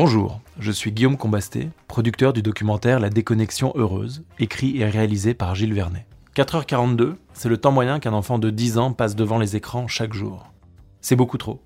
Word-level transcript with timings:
Bonjour, 0.00 0.40
je 0.60 0.70
suis 0.70 0.92
Guillaume 0.92 1.16
Combasté, 1.16 1.70
producteur 1.88 2.32
du 2.32 2.40
documentaire 2.40 3.00
La 3.00 3.10
déconnexion 3.10 3.72
heureuse, 3.74 4.22
écrit 4.38 4.80
et 4.80 4.84
réalisé 4.84 5.34
par 5.34 5.56
Gilles 5.56 5.74
Vernet. 5.74 6.06
4h42, 6.36 7.16
c'est 7.32 7.48
le 7.48 7.56
temps 7.56 7.72
moyen 7.72 7.98
qu'un 7.98 8.12
enfant 8.12 8.38
de 8.38 8.48
10 8.48 8.78
ans 8.78 8.92
passe 8.92 9.16
devant 9.16 9.38
les 9.38 9.56
écrans 9.56 9.88
chaque 9.88 10.14
jour. 10.14 10.52
C'est 11.00 11.16
beaucoup 11.16 11.36
trop. 11.36 11.60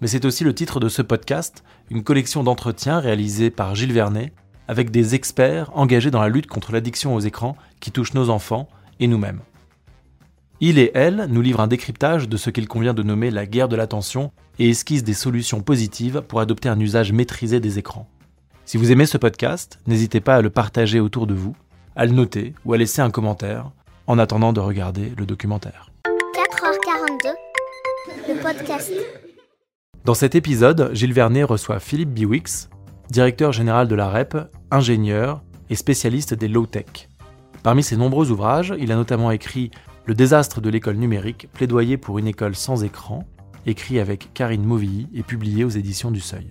Mais 0.00 0.06
c'est 0.06 0.24
aussi 0.24 0.44
le 0.44 0.54
titre 0.54 0.78
de 0.78 0.88
ce 0.88 1.02
podcast, 1.02 1.64
une 1.90 2.04
collection 2.04 2.44
d'entretiens 2.44 3.00
réalisés 3.00 3.50
par 3.50 3.74
Gilles 3.74 3.92
Vernet 3.92 4.32
avec 4.68 4.92
des 4.92 5.16
experts 5.16 5.76
engagés 5.76 6.12
dans 6.12 6.22
la 6.22 6.28
lutte 6.28 6.46
contre 6.46 6.70
l'addiction 6.70 7.12
aux 7.12 7.20
écrans 7.20 7.56
qui 7.80 7.90
touche 7.90 8.14
nos 8.14 8.30
enfants 8.30 8.68
et 9.00 9.08
nous-mêmes. 9.08 9.40
Il 10.60 10.78
et 10.78 10.92
elle 10.94 11.26
nous 11.28 11.42
livrent 11.42 11.58
un 11.58 11.66
décryptage 11.66 12.28
de 12.28 12.36
ce 12.36 12.50
qu'il 12.50 12.68
convient 12.68 12.94
de 12.94 13.02
nommer 13.02 13.32
la 13.32 13.46
guerre 13.46 13.68
de 13.68 13.74
l'attention 13.74 14.30
et 14.58 14.68
esquissent 14.68 15.04
des 15.04 15.14
solutions 15.14 15.60
positives 15.60 16.22
pour 16.26 16.40
adopter 16.40 16.68
un 16.68 16.78
usage 16.78 17.12
maîtrisé 17.12 17.60
des 17.60 17.78
écrans. 17.78 18.08
Si 18.64 18.76
vous 18.76 18.90
aimez 18.90 19.06
ce 19.06 19.18
podcast, 19.18 19.78
n'hésitez 19.86 20.20
pas 20.20 20.36
à 20.36 20.42
le 20.42 20.50
partager 20.50 21.00
autour 21.00 21.26
de 21.26 21.34
vous, 21.34 21.54
à 21.96 22.06
le 22.06 22.12
noter 22.12 22.54
ou 22.64 22.72
à 22.72 22.78
laisser 22.78 23.02
un 23.02 23.10
commentaire 23.10 23.70
en 24.06 24.18
attendant 24.18 24.52
de 24.52 24.60
regarder 24.60 25.12
le 25.16 25.26
documentaire. 25.26 25.90
4h42, 26.06 27.32
le 28.28 28.42
podcast. 28.42 28.92
Dans 30.04 30.14
cet 30.14 30.34
épisode, 30.34 30.90
Gilles 30.92 31.12
Vernet 31.12 31.44
reçoit 31.44 31.80
Philippe 31.80 32.10
Biwix, 32.10 32.68
directeur 33.10 33.52
général 33.52 33.88
de 33.88 33.94
la 33.94 34.08
REP, 34.08 34.36
ingénieur 34.70 35.42
et 35.70 35.74
spécialiste 35.74 36.34
des 36.34 36.48
low-tech. 36.48 37.08
Parmi 37.62 37.82
ses 37.82 37.96
nombreux 37.96 38.30
ouvrages, 38.30 38.74
il 38.78 38.92
a 38.92 38.96
notamment 38.96 39.30
écrit 39.30 39.70
Le 40.04 40.14
désastre 40.14 40.60
de 40.60 40.68
l'école 40.68 40.96
numérique, 40.96 41.48
plaidoyer 41.52 41.96
pour 41.96 42.18
une 42.18 42.26
école 42.26 42.54
sans 42.54 42.84
écran, 42.84 43.24
écrit 43.66 44.00
avec 44.00 44.32
Karine 44.34 44.64
Mauvilly 44.64 45.08
et 45.14 45.22
publié 45.22 45.64
aux 45.64 45.70
éditions 45.70 46.10
du 46.10 46.20
Seuil. 46.20 46.46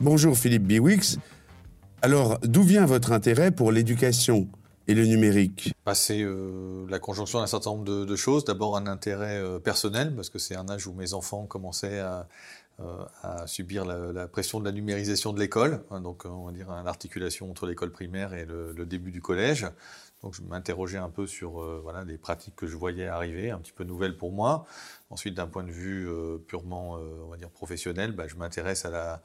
Bonjour 0.00 0.36
Philippe 0.36 0.64
Biwix. 0.64 1.18
Alors, 2.02 2.38
d'où 2.42 2.62
vient 2.62 2.86
votre 2.86 3.10
intérêt 3.10 3.50
pour 3.50 3.72
l'éducation 3.72 4.48
et 4.86 4.94
le 4.94 5.04
numérique? 5.04 5.74
Bah, 5.84 5.94
C'est 5.94 6.22
euh, 6.22 6.86
la 6.88 7.00
conjonction 7.00 7.40
d'un 7.40 7.48
certain 7.48 7.70
nombre 7.70 7.84
de, 7.84 8.04
de 8.04 8.16
choses. 8.16 8.44
D'abord 8.44 8.76
un 8.76 8.86
intérêt 8.86 9.38
euh, 9.38 9.58
personnel, 9.58 10.14
parce 10.14 10.30
que 10.30 10.38
c'est 10.38 10.54
un 10.54 10.68
âge 10.68 10.86
où 10.86 10.92
mes 10.92 11.14
enfants 11.14 11.46
commençaient 11.46 11.98
à, 11.98 12.28
euh, 12.80 13.04
à 13.22 13.48
subir 13.48 13.84
la, 13.84 14.12
la, 14.12 14.28
pression 14.28 14.60
de 14.60 14.64
la 14.64 14.70
numérisation 14.70 15.32
de 15.32 15.40
l'école, 15.40 15.82
hein, 15.90 16.00
donc 16.00 16.24
on 16.24 16.46
va 16.46 16.52
dire 16.52 16.68
l'articulation 16.84 17.50
entre 17.50 17.66
l'école 17.66 17.90
primaire 17.90 18.34
et 18.34 18.44
le, 18.44 18.70
le, 18.70 18.86
début 18.86 19.10
du 19.10 19.20
collège. 19.20 19.66
Donc 20.22 20.34
je 20.34 20.42
m'interrogeais 20.42 20.98
un 20.98 21.10
peu 21.10 21.26
sur 21.26 21.62
euh, 21.62 21.80
voilà, 21.82 22.04
des 22.04 22.18
pratiques 22.18 22.56
que 22.56 22.66
je 22.66 22.76
voyais 22.76 23.06
arriver, 23.06 23.50
un 23.50 23.58
petit 23.58 23.72
peu 23.72 23.84
nouvelles 23.84 24.16
pour 24.16 24.32
moi. 24.32 24.66
Ensuite, 25.10 25.34
d'un 25.34 25.46
point 25.46 25.62
de 25.62 25.70
vue 25.70 26.08
euh, 26.08 26.38
purement, 26.38 26.96
euh, 26.96 27.22
on 27.24 27.28
va 27.28 27.36
dire 27.36 27.50
professionnel, 27.50 28.12
bah, 28.12 28.26
je 28.26 28.34
m'intéresse 28.34 28.84
à 28.84 28.90
la, 28.90 29.22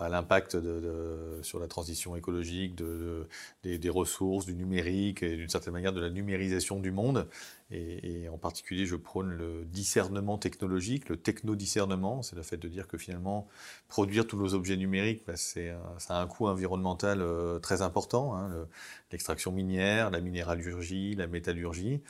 à 0.00 0.08
l'impact 0.08 0.56
de, 0.56 0.80
de, 0.80 1.42
sur 1.42 1.60
la 1.60 1.68
transition 1.68 2.16
écologique, 2.16 2.74
de, 2.74 2.84
de 2.84 3.28
des, 3.62 3.78
des, 3.78 3.90
ressources, 3.90 4.46
du 4.46 4.54
numérique 4.54 5.22
et 5.22 5.36
d'une 5.36 5.48
certaine 5.48 5.72
manière 5.72 5.92
de 5.92 6.00
la 6.00 6.10
numérisation 6.10 6.80
du 6.80 6.90
monde. 6.90 7.28
Et, 7.70 8.22
et, 8.22 8.28
en 8.28 8.38
particulier, 8.38 8.86
je 8.86 8.96
prône 8.96 9.30
le 9.30 9.64
discernement 9.66 10.36
technologique, 10.38 11.08
le 11.08 11.16
techno-discernement. 11.16 12.22
C'est 12.22 12.34
le 12.34 12.42
fait 12.42 12.56
de 12.56 12.66
dire 12.66 12.88
que 12.88 12.98
finalement, 12.98 13.46
produire 13.86 14.26
tous 14.26 14.36
nos 14.36 14.54
objets 14.54 14.76
numériques, 14.76 15.22
bah, 15.26 15.36
c'est, 15.36 15.72
ça 15.98 16.18
a 16.18 16.22
un 16.22 16.26
coût 16.26 16.48
environnemental 16.48 17.20
euh, 17.20 17.58
très 17.60 17.82
important. 17.82 18.34
Hein, 18.34 18.48
le, 18.48 18.66
l'extraction 19.12 19.52
minière, 19.52 20.10
la 20.10 20.20
minéralurgie, 20.20 21.14
la 21.14 21.26
métallurgie, 21.26 22.00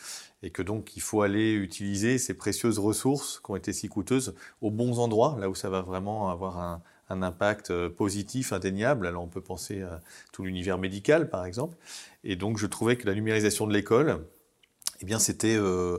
et 0.42 0.50
que 0.50 0.62
donc 0.62 0.96
il 0.96 1.02
faut 1.02 1.22
aller 1.22 1.52
utiliser 1.52 2.18
ces 2.18 2.34
précieuses 2.34 2.78
ressources 2.78 3.40
qui 3.40 3.50
ont 3.50 3.56
été 3.56 3.72
si 3.72 3.88
coûteuses 3.88 4.34
aux 4.60 4.70
bons 4.70 4.98
endroits, 4.98 5.36
là 5.40 5.48
où 5.48 5.54
ça 5.54 5.70
va 5.70 5.82
vraiment 5.82 6.30
avoir 6.30 6.58
un, 6.58 6.82
un 7.08 7.22
impact 7.22 7.70
euh, 7.70 7.88
positif, 7.88 8.52
indéniable. 8.52 9.06
Alors 9.06 9.22
on 9.22 9.28
peut 9.28 9.40
penser 9.40 9.82
à 9.82 10.00
tout 10.32 10.44
l'univers 10.44 10.78
médical, 10.78 11.30
par 11.30 11.44
exemple. 11.44 11.76
Et 12.24 12.36
donc 12.36 12.58
je 12.58 12.66
trouvais 12.66 12.96
que 12.96 13.06
la 13.06 13.14
numérisation 13.14 13.66
de 13.66 13.72
l'école, 13.72 14.26
eh 15.00 15.04
bien 15.04 15.18
c'était 15.18 15.56
euh, 15.56 15.98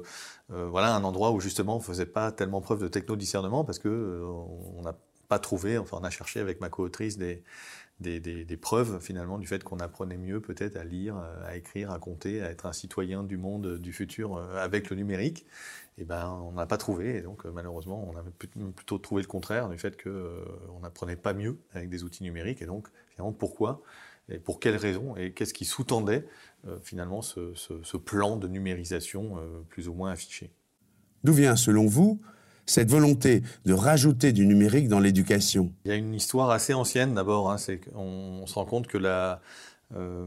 euh, 0.52 0.68
voilà 0.70 0.96
un 0.96 1.04
endroit 1.04 1.32
où 1.32 1.40
justement 1.40 1.78
on 1.78 1.80
faisait 1.80 2.06
pas 2.06 2.32
tellement 2.32 2.62
preuve 2.62 2.82
de 2.82 2.88
techno-discernement 2.88 3.64
parce 3.64 3.80
que 3.80 4.24
on 4.78 4.82
n'a 4.82 4.96
pas 5.28 5.40
trouvé, 5.40 5.78
enfin 5.78 5.98
on 6.02 6.04
a 6.04 6.10
cherché 6.10 6.40
avec 6.40 6.60
ma 6.60 6.70
co-autrice 6.70 7.18
des, 7.18 7.44
des, 8.00 8.58
preuves 8.58 9.00
finalement 9.02 9.38
du 9.38 9.48
fait 9.48 9.64
qu'on 9.64 9.80
apprenait 9.80 10.18
mieux 10.18 10.42
peut-être 10.42 10.78
à 10.78 10.84
lire, 10.84 11.16
à 11.46 11.56
écrire, 11.56 11.92
à 11.92 12.00
compter, 12.00 12.42
à 12.42 12.50
être 12.50 12.66
un 12.66 12.74
citoyen 12.74 13.24
du 13.24 13.38
monde 13.38 13.78
du 13.78 13.94
futur 13.94 14.38
avec 14.58 14.90
le 14.90 14.96
numérique. 14.96 15.46
Et 16.00 16.06
ben 16.06 16.30
on 16.46 16.54
n'a 16.54 16.66
pas 16.66 16.78
trouvé 16.78 17.18
et 17.18 17.22
donc 17.22 17.44
malheureusement 17.44 18.10
on 18.10 18.16
avait 18.16 18.32
plutôt 18.32 18.98
trouvé 19.00 19.22
le 19.22 19.28
contraire 19.28 19.68
du 19.68 19.78
fait 19.78 19.98
que 19.98 20.08
euh, 20.08 20.46
on 20.74 20.80
n'apprenait 20.80 21.18
pas 21.18 21.34
mieux 21.34 21.58
avec 21.74 21.90
des 21.90 22.06
outils 22.06 22.24
numériques 22.24 22.62
et 22.62 22.66
donc 22.66 22.88
finalement 23.10 23.34
pourquoi 23.34 23.82
et 24.30 24.40
pour 24.40 24.62
quelles 24.62 24.78
raisons 24.78 25.18
et 25.18 25.34
qu'est-ce 25.34 25.54
qui 25.54 25.66
sous-tendait 25.66 26.26
euh, 26.68 26.78
finalement 26.84 27.22
ce, 27.22 27.98
plan 27.98 28.38
de 28.38 28.48
numérisation 28.48 29.40
euh, 29.40 29.62
plus 29.68 29.90
ou 29.90 29.94
moins 29.94 30.12
affiché? 30.12 30.52
D'où 31.26 31.34
vient 31.34 31.58
selon 31.58 31.86
vous 31.86 32.22
cette 32.70 32.90
volonté 32.90 33.42
de 33.66 33.74
rajouter 33.74 34.32
du 34.32 34.46
numérique 34.46 34.88
dans 34.88 35.00
l'éducation 35.00 35.72
Il 35.86 35.92
y 35.92 35.94
a 35.94 35.98
une 35.98 36.14
histoire 36.14 36.52
assez 36.52 36.74
ancienne 36.74 37.16
d'abord. 37.16 37.52
Hein, 37.52 37.58
on, 37.96 38.46
se 38.46 38.54
rend 38.54 38.66
compte 38.66 38.88
que 38.88 39.00
euh, 39.96 40.26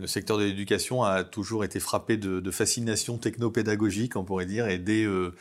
le 0.00 0.06
secteur 0.06 0.38
de 0.38 0.44
l'éducation 0.44 1.02
a 1.02 1.24
toujours 1.24 1.62
été 1.62 1.78
frappé 1.78 2.16
de, 2.16 2.50
fascination 2.50 3.18
technopédagogique, 3.18 4.16
on 4.16 4.24
pourrait 4.24 4.46
dire, 4.46 4.66
et 4.68 4.78
dès 4.78 5.04
euh, 5.04 5.34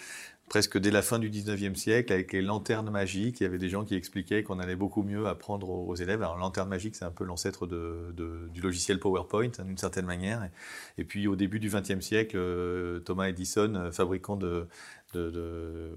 presque 0.50 0.78
dès 0.78 0.92
la 0.92 1.02
fin 1.02 1.18
du 1.18 1.30
19e 1.30 1.76
siècle, 1.76 2.14
avec 2.14 2.34
les 2.34 2.42
lanternes 2.42 2.90
magiques, 2.90 3.40
il 3.40 3.44
y 3.44 3.46
avait 3.46 3.58
des 3.58 3.70
gens 3.70 3.84
qui 3.84 3.96
expliquaient 3.96 4.44
qu'on 4.44 4.60
allait 4.60 4.76
beaucoup 4.76 5.02
mieux 5.02 5.28
apprendre 5.28 5.70
aux, 5.70 5.96
élèves. 5.96 6.22
Alors, 6.22 6.38
lanterne 6.38 6.70
magique, 6.70 6.96
c'est 6.96 7.06
un 7.06 7.12
peu 7.12 7.24
l'ancêtre 7.24 7.66
du 7.68 8.62
logiciel 8.62 9.00
PowerPoint, 9.00 9.50
hein, 9.58 9.64
d'une 9.64 9.78
certaine 9.78 10.06
manière. 10.06 10.44
Et, 10.44 11.02
et, 11.02 11.04
puis, 11.04 11.28
au 11.28 11.36
début 11.36 11.60
du 11.60 11.70
20e 11.70 12.02
siècle, 12.02 12.36
euh, 12.38 13.00
Thomas 13.00 13.28
Edison, 13.28 13.90
fabricant 13.92 14.36
de, 14.36 14.68
de, 15.16 15.92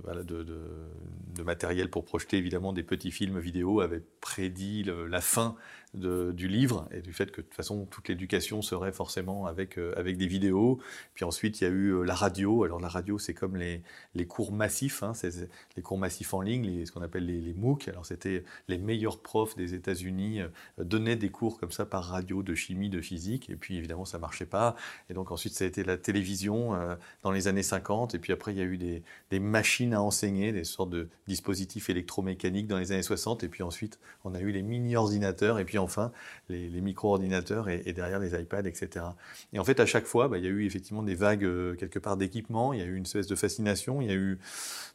matériel 1.45 1.89
pour 1.89 2.05
projeter 2.05 2.37
évidemment 2.37 2.73
des 2.73 2.83
petits 2.83 3.11
films 3.11 3.39
vidéo 3.39 3.81
avait 3.81 4.03
prédit 4.21 4.85
la 5.09 5.21
fin 5.21 5.57
du 5.95 6.49
livre 6.49 6.87
et 6.91 7.01
du 7.01 7.13
fait 7.13 7.31
que 7.31 7.41
de 7.41 7.47
toute 7.47 7.55
façon 7.55 7.87
toute 7.87 8.09
l'éducation 8.09 8.61
serait 8.61 8.93
forcément 8.93 9.47
avec, 9.47 9.79
euh, 9.79 9.95
avec 9.97 10.19
des 10.19 10.27
vidéos. 10.27 10.79
Puis 11.15 11.25
ensuite 11.25 11.61
il 11.61 11.65
y 11.65 11.67
a 11.67 11.71
eu 11.71 11.89
euh, 11.93 12.03
la 12.03 12.15
radio. 12.15 12.65
Alors 12.65 12.79
la 12.79 12.89
radio 12.89 13.19
c'est 13.19 13.33
comme 13.33 13.57
les, 13.57 13.83
les 14.15 14.27
cours 14.27 14.53
massifs, 14.53 15.03
hein, 15.03 15.15
c'est 15.15 15.49
les 15.77 15.83
cours 15.83 15.99
massifs 15.99 16.35
en 16.35 16.43
ligne, 16.43 16.65
les, 16.65 16.87
ce 16.87 16.93
qu'on 16.93 17.01
appelle 17.01 17.25
les, 17.25 17.41
les, 17.41 17.55
MOOC. 17.55 17.89
Alors 17.89 18.05
c'était 18.05 18.45
les 18.69 18.77
meilleurs 18.77 19.21
profs 19.21 19.57
des 19.57 19.75
États-Unis 19.75 20.41
euh, 20.41 20.49
donnaient 20.79 21.17
des 21.17 21.31
cours 21.31 21.59
comme 21.59 21.73
ça 21.73 21.87
par 21.87 22.05
radio 22.05 22.43
de 22.43 22.55
chimie, 22.55 22.91
de 22.91 23.01
physique 23.01 23.49
et 23.49 23.57
puis 23.57 23.79
évidemment 23.79 24.05
ça 24.05 24.19
marchait 24.19 24.47
pas. 24.47 24.77
Et 25.09 25.15
donc 25.15 25.31
ensuite 25.31 25.55
ça 25.55 25.65
a 25.65 25.67
été 25.67 25.85
la 25.85 25.97
télévision 25.97 26.75
euh, 26.75 26.97
dans 27.23 27.31
les 27.31 27.49
années 27.49 27.63
50 27.63 28.15
et 28.15 28.19
puis 28.19 28.33
après 28.35 28.53
il 28.53 28.59
y 28.59 28.63
a 28.63 28.65
eu 28.65 28.77
des, 28.77 29.03
des 29.31 29.41
machines 29.41 29.95
à 29.95 30.03
enseigner, 30.03 30.53
des 30.53 30.65
sortes 30.65 30.91
de 30.91 31.09
dispositifs 31.27 31.89
électromécaniques 31.89 32.67
dans 32.67 32.79
les 32.79 32.93
années 32.93 33.03
60 33.03 33.43
et 33.45 33.49
puis 33.49 33.63
ensuite 33.63 33.99
on 34.25 34.35
a 34.35 34.41
eu 34.41 34.51
les 34.51 34.63
mini-ordinateurs 34.63 35.59
et 35.59 35.65
puis 35.65 35.78
enfin 35.79 36.13
les, 36.49 36.69
micro-ordinateurs 36.81 37.69
et, 37.69 37.93
derrière 37.93 38.19
les 38.19 38.41
iPads, 38.41 38.67
etc. 38.67 39.05
Et 39.53 39.59
en 39.59 39.65
fait, 39.65 39.81
à 39.81 39.87
chaque 39.87 40.07
fois, 40.07 40.29
bah, 40.29 40.39
il 40.39 40.45
y 40.45 40.47
a 40.47 40.51
eu 40.51 40.65
effectivement 40.65 41.03
des 41.03 41.15
vagues 41.15 41.45
euh, 41.45 41.75
quelque 41.75 41.99
part 41.99 42.17
d'équipement, 42.17 42.73
il 42.73 42.81
y 42.81 42.83
a 42.83 42.87
eu 42.87 42.95
une 42.95 43.05
espèce 43.05 43.27
de 43.27 43.37
fascination, 43.37 44.01
il 44.01 44.09
y 44.09 44.11
a 44.11 44.15
eu 44.15 44.39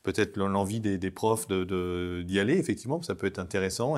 peut-être 0.04 0.38
l'envie 0.38 0.80
des, 0.80 1.12
profs 1.12 1.48
d'y 1.48 1.54
de, 1.66 2.24
de, 2.28 2.40
aller, 2.40 2.58
effectivement, 2.58 3.02
ça 3.02 3.16
peut 3.16 3.28
être 3.28 3.40
intéressant. 3.40 3.98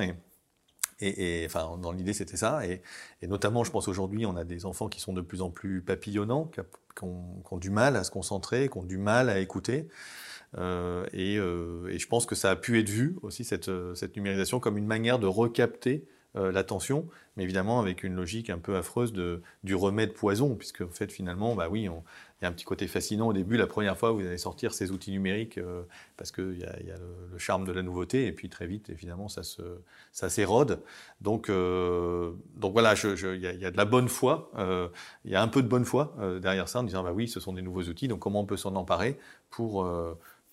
Et, 1.02 1.44
enfin, 1.46 1.78
dans 1.78 1.92
l'idée, 1.92 2.14
c'était 2.14 2.38
ça. 2.38 2.66
Et, 2.66 2.82
notamment, 3.28 3.64
je 3.64 3.72
pense 3.72 3.88
aujourd'hui, 3.88 4.26
on 4.26 4.36
a 4.38 4.44
des 4.44 4.66
enfants 4.66 4.88
qui 4.88 5.02
sont 5.02 5.14
de 5.14 5.22
plus 5.22 5.42
en 5.42 5.50
plus 5.50 5.82
papillonnants, 5.82 6.50
qui, 6.96 7.04
ont, 7.04 7.58
du 7.58 7.70
mal 7.70 7.96
à 7.96 8.04
se 8.04 8.12
concentrer, 8.12 8.70
qui 8.70 8.78
ont 8.78 8.84
du 8.84 8.98
mal 8.98 9.30
à 9.30 9.40
écouter. 9.40 9.88
Euh, 10.58 11.06
et, 11.12 11.38
euh, 11.38 11.88
et, 11.90 12.00
je 12.00 12.08
pense 12.08 12.26
que 12.26 12.36
ça 12.36 12.52
a 12.52 12.56
pu 12.56 12.80
être 12.80 12.90
vu 12.90 13.18
aussi, 13.24 13.44
cette 13.44 13.68
numérisation, 14.16 14.60
comme 14.60 14.78
une 14.78 14.88
manière 14.88 15.20
de 15.20 15.28
recapter 15.28 16.08
euh, 16.38 16.52
l'attention, 16.52 17.08
mais 17.38 17.44
évidemment 17.44 17.80
avec 17.80 18.04
une 18.04 18.14
logique 18.16 18.50
un 18.50 18.58
peu 18.58 18.76
affreuse 18.76 19.14
de, 19.14 19.42
du 19.64 19.74
remède 19.74 20.14
poison, 20.14 20.56
puisque 20.56 20.82
en 20.82 20.90
fait 20.90 21.12
finalement, 21.12 21.56
bah 21.56 21.68
oui, 21.70 21.84
il 21.84 22.44
y 22.44 22.46
a 22.46 22.50
un 22.50 22.52
petit 22.52 22.66
côté 22.66 22.88
fascinant 22.88 23.28
au 23.28 23.34
début, 23.34 23.56
la 23.56 23.68
première 23.68 23.98
fois 23.98 24.12
vous 24.12 24.20
allez 24.20 24.38
sortir 24.38 24.74
ces 24.74 24.92
outils 24.92 25.12
numériques, 25.12 25.58
euh, 25.58 25.84
parce 26.18 26.32
qu'il 26.32 26.58
y 26.60 26.66
a, 26.66 26.78
y 26.84 26.92
a 26.92 26.98
le, 26.98 27.38
charme 27.38 27.66
de 27.66 27.72
la 27.72 27.84
nouveauté, 27.84 28.28
et 28.28 28.32
puis 28.34 28.50
très 28.50 28.68
vite, 28.68 28.90
évidemment, 28.90 29.30
ça, 29.30 29.44
se, 29.44 29.62
ça 30.12 30.30
s'érode. 30.30 30.82
Donc, 31.22 31.50
euh, 31.50 32.34
donc 32.56 32.74
voilà, 32.74 32.96
il 33.04 33.36
y, 33.36 33.62
y, 33.62 33.66
a 33.66 33.72
de 33.72 33.78
la 33.78 33.86
bonne 33.86 34.10
foi, 34.10 34.52
il 35.24 35.32
y 35.32 35.36
a 35.36 35.42
un 35.42 35.48
peu 35.48 35.64
de 35.64 35.68
bonne 35.68 35.86
foi 35.86 36.16
derrière 36.42 36.68
ça, 36.68 36.80
en 36.80 36.84
disant, 36.84 37.04
bah 37.04 37.14
oui, 37.14 37.28
ce 37.28 37.40
sont 37.40 37.54
des 37.54 37.62
nouveaux 37.62 37.84
outils, 37.84 38.08
donc 38.08 38.20
comment 38.20 38.42
on 38.42 38.46
peut 38.46 38.58
s'en 38.58 38.76
emparer 38.76 39.18
pour 39.50 39.88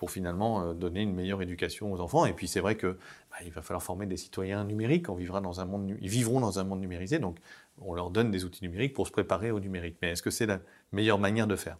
pour 0.03 0.11
finalement 0.11 0.63
euh, 0.63 0.75
donner 0.75 1.03
une 1.03 1.15
meilleure 1.15 1.43
éducation 1.43 1.93
aux 1.93 2.01
enfants. 2.01 2.27
Et 2.27 2.33
puis 2.33 2.49
c'est 2.49 2.59
vrai 2.59 2.75
que 2.75 2.99
bah, 3.31 3.37
il 3.45 3.53
va 3.53 3.63
falloir 3.63 3.85
former 3.85 4.05
des 4.05 4.17
citoyens 4.17 4.65
numériques. 4.65 5.09
On 5.09 5.15
vivra 5.15 5.41
dans 5.41 5.61
un 5.61 5.65
monde, 5.65 5.97
ils 6.01 6.09
vivront 6.09 6.41
dans 6.41 6.59
un 6.59 6.65
monde 6.65 6.81
numérisé, 6.81 7.21
donc 7.21 7.37
on 7.81 7.95
leur 7.95 8.11
donne 8.11 8.33
des 8.33 8.45
outils 8.45 8.65
numériques 8.65 8.95
pour 8.95 9.07
se 9.07 9.13
préparer 9.13 9.53
au 9.53 9.61
numérique. 9.61 9.99
Mais 10.03 10.11
est-ce 10.11 10.23
que 10.23 10.33
c'est 10.33 10.47
la 10.47 10.59
meilleure 10.91 11.21
manière 11.21 11.47
de 11.47 11.55
faire? 11.55 11.79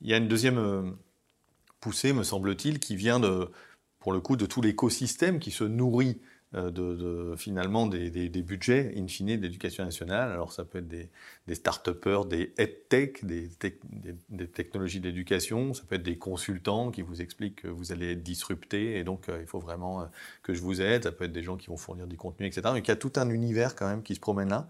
Il 0.00 0.08
y 0.08 0.14
a 0.14 0.16
une 0.16 0.26
deuxième 0.26 0.56
euh, 0.56 0.90
poussée, 1.80 2.14
me 2.14 2.22
semble-t-il, 2.22 2.78
qui 2.78 2.96
vient 2.96 3.20
de 3.20 3.50
pour 3.98 4.14
le 4.14 4.20
coup, 4.20 4.36
de 4.36 4.46
tout 4.46 4.62
l'écosystème 4.62 5.38
qui 5.38 5.50
se 5.50 5.64
nourrit 5.64 6.18
euh, 6.56 6.70
de, 6.72 7.36
finalement 7.36 7.86
des, 7.86 8.28
budgets 8.42 8.92
in 8.96 9.06
fine 9.06 9.36
d'éducation 9.36 9.84
nationale. 9.84 10.32
Alors 10.32 10.52
ça 10.52 10.64
peut 10.64 10.78
être 10.78 10.88
des, 10.88 11.08
des 11.46 11.54
start-upers, 11.54 12.24
des 12.24 12.52
head-tech, 12.58 13.22
des, 13.22 13.48
des, 14.28 14.48
technologies 14.48 14.98
d'éducation, 14.98 15.74
ça 15.74 15.84
peut 15.88 15.94
être 15.94 16.02
des 16.02 16.18
consultants 16.18 16.90
qui 16.90 17.02
vous 17.02 17.22
expliquent 17.22 17.62
que 17.62 17.68
vous 17.68 17.92
allez 17.92 18.12
être 18.12 18.24
disrupté 18.24 18.98
et 18.98 19.04
donc 19.04 19.28
euh, 19.28 19.38
il 19.40 19.46
faut 19.46 19.60
vraiment 19.60 20.00
euh, 20.00 20.06
que 20.42 20.52
je 20.52 20.60
vous 20.60 20.80
aide, 20.80 21.04
ça 21.04 21.12
peut 21.12 21.24
être 21.24 21.32
des 21.32 21.44
gens 21.44 21.56
qui 21.56 21.68
vont 21.68 21.76
fournir 21.76 22.08
du 22.08 22.16
contenu, 22.16 22.46
etc. 22.46 22.62
Donc 22.64 22.84
il 22.84 22.88
y 22.88 22.90
a 22.90 22.96
tout 22.96 23.12
un 23.14 23.30
univers 23.30 23.76
quand 23.76 23.88
même 23.88 24.02
qui 24.02 24.16
se 24.16 24.20
promène 24.20 24.48
là 24.48 24.66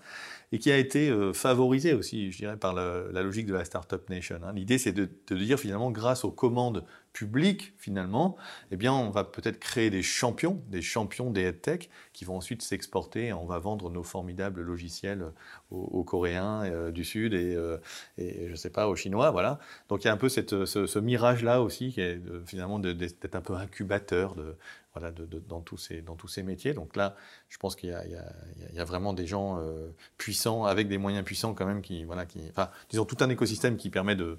et 0.52 0.58
qui 0.58 0.70
a 0.72 0.78
été 0.78 1.12
favorisé 1.32 1.94
aussi, 1.94 2.32
je 2.32 2.38
dirais, 2.38 2.56
par 2.56 2.74
la, 2.74 3.22
logique 3.22 3.46
de 3.46 3.54
la 3.54 3.64
Startup 3.64 4.08
Nation. 4.08 4.40
Hein. 4.42 4.52
L'idée 4.52 4.78
c'est 4.78 4.92
de, 4.92 5.08
dire 5.30 5.58
finalement 5.58 5.90
grâce 5.90 6.24
aux 6.24 6.32
commandes 6.32 6.84
public, 7.12 7.74
finalement, 7.76 8.36
eh 8.70 8.76
bien, 8.76 8.92
on 8.92 9.10
va 9.10 9.24
peut-être 9.24 9.58
créer 9.58 9.90
des 9.90 10.02
champions, 10.02 10.62
des 10.68 10.82
champions 10.82 11.30
des 11.30 11.42
headtech, 11.42 11.90
qui 12.12 12.24
vont 12.24 12.36
ensuite 12.36 12.62
s'exporter. 12.62 13.32
On 13.32 13.46
va 13.46 13.58
vendre 13.58 13.90
nos 13.90 14.02
formidables 14.02 14.60
logiciels 14.60 15.32
aux, 15.70 16.04
Coréens 16.04 16.64
euh, 16.64 16.90
du 16.90 17.04
Sud 17.04 17.34
et, 17.34 17.54
euh, 17.54 17.78
je 18.18 18.50
ne 18.50 18.56
sais 18.56 18.70
pas, 18.70 18.88
aux 18.88 18.96
Chinois, 18.96 19.30
voilà. 19.30 19.58
Donc 19.88 20.04
il 20.04 20.06
y 20.06 20.10
a 20.10 20.12
un 20.12 20.16
peu 20.16 20.28
ce, 20.28 20.98
mirage-là 20.98 21.62
aussi, 21.62 21.92
qui 21.92 22.00
est 22.00 22.20
finalement 22.46 22.78
d'être 22.78 23.34
un 23.34 23.40
peu 23.40 23.54
incubateur 23.54 24.34
de, 24.34 24.56
voilà, 24.94 25.12
dans, 25.48 25.60
tous 25.60 25.76
ces, 25.76 26.02
dans 26.02 26.16
tous 26.16 26.28
ces 26.28 26.42
métiers. 26.42 26.74
Donc 26.74 26.96
là, 26.96 27.14
je 27.48 27.58
pense 27.58 27.76
qu'il 27.76 27.90
y, 27.90 28.74
y, 28.74 28.78
a 28.78 28.84
vraiment 28.84 29.12
des 29.12 29.26
gens 29.26 29.58
euh, 29.58 29.88
puissants, 30.18 30.64
avec 30.64 30.88
des 30.88 30.98
moyens 30.98 31.24
puissants 31.24 31.54
quand 31.54 31.66
même, 31.66 31.80
qui, 31.80 32.04
voilà, 32.04 32.26
qui, 32.26 32.40
enfin, 32.50 32.70
disons, 32.88 33.04
tout 33.04 33.16
un 33.20 33.28
écosystème 33.28 33.76
qui 33.76 33.90
permet 33.90 34.16
de, 34.16 34.38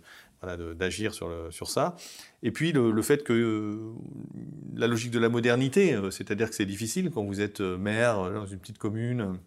d'agir 0.74 1.14
sur, 1.14 1.32
sur 1.52 1.70
ça. 1.70 1.96
Et 2.44 2.52
puis 2.52 2.72
le, 2.72 3.02
fait 3.02 3.24
que 3.24 3.34
euh, 3.34 3.94
la 4.76 4.88
logique 4.88 5.12
de 5.12 5.20
la 5.20 5.30
modernité, 5.30 5.94
euh, 5.94 6.12
c'est-à-dire 6.12 6.50
que 6.50 6.56
c'est 6.56 6.66
difficile 6.66 7.12
quand 7.12 7.24
vous 7.24 7.42
êtes 7.42 7.62
maire 7.62 8.32
dans 8.32 8.46
une 8.46 8.60
petite 8.60 8.78
commune, 8.78 9.38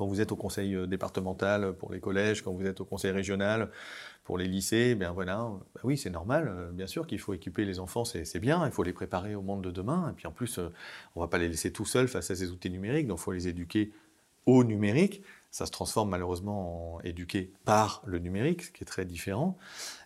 quand 0.00 0.06
vous 0.06 0.22
êtes 0.22 0.32
au 0.32 0.36
conseil 0.36 0.88
départemental 0.88 1.74
pour 1.74 1.92
les 1.92 2.00
collèges, 2.00 2.40
quand 2.40 2.54
vous 2.54 2.64
êtes 2.64 2.80
au 2.80 2.86
conseil 2.86 3.10
régional 3.10 3.70
pour 4.24 4.38
les 4.38 4.48
lycées, 4.48 4.94
ben 4.94 5.12
voilà, 5.12 5.50
ben 5.74 5.80
oui, 5.84 5.98
c'est 5.98 6.08
normal, 6.08 6.70
bien 6.72 6.86
sûr 6.86 7.06
qu'il 7.06 7.18
faut 7.18 7.34
équiper 7.34 7.66
les 7.66 7.78
enfants, 7.78 8.06
c'est 8.06 8.38
bien, 8.38 8.64
il 8.64 8.72
faut 8.72 8.82
les 8.82 8.94
préparer 8.94 9.34
au 9.34 9.42
monde 9.42 9.62
de 9.62 9.70
demain, 9.70 10.08
et 10.08 10.14
puis 10.14 10.26
en 10.26 10.32
plus, 10.32 10.56
on 10.56 11.20
ne 11.20 11.24
va 11.24 11.28
pas 11.28 11.36
les 11.36 11.48
laisser 11.48 11.70
tout 11.70 11.84
seuls 11.84 12.08
face 12.08 12.30
à 12.30 12.34
ces 12.34 12.50
outils 12.50 12.70
numériques, 12.70 13.08
donc 13.08 13.18
il 13.18 13.22
faut 13.22 13.32
les 13.32 13.46
éduquer 13.46 13.92
au 14.46 14.64
numérique. 14.64 15.22
Ça 15.50 15.66
se 15.66 15.70
transforme 15.70 16.08
malheureusement 16.08 16.94
en 16.94 17.00
éduqué 17.02 17.52
par 17.66 18.02
le 18.06 18.20
numérique, 18.20 18.62
ce 18.62 18.70
qui 18.70 18.82
est 18.84 18.86
très 18.86 19.04
différent. 19.04 19.58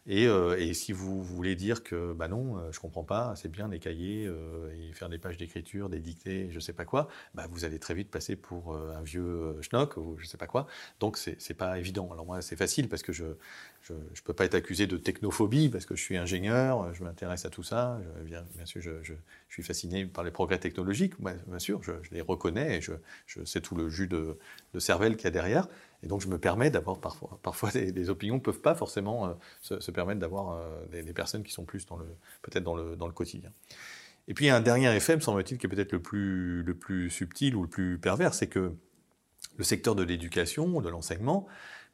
Euh, 0.09 0.57
et, 0.59 0.75
si 0.75 0.93
vous 0.93 1.23
voulez 1.23 1.57
dire 1.57 1.83
que, 1.83 2.13
bah 2.13 2.29
non, 2.29 2.59
euh, 2.59 2.73
je 2.73 2.81
comprends 2.81 3.05
pas, 3.05 3.35
c'est 3.37 3.51
bien 3.51 3.69
des 3.69 3.79
cahiers 3.79 4.27
euh, 4.27 4.71
et 4.79 4.93
faire 4.93 5.09
des 5.09 5.19
pages 5.19 5.39
d'écriture, 5.39 5.89
des 5.89 6.01
dictées, 6.01 6.49
je 6.51 6.61
sais 6.61 6.75
pas 6.75 6.85
quoi, 6.85 7.09
bah 7.35 7.47
vous 7.51 7.65
allez 7.65 7.79
très 7.79 7.95
vite 7.95 8.11
passer 8.11 8.37
pour 8.37 8.77
un 8.77 9.03
vieux 9.03 9.57
schnock 9.63 9.97
ou 9.97 10.17
je 10.19 10.27
sais 10.27 10.37
pas 10.37 10.47
quoi. 10.47 10.67
Donc 11.01 11.17
c'est 11.17 11.55
pas 11.55 11.79
évident. 11.79 12.11
Alors 12.13 12.27
moi 12.27 12.43
c'est 12.43 12.57
facile 12.57 12.89
parce 12.89 13.03
que 13.03 13.13
je, 13.13 13.25
je 13.83 14.23
peux 14.23 14.33
pas 14.33 14.45
être 14.45 14.55
accusé 14.55 14.87
de 14.87 14.97
technophobie 14.97 15.69
parce 15.69 15.87
que 15.87 15.97
je 15.97 16.03
suis 16.03 16.17
ingénieur, 16.17 16.93
je 16.95 17.03
m'intéresse 17.05 17.45
à 17.45 17.51
tout 17.51 17.63
ça. 17.63 18.01
Bien, 18.25 18.45
sûr, 18.65 18.81
je, 18.81 19.15
suis 19.49 19.63
fasciné 19.63 20.07
par 20.07 20.25
les 20.25 20.31
progrès 20.31 20.59
technologiques, 20.59 21.15
bien 21.21 21.59
sûr, 21.59 21.83
je, 21.83 21.93
les 22.13 22.21
reconnais 22.21 22.79
et 22.79 22.81
je, 22.81 23.45
sais 23.45 23.61
tout 23.61 23.75
le 23.75 23.89
jus 23.89 24.09
de 24.09 24.39
cervelle 24.79 25.17
qu'il 25.17 25.25
y 25.25 25.29
a 25.29 25.31
derrière. 25.31 25.69
Et 26.05 26.07
donc 26.07 26.21
je 26.21 26.29
me 26.29 26.39
permets 26.39 26.71
d'avoir 26.71 26.99
parfois, 26.99 27.39
parfois 27.43 27.71
des, 27.71 28.11
opinions 28.11 28.35
ne 28.35 28.41
peuvent 28.41 28.61
pas 28.61 28.75
forcément 28.75 29.27
euh, 29.27 29.81
se, 29.81 29.91
permettre 29.91 30.21
d'avoir 30.21 30.53
euh, 30.53 31.03
des, 31.03 31.13
personnes 31.15 31.43
qui 31.43 31.53
sont 31.53 31.65
plus 31.65 31.87
dans 31.87 31.97
le 31.97 32.05
peut-être 32.43 32.63
dans 32.63 32.77
le, 32.77 32.95
dans 32.95 33.07
le 33.07 33.13
quotidien. 33.13 33.51
Et 34.29 34.35
puis 34.35 34.51
un 34.51 34.61
dernier 34.61 34.95
effet, 34.95 35.17
me 35.17 35.21
semble-t-il, 35.21 35.59
qui 35.59 35.67
est 35.67 35.69
peut-être 35.69 35.93
le 35.93 36.03
plus, 36.03 36.63
le 36.63 36.75
plus 36.75 37.11
subtil 37.11 37.57
ou 37.57 37.63
le 37.63 37.69
plus 37.69 37.99
pervers, 37.99 38.35
c'est 38.35 38.47
que 38.47 38.73
le 39.57 39.65
secteur 39.65 39.95
de 39.95 40.03
l'éducation, 40.03 40.81
de 40.81 40.89
l'enseignement, 40.89 41.47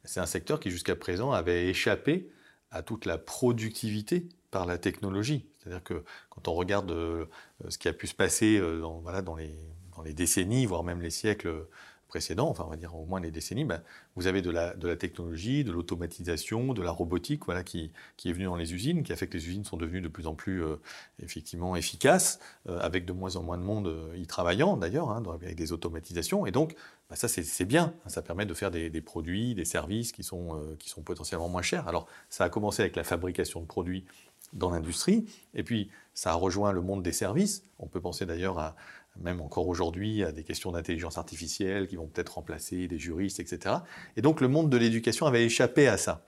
c'est 0.03 0.19
un 0.19 0.25
secteur 0.25 0.59
qui 0.59 0.71
jusqu'à 0.71 0.95
présent 0.95 1.31
avait 1.31 1.67
échappé 1.67 2.29
à 2.69 2.81
toute 2.81 3.05
la 3.05 3.17
productivité 3.17 4.27
par 4.49 4.65
la 4.65 4.77
technologie. 4.77 5.45
C'est-à-dire 5.59 5.83
que 5.83 6.03
quand 6.29 6.47
on 6.47 6.53
regarde 6.53 6.91
euh, 6.91 7.25
ce 7.69 7.77
qui 7.77 7.87
a 7.87 7.93
pu 7.93 8.07
se 8.07 8.15
passer 8.15 8.59
dans, 8.59 8.99
voilà, 8.99 9.21
dans, 9.21 9.35
les, 9.35 9.55
dans 9.95 10.01
les 10.01 10.13
décennies, 10.13 10.65
voire 10.65 10.83
même 10.83 11.01
les 11.01 11.11
siècles 11.11 11.65
précédents, 12.11 12.49
enfin 12.49 12.65
on 12.67 12.69
va 12.69 12.75
dire 12.75 12.93
au 12.93 13.05
moins 13.05 13.21
les 13.21 13.31
décennies, 13.31 13.63
ben, 13.63 13.81
vous 14.17 14.27
avez 14.27 14.41
de 14.41 14.51
la, 14.51 14.75
de 14.75 14.85
la 14.85 14.97
technologie, 14.97 15.63
de 15.63 15.71
l'automatisation, 15.71 16.73
de 16.73 16.81
la 16.81 16.91
robotique, 16.91 17.45
voilà, 17.45 17.63
qui, 17.63 17.93
qui, 18.17 18.29
est 18.29 18.33
venue 18.33 18.45
dans 18.45 18.57
les 18.57 18.73
usines, 18.73 19.03
qui 19.03 19.13
a 19.13 19.15
fait 19.15 19.27
que 19.27 19.37
les 19.37 19.47
usines 19.47 19.63
sont 19.63 19.77
devenues 19.77 20.01
de 20.01 20.09
plus 20.09 20.27
en 20.27 20.35
plus 20.35 20.61
euh, 20.61 20.75
effectivement 21.23 21.77
efficaces, 21.77 22.39
euh, 22.67 22.79
avec 22.79 23.05
de 23.05 23.13
moins 23.13 23.37
en 23.37 23.43
moins 23.43 23.57
de 23.57 23.63
monde 23.63 23.87
euh, 23.87 24.17
y 24.17 24.27
travaillant 24.27 24.75
d'ailleurs, 24.75 25.09
hein, 25.09 25.23
avec 25.33 25.55
des 25.55 25.71
automatisations. 25.71 26.45
Et 26.45 26.51
donc, 26.51 26.75
ben, 27.09 27.15
ça 27.15 27.29
c'est 27.29 27.65
bien, 27.65 27.93
hein, 28.05 28.09
ça 28.09 28.21
permet 28.21 28.45
de 28.45 28.53
faire 28.53 28.71
des, 28.71 28.89
des 28.89 29.01
produits, 29.01 29.55
des 29.55 29.65
services 29.65 30.11
qui 30.11 30.23
sont, 30.23 30.61
qui 30.79 30.89
sont 30.89 31.03
potentiellement 31.03 31.47
moins 31.47 31.61
chers. 31.61 31.87
Alors, 31.87 32.07
ça 32.29 32.43
a 32.43 32.49
commencé 32.49 32.81
avec 32.81 32.97
la 32.97 33.05
fabrication 33.05 33.61
de 33.61 33.65
produits 33.65 34.03
dans 34.51 34.69
l'industrie, 34.69 35.25
et 35.53 35.63
puis 35.63 35.89
ça 36.13 36.31
a 36.31 36.33
rejoint 36.33 36.73
le 36.73 36.81
monde 36.81 37.03
des 37.03 37.13
services. 37.13 37.63
On 37.79 37.87
peut 37.87 38.01
penser 38.01 38.25
d'ailleurs 38.25 38.59
à, 38.59 38.75
même 39.19 39.41
encore 39.41 39.67
aujourd'hui, 39.67 40.23
à 40.23 40.31
des 40.31 40.43
questions 40.43 40.71
d'intelligence 40.71 41.17
artificielle 41.17 41.87
qui 41.87 41.95
vont 41.95 42.07
peut-être 42.07 42.35
remplacer 42.35 42.87
des 42.87 42.99
juristes, 42.99 43.39
etc. 43.39 43.75
Et 44.15 44.21
donc 44.21 44.41
le 44.41 44.47
monde 44.47 44.69
de 44.69 44.77
l'éducation 44.77 45.25
avait 45.25 45.45
échappé 45.45 45.87
à 45.87 45.97
ça. 45.97 46.27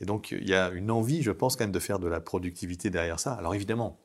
Et 0.00 0.04
donc 0.04 0.32
il 0.32 0.48
y 0.48 0.54
a 0.54 0.70
une 0.70 0.90
envie, 0.90 1.22
je 1.22 1.30
pense, 1.30 1.56
quand 1.56 1.64
même 1.64 1.72
de 1.72 1.78
faire 1.78 1.98
de 1.98 2.08
la 2.08 2.20
productivité 2.20 2.90
derrière 2.90 3.20
ça. 3.20 3.34
Alors 3.34 3.54
évidemment, 3.54 3.98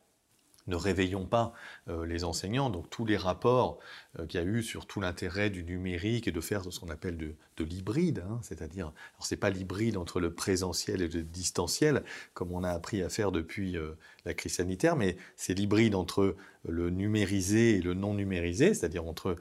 ne 0.70 0.76
réveillons 0.76 1.26
pas 1.26 1.54
euh, 1.90 2.06
les 2.06 2.24
enseignants. 2.24 2.70
Donc 2.70 2.90
tous 2.90 3.06
les 3.06 3.18
rapports 3.18 3.80
euh, 4.20 4.26
qu'il 4.26 4.40
y 4.40 4.44
a 4.44 4.46
eu 4.46 4.64
sur 4.64 4.86
tout 4.86 5.02
l'intérêt 5.02 5.50
du 5.50 5.64
numérique 5.64 6.28
et 6.28 6.32
de 6.32 6.42
faire 6.42 6.64
ce 6.64 6.80
qu'on 6.80 6.90
appelle 6.90 7.18
de, 7.18 7.36
l'hybride, 7.62 8.24
hein, 8.26 8.40
c'est-à-dire, 8.42 8.86
alors 8.86 9.26
c'est 9.26 9.36
pas 9.36 9.50
l'hybride 9.50 9.98
entre 9.98 10.22
le 10.22 10.34
présentiel 10.34 11.02
et 11.02 11.10
le 11.10 11.24
distanciel, 11.24 12.04
comme 12.34 12.54
on 12.54 12.64
a 12.64 12.70
appris 12.70 13.04
à 13.04 13.10
faire 13.10 13.34
depuis 13.34 13.76
euh, 13.76 13.98
la 14.24 14.34
crise 14.34 14.54
sanitaire, 14.54 14.96
mais 14.96 15.18
c'est 15.36 15.54
l'hybride 15.56 15.94
entre 15.94 16.38
le 16.66 16.90
numérisé 16.90 17.76
et 17.76 17.82
le 17.82 17.94
non 17.96 18.14
numérisé, 18.14 18.74
c'est-à-dire 18.74 19.06
entre 19.06 19.36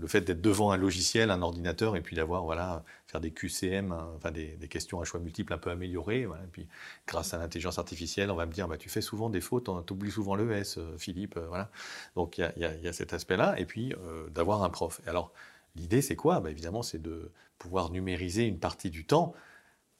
le 0.00 0.06
fait 0.06 0.20
d'être 0.20 0.40
devant 0.40 0.70
un 0.70 0.76
logiciel, 0.76 1.30
un 1.30 1.42
ordinateur, 1.42 1.96
et 1.96 2.00
puis 2.00 2.16
d'avoir, 2.16 2.44
voilà, 2.44 2.84
faire 3.06 3.20
des 3.20 3.30
QCM, 3.30 3.92
hein, 3.92 4.08
enfin 4.16 4.30
des, 4.30 4.56
questions 4.68 5.00
à 5.00 5.04
choix 5.04 5.20
multiples 5.20 5.52
un 5.52 5.58
peu 5.58 5.70
améliorées. 5.70 6.22
et 6.22 6.48
puis, 6.50 6.68
grâce 7.06 7.34
à 7.34 7.38
l'intelligence 7.38 7.78
artificielle, 7.78 8.30
on 8.30 8.34
va 8.34 8.46
me 8.46 8.52
dire, 8.52 8.68
bah, 8.68 8.78
tu 8.78 8.88
fais 8.88 9.00
souvent 9.00 9.30
des 9.30 9.40
fautes, 9.40 9.68
tu 9.86 9.92
oublies 9.92 10.10
souvent 10.10 10.34
le 10.34 10.50
S, 10.52 10.78
euh, 10.78 10.96
Philippe, 10.98 11.36
euh, 11.36 11.46
voilà. 11.48 11.70
Donc, 12.16 12.38
il 12.38 12.52
y, 12.56 12.84
y 12.84 12.88
a, 12.88 12.92
cet 12.92 13.12
aspect-là, 13.12 13.58
et 13.58 13.64
puis 13.64 13.94
euh, 13.94 14.28
d'avoir 14.30 14.62
un 14.62 14.70
prof. 14.70 15.00
Et 15.06 15.08
alors, 15.08 15.32
l'idée, 15.76 16.02
c'est 16.02 16.16
quoi? 16.16 16.40
Bah, 16.40 16.50
Évidemment, 16.50 16.82
c'est 16.82 17.00
de 17.00 17.30
pouvoir 17.58 17.90
numériser 17.90 18.44
une 18.44 18.58
partie 18.58 18.90
du 18.90 19.04
temps 19.04 19.34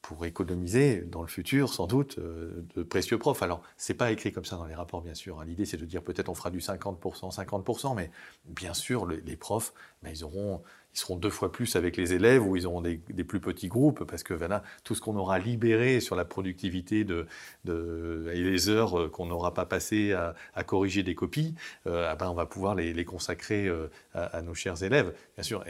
pour 0.03 0.25
économiser 0.25 1.01
dans 1.01 1.21
le 1.21 1.29
futur 1.29 1.73
sans 1.73 1.87
doute 1.87 2.19
euh, 2.19 2.65
de 2.75 2.83
précieux 2.83 3.17
profs. 3.17 3.41
Alors, 3.41 3.63
c'est 3.77 3.93
pas 3.93 4.11
écrit 4.11 4.33
comme 4.33 4.43
ça 4.43 4.57
dans 4.57 4.65
les 4.65 4.75
rapports, 4.75 5.01
bien 5.01 5.15
sûr. 5.15 5.39
Hein. 5.39 5.45
L'idée, 5.45 5.65
c'est 5.65 5.77
de 5.77 5.85
dire 5.85 6.03
peut-être 6.03 6.27
on 6.27 6.35
fera 6.35 6.51
du 6.51 6.59
50%, 6.59 7.33
50%, 7.33 7.95
mais 7.95 8.11
bien 8.45 8.73
sûr, 8.73 9.07
les 9.07 9.35
profs, 9.37 9.73
ben, 10.03 10.11
ils 10.13 10.25
auront, 10.25 10.61
ils 10.93 10.99
seront 10.99 11.15
deux 11.15 11.29
fois 11.29 11.53
plus 11.53 11.77
avec 11.77 11.95
les 11.95 12.13
élèves 12.13 12.45
ou 12.45 12.57
ils 12.57 12.67
auront 12.67 12.81
des, 12.81 12.97
plus 12.97 13.39
petits 13.39 13.69
groupes 13.69 14.03
parce 14.03 14.23
que 14.23 14.33
voilà, 14.33 14.61
tout 14.83 14.93
ce 14.93 14.99
qu'on 14.99 15.15
aura 15.15 15.39
libéré 15.39 16.01
sur 16.01 16.17
la 16.17 16.25
productivité 16.25 17.05
de, 17.05 17.25
et 17.65 18.43
les 18.43 18.67
heures 18.67 18.99
euh, 18.99 19.09
qu'on 19.09 19.27
n'aura 19.27 19.53
pas 19.53 19.65
passées 19.65 20.11
à, 20.11 20.63
corriger 20.65 21.03
des 21.03 21.15
copies, 21.15 21.55
euh, 21.87 22.09
ah 22.11 22.17
ben, 22.17 22.29
on 22.29 22.33
va 22.35 22.45
pouvoir 22.45 22.75
les, 22.75 23.05
consacrer 23.05 23.71
à, 24.13 24.41
nos 24.41 24.53
chers 24.53 24.83
élèves, 24.83 25.15
bien 25.37 25.43
sûr. 25.43 25.63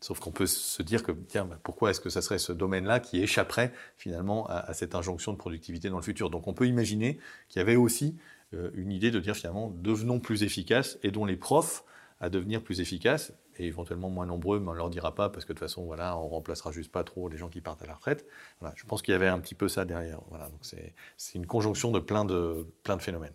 Sauf 0.00 0.18
qu'on 0.18 0.32
peut 0.32 0.46
se 0.46 0.82
dire 0.82 1.02
que, 1.02 1.12
tiens, 1.12 1.44
bah, 1.44 1.58
pourquoi 1.62 1.90
est-ce 1.90 2.00
que 2.00 2.08
ça 2.08 2.22
serait 2.22 2.38
ce 2.38 2.52
domaine-là 2.52 3.00
qui 3.00 3.20
échapperait 3.20 3.72
finalement 3.98 4.46
à, 4.48 4.72
cette 4.72 4.94
injonction 4.94 5.32
de 5.32 5.36
productivité 5.36 5.90
dans 5.90 5.96
le 5.96 6.02
futur? 6.02 6.30
Donc 6.30 6.48
on 6.48 6.54
peut 6.54 6.66
imaginer 6.66 7.18
qu'il 7.48 7.60
y 7.60 7.62
avait 7.62 7.76
aussi 7.76 8.16
euh, 8.54 8.70
une 8.74 8.92
idée 8.92 9.10
de 9.10 9.20
dire 9.20 9.36
finalement, 9.36 9.70
devenons 9.70 10.18
plus 10.18 10.42
efficaces, 10.42 10.98
aidons 11.02 11.26
les 11.26 11.36
profs 11.36 11.84
à 12.18 12.30
devenir 12.30 12.62
plus 12.62 12.80
efficaces 12.80 13.32
et 13.58 13.66
éventuellement 13.66 14.08
moins 14.08 14.24
nombreux, 14.24 14.58
mais 14.58 14.68
on 14.68 14.72
ne 14.72 14.78
leur 14.78 14.88
dira 14.88 15.14
pas 15.14 15.28
parce 15.28 15.44
que 15.44 15.52
de 15.52 15.58
toute 15.58 15.68
façon, 15.68 15.84
voilà, 15.84 16.16
on 16.16 16.28
remplacera 16.28 16.72
juste 16.72 16.90
pas 16.90 17.04
trop 17.04 17.28
les 17.28 17.36
gens 17.36 17.48
qui 17.48 17.60
partent 17.60 17.82
à 17.82 17.86
la 17.86 17.94
retraite. 17.94 18.26
Voilà, 18.60 18.74
je 18.76 18.84
pense 18.86 19.02
qu'il 19.02 19.12
y 19.12 19.14
avait 19.14 19.28
un 19.28 19.38
petit 19.38 19.54
peu 19.54 19.68
ça 19.68 19.84
derrière. 19.84 20.20
Voilà, 20.30 20.48
donc 20.48 20.60
c'est 20.62 21.34
une 21.34 21.46
conjonction 21.46 21.90
de 21.92 21.98
plein, 21.98 22.24
de 22.24 22.66
plein 22.84 22.96
de 22.96 23.02
phénomènes. 23.02 23.34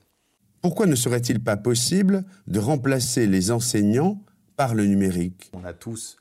Pourquoi 0.61 0.87
ne 0.87 0.95
serait-il 0.95 1.43
pas 1.43 1.57
possible 1.57 2.25
de 2.47 2.59
remplacer 2.59 3.27
les 3.27 3.51
enseignants 3.51 4.23
par 4.55 4.73
le 4.73 4.85
numérique? 4.85 5.51
On 5.53 5.63
a 5.63 5.73
tous 5.73 6.17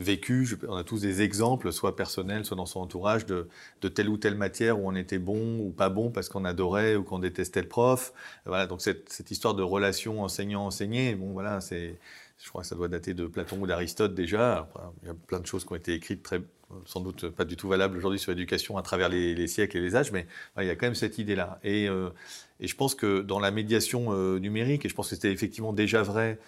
vécu, 0.00 0.48
on 0.66 0.76
a 0.76 0.84
tous 0.84 1.00
des 1.00 1.22
exemples, 1.22 1.72
soit 1.72 1.94
personnels, 1.94 2.44
soit 2.44 2.56
dans 2.56 2.66
son 2.66 2.80
entourage, 2.80 3.26
de, 3.26 3.48
telle 3.88 4.08
ou 4.08 4.16
telle 4.16 4.34
matière 4.34 4.80
où 4.80 4.88
on 4.88 4.94
était 4.94 5.18
bon 5.18 5.60
ou 5.60 5.70
pas 5.70 5.90
bon 5.90 6.10
parce 6.10 6.28
qu'on 6.28 6.44
adorait 6.44 6.96
ou 6.96 7.04
qu'on 7.04 7.18
détestait 7.18 7.62
le 7.62 7.68
prof. 7.68 8.12
Voilà, 8.46 8.66
donc 8.66 8.80
cette, 8.80 9.30
histoire 9.30 9.54
de 9.54 9.62
relation 9.62 10.22
enseignant-enseigné, 10.22 11.14
bon 11.14 11.32
voilà, 11.32 11.60
c'est, 11.60 11.98
je 12.38 12.48
crois 12.48 12.62
que 12.62 12.68
ça 12.68 12.74
doit 12.74 12.88
dater 12.88 13.14
de 13.14 13.26
Platon 13.26 13.60
ou 13.60 13.66
d'Aristote 13.66 14.14
déjà. 14.14 14.68
il 15.02 15.08
y 15.08 15.10
a 15.10 15.14
plein 15.14 15.40
de 15.40 15.46
choses 15.46 15.64
qui 15.64 15.72
ont 15.72 15.76
été 15.76 15.94
écrites 15.94 16.22
très, 16.22 16.40
sans 16.84 17.00
doute 17.00 17.28
pas 17.28 17.44
du 17.44 17.56
tout 17.56 17.68
valables 17.68 17.96
aujourd'hui 17.96 18.18
sur 18.18 18.30
l'éducation 18.32 18.76
à 18.76 18.82
travers 18.82 19.08
les, 19.08 19.46
siècles 19.46 19.78
et 19.78 19.80
les 19.80 19.96
âges, 19.96 20.12
mais 20.12 20.26
il 20.58 20.66
y 20.66 20.70
a 20.70 20.76
quand 20.76 20.86
même 20.86 20.94
cette 20.94 21.18
idée-là. 21.18 21.58
Et, 21.62 21.88
euh, 21.88 22.10
je 22.60 22.74
pense 22.74 22.94
que 22.94 23.22
dans 23.22 23.40
la 23.40 23.50
médiation 23.50 24.12
numérique, 24.38 24.84
et 24.84 24.90
je 24.90 24.94
pense 24.94 25.08
que 25.08 25.14
c'était 25.14 25.32
effectivement 25.32 25.72
déjà 25.72 26.02
vrai 26.02 26.38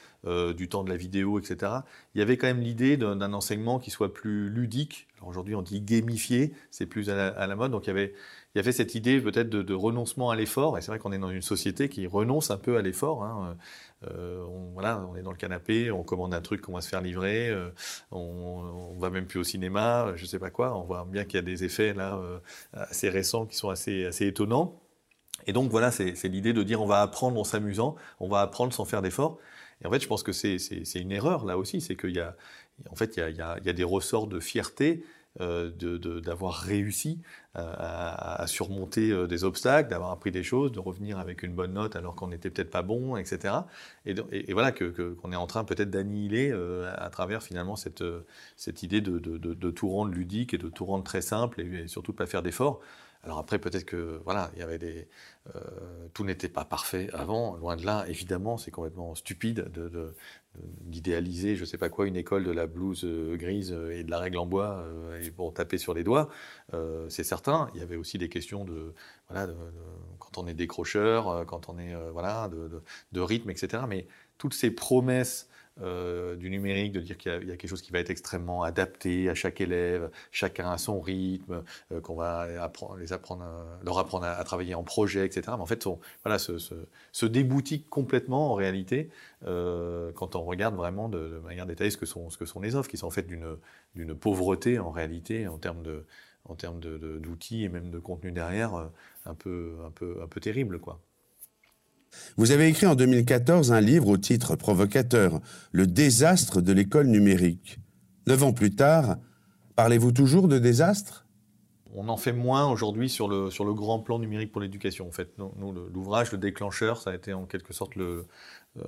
du 0.55 0.69
temps 0.69 0.85
de 0.85 0.91
la 0.91 0.97
vidéo, 0.99 1.39
etc., 1.39 1.73
il 2.15 2.19
y 2.19 2.23
avait 2.23 2.37
quand 2.37 2.49
même 2.49 2.61
l'idée 2.61 2.99
d'un 2.99 3.33
enseignement 3.33 3.79
qui 3.79 3.91
soit 3.91 4.13
plus 4.13 4.51
ludique. 4.51 5.09
Aujourd'hui, 5.27 5.55
on 5.55 5.63
dit 5.63 5.81
gamifié, 5.81 6.53
c'est 6.71 6.85
plus 6.85 7.09
à 7.09 7.47
la, 7.47 7.57
mode. 7.57 7.71
Donc 7.71 7.87
il 7.87 7.89
y 7.89 7.91
avait 7.91 8.13
il 8.55 8.59
y 8.59 8.61
avait 8.61 8.73
cette 8.73 8.95
idée 8.95 9.21
peut-être 9.21 9.49
de, 9.49 9.75
renoncement 9.75 10.31
à 10.31 10.37
l'effort. 10.37 10.77
Et 10.77 10.83
c'est 10.83 10.91
vrai 10.91 10.99
qu'on 10.99 11.13
est 11.13 11.19
dans 11.19 11.31
une 11.31 11.43
société 11.43 11.89
qui 11.89 12.07
renonce 12.07 12.51
un 12.51 12.59
peu 12.59 12.77
à 12.77 12.83
l'effort. 12.83 13.25
Hein. 13.25 13.57
Euh, 14.11 14.45
on, 14.45 14.73
voilà, 14.73 15.05
on 15.09 15.17
est 15.17 15.23
dans 15.23 15.31
le 15.31 15.37
canapé, 15.37 15.91
on 15.91 16.03
commande 16.03 16.35
un 16.35 16.41
truc 16.41 16.61
qu'on 16.63 16.75
va 16.75 16.81
se 16.81 16.89
faire 16.89 17.01
livrer, 17.01 17.49
euh, 17.49 17.71
on, 18.11 18.19
on 18.95 18.99
va 18.99 19.11
même 19.11 19.27
plus 19.27 19.41
au 19.41 19.45
cinéma, 19.45 20.13
je 20.17 20.27
sais 20.27 20.39
pas 20.39 20.51
quoi. 20.51 20.77
On 20.77 20.83
voit 20.83 21.07
bien 21.09 21.25
qu'il 21.25 21.35
y 21.35 21.39
a 21.39 21.43
des 21.43 21.65
effets 21.65 21.95
là 21.95 22.17
euh, 22.17 22.39
assez 22.73 23.09
récents 23.09 23.47
qui 23.47 23.57
sont 23.57 23.71
assez, 23.71 24.07
assez 24.07 24.27
étonnants. 24.27 24.81
Et 25.47 25.53
donc 25.53 25.71
voilà, 25.71 25.91
c'est 25.91 26.15
l'idée 26.25 26.53
de 26.53 26.63
dire 26.63 26.81
on 26.81 26.87
va 26.87 27.03
apprendre 27.03 27.39
en 27.41 27.45
s'amusant, 27.45 27.97
on 28.21 28.29
va 28.29 28.41
apprendre 28.41 28.73
sans 28.73 28.85
faire 28.85 29.03
d'effort. 29.03 29.39
Et 29.83 29.87
en 29.87 29.91
fait, 29.91 30.01
je 30.01 30.07
pense 30.07 30.23
que 30.23 30.33
c'est 30.33 30.57
une 30.95 31.11
erreur 31.11 31.45
là 31.45 31.59
aussi, 31.59 31.81
c'est 31.81 31.97
qu'il 31.97 32.15
y 32.15 32.21
a, 32.21 32.37
en 32.89 32.95
fait, 32.95 33.17
il 33.17 33.21
y 33.21 33.23
a, 33.43 33.59
il 33.59 33.67
y 33.67 33.71
a 33.71 33.73
des 33.73 33.85
ressorts 33.85 34.29
de 34.29 34.39
fierté 34.39 35.05
d'avoir 35.41 36.55
réussi 36.55 37.21
euh, 37.59 37.75
à, 37.77 38.47
surmonter 38.47 39.11
euh, 39.11 39.27
des 39.27 39.45
obstacles, 39.45 39.91
d'avoir 39.91 40.11
appris 40.11 40.31
des 40.31 40.43
choses, 40.43 40.73
de 40.73 40.79
revenir 40.79 41.19
avec 41.19 41.43
une 41.43 41.53
bonne 41.53 41.75
note 41.75 41.97
alors 41.97 42.15
qu'on 42.15 42.29
n'était 42.29 42.49
peut-être 42.49 42.71
pas 42.71 42.81
bon, 42.81 43.17
etc. 43.17 43.55
Et, 44.07 44.15
voilà 44.55 44.73
qu'on 44.73 44.91
que, 44.91 45.13
qu'on 45.13 45.33
est 45.33 45.37
en 45.37 45.47
train 45.47 45.65
peut-être 45.65 45.91
d'annihiler 45.91 46.51
à 46.97 47.11
travers 47.11 47.43
finalement 47.43 47.77
cette, 47.77 48.05
cette 48.57 48.83
idée 48.83 49.03
de, 49.03 49.19
de, 49.19 49.71
tout 49.71 49.91
rendre 49.91 50.13
ludique 50.13 50.55
et 50.55 50.59
de 50.59 50.69
tout 50.69 50.87
rendre 50.87 51.05
très 51.05 51.21
simple 51.21 51.61
et, 51.61 51.89
surtout 51.89 52.13
de 52.13 52.17
pas 52.17 52.27
faire 52.27 52.43
d'efforts. 52.43 52.81
Alors 53.25 53.39
après, 53.39 53.59
peut-être 53.59 53.85
que 53.85 54.21
voilà, 54.25 54.51
il 54.55 54.61
y 54.61 54.63
avait 54.63 54.79
des, 54.79 55.07
tout 56.15 56.25
n'était 56.25 56.49
pas 56.49 56.65
parfait 56.65 57.09
avant, 57.13 57.57
loin 57.57 57.77
de 57.77 57.85
là. 57.85 58.05
Évidemment, 58.09 58.57
c'est 58.57 58.71
complètement 58.71 59.15
stupide 59.15 59.71
de, 59.73 60.15
d'idéaliser, 60.83 61.57
je 61.57 61.65
sais 61.65 61.79
pas 61.79 61.89
quoi, 61.89 62.07
une 62.07 62.17
école 62.17 62.45
de 62.45 62.51
la 62.51 62.67
blouse 62.67 63.05
euh, 63.05 63.37
grise 63.37 63.73
euh, 63.73 63.97
et 63.97 64.05
de 64.05 64.11
la 64.11 64.19
règle 64.19 64.39
en 64.39 64.47
bois 64.47 64.85
euh, 64.85 65.21
et 65.21 65.31
pour 65.31 65.55
taper 65.55 65.79
sur 65.79 65.95
les 65.95 66.05
doigts, 66.05 66.29
c'est 67.09 67.25
certain. 67.25 67.42
Il 67.75 67.81
y 67.81 67.83
avait 67.83 67.97
aussi 67.97 68.19
des 68.19 68.29
questions 68.29 68.65
de, 68.65 68.95
de, 69.31 69.55
quand 70.19 70.39
on 70.39 70.47
est 70.47 70.55
décrocheur, 70.55 71.47
quand 71.47 71.69
on 71.69 71.79
est 71.79 71.95
voilà, 72.13 72.49
de, 73.13 73.21
rythme, 73.21 73.51
etc. 73.51 73.85
Mais 73.89 74.07
toutes 74.39 74.55
ces 74.55 74.71
promesses 74.71 75.49
euh, 75.81 76.37
du 76.37 76.51
numérique, 76.51 76.93
de 76.93 77.01
dire 77.01 77.17
qu'il 77.17 77.33
y, 77.33 77.51
a 77.51 77.57
quelque 77.57 77.67
chose 77.67 77.81
qui 77.81 77.93
va 77.93 77.99
être 77.99 78.11
extrêmement 78.11 78.63
adapté 78.63 79.31
à 79.31 79.35
chaque 79.35 79.59
élève, 79.63 80.11
chacun 80.31 80.71
à 80.71 80.77
son 80.77 81.01
rythme, 81.01 81.65
euh, 81.93 82.01
qu'on 82.03 82.15
va 82.15 82.47
les 82.99 83.13
apprendre, 83.15 83.43
leur 83.83 83.99
apprendre 83.99 84.27
à, 84.27 84.45
travailler 84.45 84.75
en 84.75 84.83
projet, 84.83 85.25
etc. 85.25 85.43
Mais 85.49 85.63
en 85.63 85.67
fait, 85.67 85.87
voilà, 86.25 86.39
se, 86.39 86.59
se, 86.59 86.75
complètement 87.89 88.53
en 88.53 88.55
réalité 88.55 89.09
euh, 89.47 90.13
quand 90.13 90.37
on 90.37 90.43
regarde 90.43 90.75
vraiment 90.75 91.09
de, 91.09 91.41
manière 91.43 91.65
détaillée 91.65 91.91
ce 91.91 91.97
que, 91.97 92.07
sont, 92.07 92.29
ce 92.29 92.37
que 92.37 92.45
sont 92.45 92.61
les 92.61 92.77
offres, 92.77 92.91
qui 92.91 92.99
sont 92.99 93.07
en 93.07 93.11
fait 93.11 93.27
d'une 93.27 94.15
pauvreté 94.15 94.79
en 94.79 94.91
réalité 94.91 95.49
en 95.49 95.57
termes 95.57 95.83
de 95.83 96.05
en 96.45 96.55
termes 96.55 96.81
d'outils 96.81 97.65
et 97.65 97.69
même 97.69 97.91
de 97.91 97.99
contenu 97.99 98.33
derrière, 98.33 98.91
un 99.27 99.35
peu, 99.35 99.77
un 99.87 99.91
peu, 99.91 100.21
un 100.23 100.27
peu 100.27 100.41
terrible, 100.41 100.79
quoi. 100.81 101.01
Vous 102.37 102.51
avez 102.51 102.69
écrit 102.69 102.87
en 102.87 102.95
2014 102.95 103.73
un 103.73 103.81
livre 103.81 104.09
au 104.09 104.19
titre 104.19 104.57
provocateur, 104.57 105.41
Le 105.71 105.87
désastre 105.87 106.61
de 106.61 106.73
l'école 106.73 107.07
numérique. 107.07 107.79
Neuf 108.27 108.43
ans 108.43 108.53
plus 108.53 108.75
tard, 108.75 109.17
parlez-vous 109.77 110.13
toujours 110.13 110.49
de 110.49 110.59
désastre? 110.59 111.27
On 111.95 112.09
en 112.09 112.17
fait 112.17 112.33
moins 112.33 112.71
aujourd'hui 112.71 113.11
sur 113.11 113.29
le, 113.29 113.51
sur 113.51 113.65
le 113.65 113.75
grand 113.75 113.99
plan 113.99 114.19
numérique 114.19 114.51
pour 114.51 114.63
l'éducation. 114.63 115.07
En 115.07 115.13
fait, 115.13 115.37
nous, 115.39 115.73
l'ouvrage, 115.93 116.33
le 116.33 116.39
déclencheur, 116.39 116.99
ça 116.99 117.11
a 117.11 117.15
été 117.15 117.35
en 117.35 117.45
quelque 117.45 117.75
sorte 117.75 117.97
le, 117.97 118.05
euh, 118.05 118.27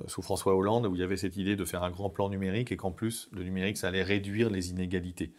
sous 0.07 0.23
François 0.23 0.55
Hollande, 0.55 0.87
où 0.87 0.95
il 0.95 1.01
y 1.01 1.03
avait 1.03 1.17
cette 1.17 1.37
idée 1.37 1.55
de 1.55 1.63
faire 1.63 1.83
un 1.83 1.91
grand 1.91 2.09
plan 2.09 2.29
numérique 2.29 2.71
et 2.71 2.77
qu'en 2.77 2.91
plus, 2.91 3.29
le 3.31 3.43
numérique, 3.43 3.77
ça 3.77 3.87
allait 3.89 4.03
réduire 4.03 4.49
les 4.49 4.71
inégalités. 4.71 5.31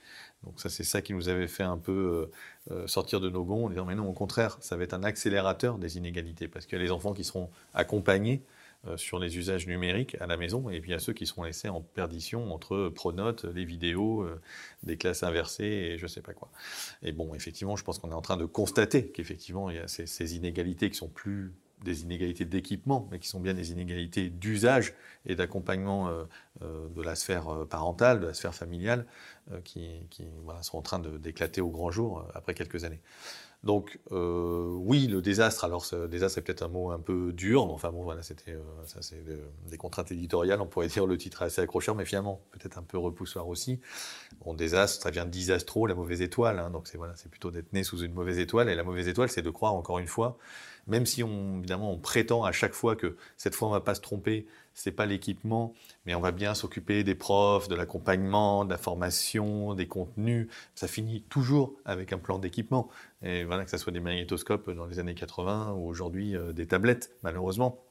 Donc 0.44 0.60
ça, 0.60 0.68
c'est 0.68 0.84
ça 0.84 1.02
qui 1.02 1.14
nous 1.14 1.28
avait 1.28 1.48
fait 1.48 1.64
un 1.64 1.78
peu 1.78 2.30
euh, 2.70 2.74
euh, 2.74 2.86
sortir 2.86 3.20
de 3.20 3.28
nos 3.28 3.44
gonds 3.44 3.66
en 3.66 3.70
disant, 3.70 3.84
mais 3.84 3.96
non, 3.96 4.08
au 4.08 4.12
contraire, 4.12 4.56
ça 4.60 4.76
va 4.76 4.84
être 4.84 4.94
un 4.94 5.02
accélérateur 5.02 5.78
des 5.78 5.96
inégalités, 5.96 6.46
parce 6.46 6.66
qu'il 6.66 6.78
y 6.78 6.80
a 6.80 6.84
les 6.84 6.92
enfants 6.92 7.12
qui 7.12 7.24
seront 7.24 7.50
accompagnés 7.74 8.42
sur 8.94 9.18
les 9.18 9.36
usages 9.36 9.66
numériques 9.66 10.16
à 10.20 10.28
la 10.28 10.36
maison, 10.36 10.70
et 10.70 10.80
puis 10.80 10.90
il 10.90 10.92
y 10.92 10.96
a 10.96 11.00
ceux 11.00 11.12
qui 11.12 11.26
seront 11.26 11.42
laissés 11.42 11.68
en 11.68 11.80
perdition 11.80 12.52
entre 12.52 12.88
pronotes, 12.88 13.44
les 13.44 13.64
vidéos, 13.64 14.28
des 14.84 14.96
classes 14.96 15.24
inversées 15.24 15.64
et 15.64 15.98
je 15.98 16.04
ne 16.04 16.08
sais 16.08 16.20
pas 16.20 16.34
quoi. 16.34 16.52
Et 17.02 17.10
bon, 17.10 17.34
effectivement, 17.34 17.74
je 17.74 17.82
pense 17.82 17.98
qu'on 17.98 18.12
est 18.12 18.14
en 18.14 18.22
train 18.22 18.36
de 18.36 18.44
constater 18.44 19.08
qu'effectivement, 19.08 19.70
il 19.70 19.76
y 19.76 19.80
a 19.80 19.88
ces 19.88 20.36
inégalités 20.36 20.88
qui 20.88 20.96
sont 20.96 21.08
plus 21.08 21.52
des 21.82 22.02
inégalités 22.02 22.44
d'équipement, 22.44 23.06
mais 23.10 23.18
qui 23.18 23.28
sont 23.28 23.40
bien 23.40 23.54
des 23.54 23.70
inégalités 23.72 24.30
d'usage 24.30 24.94
et 25.26 25.34
d'accompagnement 25.34 26.08
euh, 26.08 26.24
euh, 26.62 26.88
de 26.88 27.02
la 27.02 27.14
sphère 27.14 27.48
euh, 27.48 27.64
parentale, 27.64 28.20
de 28.20 28.26
la 28.26 28.34
sphère 28.34 28.54
familiale, 28.54 29.06
qui, 29.62 30.02
sont 30.62 30.78
en 30.78 30.82
train 30.82 30.98
d'éclater 30.98 31.60
au 31.60 31.70
grand 31.70 31.92
jour 31.92 32.26
après 32.34 32.52
quelques 32.52 32.82
années. 32.82 33.00
Donc 33.62 34.00
oui, 34.10 35.06
le 35.06 35.22
désastre. 35.22 35.64
Alors 35.64 35.84
ce 35.84 36.08
désastre 36.08 36.38
est 36.38 36.42
peut-être 36.42 36.62
un 36.62 36.68
mot 36.68 36.90
un 36.90 36.98
peu 36.98 37.32
dur, 37.32 37.64
mais 37.66 37.72
enfin 37.72 37.92
bon 37.92 38.02
voilà, 38.02 38.24
c'était 38.24 38.56
ça 38.86 39.02
c'est 39.02 39.22
des 39.68 39.76
contraintes 39.76 40.10
éditoriales. 40.10 40.60
On 40.60 40.66
pourrait 40.66 40.88
dire 40.96 41.06
le 41.06 41.16
titre 41.16 41.42
assez 41.42 41.60
accrocheur, 41.60 41.94
mais 41.94 42.04
finalement 42.04 42.40
peut-être 42.50 42.76
un 42.76 42.82
peu 42.82 42.98
repoussoir 42.98 43.46
aussi. 43.46 43.78
Bon, 44.44 44.52
désastre, 44.52 45.04
ça 45.04 45.10
vient 45.10 45.24
de 45.24 45.30
disastro, 45.30 45.86
la 45.86 45.94
mauvaise 45.94 46.22
étoile. 46.22 46.58
Hein, 46.58 46.70
donc 46.70 46.88
c'est 46.88 46.98
voilà, 46.98 47.14
c'est 47.14 47.30
plutôt 47.30 47.52
d'être 47.52 47.72
né 47.72 47.84
sous 47.84 48.00
une 48.00 48.12
mauvaise 48.12 48.40
étoile. 48.40 48.68
Et 48.68 48.74
la 48.74 48.82
mauvaise 48.82 49.06
étoile, 49.06 49.28
c'est 49.28 49.42
de 49.42 49.50
croire 49.50 49.74
encore 49.74 50.00
une 50.00 50.08
fois 50.08 50.38
même 50.86 51.06
si 51.06 51.22
on, 51.22 51.58
évidemment 51.58 51.92
on 51.92 51.98
prétend 51.98 52.44
à 52.44 52.52
chaque 52.52 52.74
fois 52.74 52.96
que 52.96 53.16
cette 53.36 53.54
fois 53.54 53.68
on 53.68 53.72
va 53.72 53.80
pas 53.80 53.94
se 53.94 54.00
tromper, 54.00 54.46
c'est 54.74 54.92
pas 54.92 55.06
l'équipement, 55.06 55.72
mais 56.04 56.14
on 56.14 56.20
va 56.20 56.32
bien 56.32 56.54
s'occuper 56.54 57.02
des 57.02 57.14
profs, 57.14 57.68
de 57.68 57.74
l'accompagnement, 57.74 58.64
de 58.64 58.70
la 58.70 58.76
formation, 58.76 59.74
des 59.74 59.88
contenus. 59.88 60.48
Ça 60.74 60.86
finit 60.86 61.22
toujours 61.22 61.74
avec 61.86 62.12
un 62.12 62.18
plan 62.18 62.38
d'équipement. 62.38 62.88
Et 63.22 63.44
voilà, 63.44 63.64
que 63.64 63.70
ce 63.70 63.78
soit 63.78 63.92
des 63.92 64.00
magnétoscopes 64.00 64.70
dans 64.70 64.86
les 64.86 64.98
années 64.98 65.14
80 65.14 65.72
ou 65.72 65.88
aujourd'hui 65.88 66.36
euh, 66.36 66.52
des 66.52 66.66
tablettes, 66.66 67.10
malheureusement. 67.22 67.85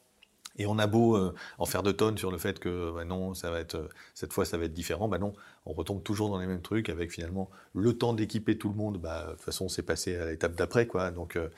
Et 0.57 0.65
on 0.65 0.79
a 0.79 0.87
beau 0.87 1.15
euh, 1.15 1.33
en 1.57 1.65
faire 1.65 1.83
de 1.83 1.91
tonnes 1.91 2.17
sur 2.17 2.31
le 2.31 2.37
fait 2.37 2.59
que 2.59 2.91
bah 2.91 3.05
non, 3.05 3.33
ça 3.33 3.51
va 3.51 3.59
être, 3.59 3.89
cette 4.13 4.33
fois 4.33 4.45
ça 4.45 4.57
va 4.57 4.65
être 4.65 4.73
différent, 4.73 5.07
bah 5.07 5.17
non, 5.17 5.33
on 5.65 5.73
retombe 5.73 6.03
toujours 6.03 6.29
dans 6.29 6.39
les 6.39 6.45
mêmes 6.45 6.61
trucs 6.61 6.89
avec 6.89 7.11
finalement 7.11 7.49
le 7.73 7.97
temps 7.97 8.13
d'équiper 8.13 8.57
tout 8.57 8.69
le 8.69 8.75
monde. 8.75 8.99
Bah, 8.99 9.25
de 9.27 9.31
toute 9.31 9.41
façon, 9.41 9.67
c'est 9.67 9.81
passé 9.81 10.15
à 10.15 10.27
l'étape 10.27 10.55
d'après, 10.55 10.85
quoi. 10.85 11.11
Donc, 11.11 11.35
euh, 11.35 11.49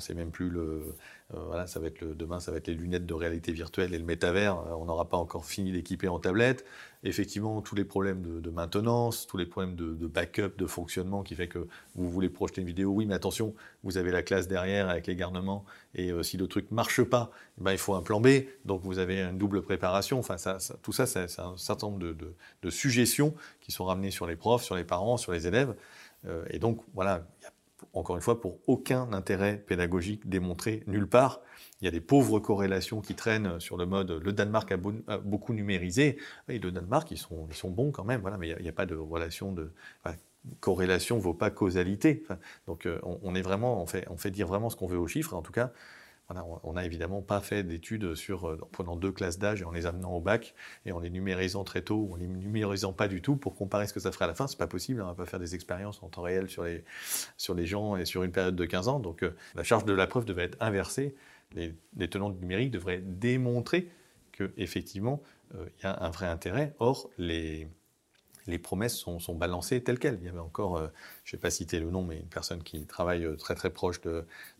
c'est 0.00 0.14
même 0.14 0.30
plus 0.30 0.50
le, 0.50 0.94
euh, 1.34 1.38
voilà, 1.46 1.66
le, 2.00 2.14
demain, 2.14 2.40
ça 2.40 2.50
va 2.50 2.58
être 2.58 2.68
les 2.68 2.74
lunettes 2.74 3.06
de 3.06 3.14
réalité 3.14 3.52
virtuelle 3.52 3.94
et 3.94 3.98
le 3.98 4.04
métavers. 4.04 4.56
Euh, 4.58 4.74
on 4.78 4.84
n'aura 4.84 5.06
pas 5.06 5.16
encore 5.16 5.44
fini 5.44 5.72
d'équiper 5.72 6.08
en 6.08 6.18
tablette. 6.18 6.64
Effectivement, 7.04 7.62
tous 7.62 7.76
les 7.76 7.84
problèmes 7.84 8.40
de, 8.40 8.50
maintenance, 8.50 9.26
tous 9.26 9.36
les 9.36 9.46
problèmes 9.46 9.76
de, 9.76 10.06
backup, 10.06 10.56
de 10.58 10.66
fonctionnement 10.66 11.22
qui 11.22 11.36
fait 11.36 11.46
que 11.46 11.68
vous 11.94 12.10
voulez 12.10 12.28
projeter 12.28 12.60
une 12.60 12.66
vidéo. 12.66 12.90
Oui, 12.90 13.06
mais 13.06 13.14
attention, 13.14 13.54
vous 13.84 13.98
avez 13.98 14.10
la 14.10 14.22
classe 14.22 14.48
derrière 14.48 14.88
avec 14.88 15.06
les 15.06 15.14
garnements 15.14 15.64
et 15.94 16.10
euh, 16.10 16.24
si 16.24 16.36
le 16.36 16.48
truc 16.48 16.72
marche 16.72 17.02
pas, 17.02 17.30
eh 17.58 17.64
ben, 17.64 17.72
il 17.72 17.78
faut 17.78 17.94
un 17.94 18.02
plan 18.02 18.20
B. 18.20 18.28
Donc 18.64 18.82
vous 18.82 18.98
avez 18.98 19.22
une 19.22 19.38
double 19.38 19.62
préparation. 19.62 20.18
Enfin, 20.18 20.36
tout 20.82 20.92
ça, 20.92 21.06
c'est 21.06 21.38
un 21.38 21.56
certain 21.56 21.86
nombre 21.86 22.00
de, 22.00 22.70
suggestions 22.70 23.34
qui 23.60 23.70
sont 23.70 23.84
ramenées 23.84 24.10
sur 24.10 24.26
les 24.26 24.36
profs, 24.36 24.64
sur 24.64 24.74
les 24.74 24.84
parents, 24.84 25.16
sur 25.16 25.32
les 25.32 25.46
élèves. 25.46 25.74
et 26.50 26.58
donc, 26.58 26.82
voilà, 26.94 27.24
encore 27.92 28.16
une 28.16 28.22
fois, 28.22 28.40
pour 28.40 28.58
aucun 28.66 29.12
intérêt 29.12 29.56
pédagogique 29.56 30.28
démontré 30.28 30.82
nulle 30.86 31.06
part. 31.06 31.40
Il 31.80 31.84
y 31.84 31.88
a 31.88 31.90
des 31.90 32.00
pauvres 32.00 32.40
corrélations 32.40 33.00
qui 33.00 33.14
traînent 33.14 33.60
sur 33.60 33.76
le 33.76 33.86
mode 33.86 34.10
le 34.10 34.32
Danemark 34.32 34.72
a, 34.72 34.76
beaucoup 35.18 35.52
numérisé. 35.52 36.18
Et 36.48 36.58
le 36.58 36.72
Danemark, 36.72 37.10
ils 37.10 37.18
sont, 37.18 37.46
ils 37.50 37.56
sont 37.56 37.70
bons 37.70 37.92
quand 37.92 38.04
même, 38.04 38.20
voilà, 38.20 38.36
mais 38.36 38.48
il 38.48 38.62
n'y 38.62 38.68
a, 38.68 38.72
pas 38.72 38.86
de 38.86 38.96
relation 38.96 39.52
de. 39.52 39.72
corrélation 40.60 41.16
ne 41.16 41.22
vaut 41.22 41.34
pas 41.34 41.50
causalité. 41.50 42.24
donc 42.66 42.86
euh, 42.86 42.98
on, 43.02 43.34
est 43.34 43.42
vraiment, 43.42 43.82
on 43.82 43.86
fait, 43.86 44.06
on 44.10 44.16
fait 44.16 44.30
dire 44.30 44.46
vraiment 44.46 44.70
ce 44.70 44.76
qu'on 44.76 44.86
veut 44.86 44.98
aux 44.98 45.06
chiffres. 45.06 45.34
En 45.34 45.42
tout 45.42 45.52
cas, 45.52 45.72
on 46.62 46.74
n'a 46.74 46.84
évidemment 46.84 47.22
pas 47.22 47.40
fait 47.40 47.62
d'études 47.62 48.14
sur, 48.14 48.48
euh, 48.48 48.58
en 48.62 48.66
prenant 48.66 48.96
deux 48.96 49.12
classes 49.12 49.38
d'âge 49.38 49.62
et 49.62 49.64
en 49.64 49.70
les 49.70 49.86
amenant 49.86 50.12
au 50.12 50.20
bac 50.20 50.54
et 50.84 50.92
en 50.92 51.00
les 51.00 51.08
numérisant 51.08 51.64
très 51.64 51.80
tôt 51.80 52.06
ou 52.08 52.14
en 52.14 52.16
les 52.16 52.26
numérisant 52.26 52.92
pas 52.92 53.08
du 53.08 53.22
tout 53.22 53.36
pour 53.36 53.54
comparer 53.54 53.86
ce 53.86 53.94
que 53.94 54.00
ça 54.00 54.12
ferait 54.12 54.26
à 54.26 54.28
la 54.28 54.34
fin. 54.34 54.46
C'est 54.46 54.58
pas 54.58 54.66
possible, 54.66 55.00
on 55.00 55.06
va 55.06 55.14
pas 55.14 55.24
faire 55.24 55.40
des 55.40 55.54
expériences 55.54 56.02
en 56.02 56.08
temps 56.08 56.22
réel 56.22 56.50
sur 56.50 56.64
les, 56.64 56.84
sur 57.38 57.54
les 57.54 57.66
gens 57.66 57.96
et 57.96 58.04
sur 58.04 58.24
une 58.24 58.32
période 58.32 58.56
de 58.56 58.64
15 58.66 58.88
ans. 58.88 59.00
Donc 59.00 59.22
euh, 59.22 59.34
la 59.54 59.62
charge 59.62 59.86
de 59.86 59.92
la 59.94 60.06
preuve 60.06 60.26
devait 60.26 60.44
être 60.44 60.58
inversée. 60.60 61.14
Les, 61.54 62.08
tenants 62.08 62.30
du 62.30 62.40
numérique 62.40 62.70
devraient 62.70 63.02
démontrer 63.02 63.88
qu'effectivement, 64.32 65.22
euh, 65.54 65.66
il 65.78 65.84
y 65.84 65.86
a 65.86 66.02
un 66.02 66.10
vrai 66.10 66.26
intérêt. 66.26 66.74
Or, 66.78 67.10
les, 67.18 67.68
promesses 68.62 68.94
sont, 68.96 69.34
balancées 69.34 69.82
telles 69.82 69.98
quelles. 69.98 70.18
Il 70.20 70.26
y 70.26 70.28
avait 70.28 70.38
encore, 70.38 70.76
euh, 70.76 70.88
je 71.24 71.34
ne 71.34 71.38
vais 71.38 71.42
pas 71.42 71.50
citer 71.50 71.80
le 71.80 71.90
nom, 71.90 72.02
mais 72.02 72.18
une 72.18 72.28
personne 72.28 72.62
qui 72.62 72.86
travaille 72.86 73.24
euh, 73.24 73.36
très 73.36 73.54
très 73.54 73.70
proche 73.70 74.00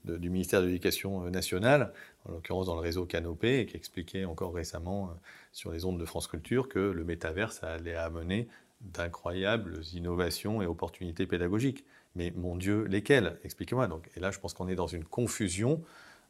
du 0.04 0.30
ministère 0.30 0.60
de 0.60 0.66
l'Éducation 0.66 1.30
nationale, 1.30 1.92
en 2.26 2.32
l'occurrence 2.32 2.66
dans 2.66 2.74
le 2.74 2.80
réseau 2.80 3.06
Canopé, 3.06 3.60
et 3.60 3.66
qui 3.66 3.76
expliquait 3.76 4.24
encore 4.24 4.54
récemment 4.54 5.14
sur 5.52 5.72
les 5.72 5.84
ondes 5.84 5.98
de 5.98 6.04
France 6.04 6.26
Culture 6.26 6.68
que 6.68 6.78
le 6.78 7.04
métavers 7.04 7.52
allait 7.62 7.94
amener 7.94 8.48
d'incroyables 8.80 9.80
innovations 9.94 10.62
et 10.62 10.66
opportunités 10.66 11.26
pédagogiques. 11.26 11.84
Mais 12.14 12.32
mon 12.36 12.56
Dieu, 12.56 12.84
lesquelles? 12.84 13.38
Expliquez-moi. 13.44 13.88
Et 14.16 14.20
là, 14.20 14.30
je 14.30 14.38
pense 14.38 14.54
qu'on 14.54 14.68
est 14.68 14.74
dans 14.74 14.86
une 14.86 15.04
confusion 15.04 15.82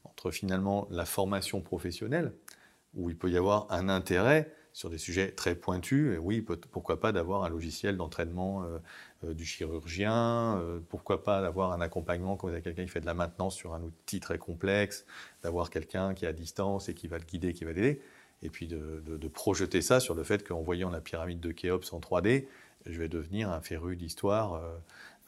entre 0.04 0.30
finalement 0.30 0.86
la 0.90 1.04
formation 1.04 1.60
professionnelle, 1.60 2.32
où 2.94 3.10
il 3.10 3.16
peut 3.16 3.30
y 3.30 3.36
avoir 3.36 3.66
un 3.70 3.88
intérêt 3.88 4.52
sur 4.78 4.90
des 4.90 4.98
sujets 4.98 5.32
très 5.32 5.56
pointus. 5.56 6.14
Et 6.14 6.18
oui, 6.18 6.40
pourquoi 6.70 7.00
pas 7.00 7.10
d'avoir 7.10 7.42
un 7.42 7.48
logiciel 7.48 7.96
d'entraînement 7.96 8.62
euh, 8.62 8.78
euh, 9.24 9.34
du 9.34 9.44
chirurgien, 9.44 10.56
euh, 10.58 10.78
pourquoi 10.88 11.24
pas 11.24 11.42
d'avoir 11.42 11.72
un 11.72 11.80
accompagnement 11.80 12.36
quand 12.36 12.46
vous 12.46 12.52
avez 12.52 12.62
quelqu'un 12.62 12.84
qui 12.84 12.88
fait 12.88 13.00
de 13.00 13.06
la 13.06 13.14
maintenance 13.14 13.56
sur 13.56 13.74
un 13.74 13.82
outil 13.82 14.20
très 14.20 14.38
complexe, 14.38 15.04
d'avoir 15.42 15.70
quelqu'un 15.70 16.14
qui 16.14 16.26
est 16.26 16.28
à 16.28 16.32
distance 16.32 16.88
et 16.88 16.94
qui 16.94 17.08
va 17.08 17.18
le 17.18 17.24
guider, 17.24 17.54
qui 17.54 17.64
va 17.64 17.72
l'aider, 17.72 18.00
et 18.42 18.50
puis 18.50 18.68
de, 18.68 19.28
projeter 19.34 19.82
ça 19.82 19.98
sur 19.98 20.14
le 20.14 20.22
fait 20.22 20.46
qu'en 20.46 20.62
voyant 20.62 20.90
la 20.90 21.00
pyramide 21.00 21.40
de 21.40 21.50
Khéops 21.50 21.92
en 21.92 21.98
3D, 21.98 22.46
je 22.86 22.98
vais 22.98 23.08
devenir 23.08 23.50
un 23.50 23.60
féru 23.60 23.96
d'histoire. 23.96 24.62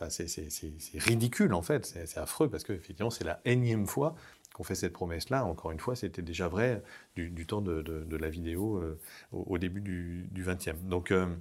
c'est 0.09 0.49
ridicule 0.95 1.55
en 1.55 1.63
fait, 1.63 1.85
c'est 1.87 2.19
affreux 2.19 2.49
parce 2.49 2.63
que 2.63 2.73
effectivement 2.73 3.11
c'est 3.11 3.25
la 3.25 3.41
énième 3.45 3.87
fois 3.87 4.15
qu'on 4.61 4.65
fait 4.65 4.75
cette 4.75 4.93
promesse-là. 4.93 5.47
Encore 5.47 5.71
une 5.71 5.79
fois, 5.79 5.97
c'était 5.97 6.21
déjà 6.21 6.47
vrai 6.47 6.83
du, 7.17 7.47
temps 7.47 7.63
de, 7.63 8.17
la 8.17 8.29
vidéo 8.29 8.77
euh, 8.77 9.01
au, 9.33 9.57
début 9.57 9.81
du, 9.81 10.29
XXe. 10.37 10.83
Donc, 10.83 11.13
euh, 11.13 11.35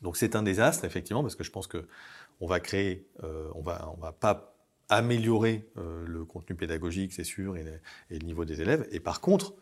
donc 0.00 0.16
c'est 0.16 0.34
un 0.34 0.42
désastre, 0.42 0.86
effectivement, 0.86 1.20
parce 1.20 1.36
que 1.36 1.44
je 1.44 1.50
pense 1.50 1.66
qu'on 1.66 2.46
va 2.46 2.58
créer, 2.58 3.06
euh, 3.22 3.50
on 3.54 3.60
va, 3.60 3.92
on 3.94 4.00
va 4.00 4.12
pas 4.12 4.56
améliorer 4.88 5.68
le 5.76 6.24
contenu 6.24 6.56
pédagogique, 6.56 7.12
c'est 7.12 7.22
sûr, 7.22 7.58
et, 7.58 7.64
le 8.10 8.18
niveau 8.20 8.46
des 8.46 8.62
élèves. 8.62 8.88
Et 8.92 9.00
par 9.00 9.20
contre, 9.20 9.52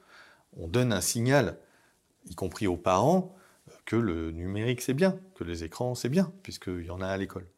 on 0.56 0.68
donne 0.68 0.92
un 0.92 1.00
signal, 1.00 1.58
y 2.26 2.36
compris 2.36 2.68
aux 2.68 2.76
parents, 2.76 3.34
que 3.84 3.96
le 3.96 4.30
numérique 4.30 4.80
c'est 4.80 4.94
bien, 4.94 5.18
que 5.34 5.42
les 5.42 5.64
écrans 5.64 5.96
c'est 5.96 6.08
bien, 6.08 6.32
puisqu'il 6.44 6.84
y 6.84 6.90
en 6.90 7.00
a 7.00 7.08
à 7.08 7.16
l'école. 7.16 7.48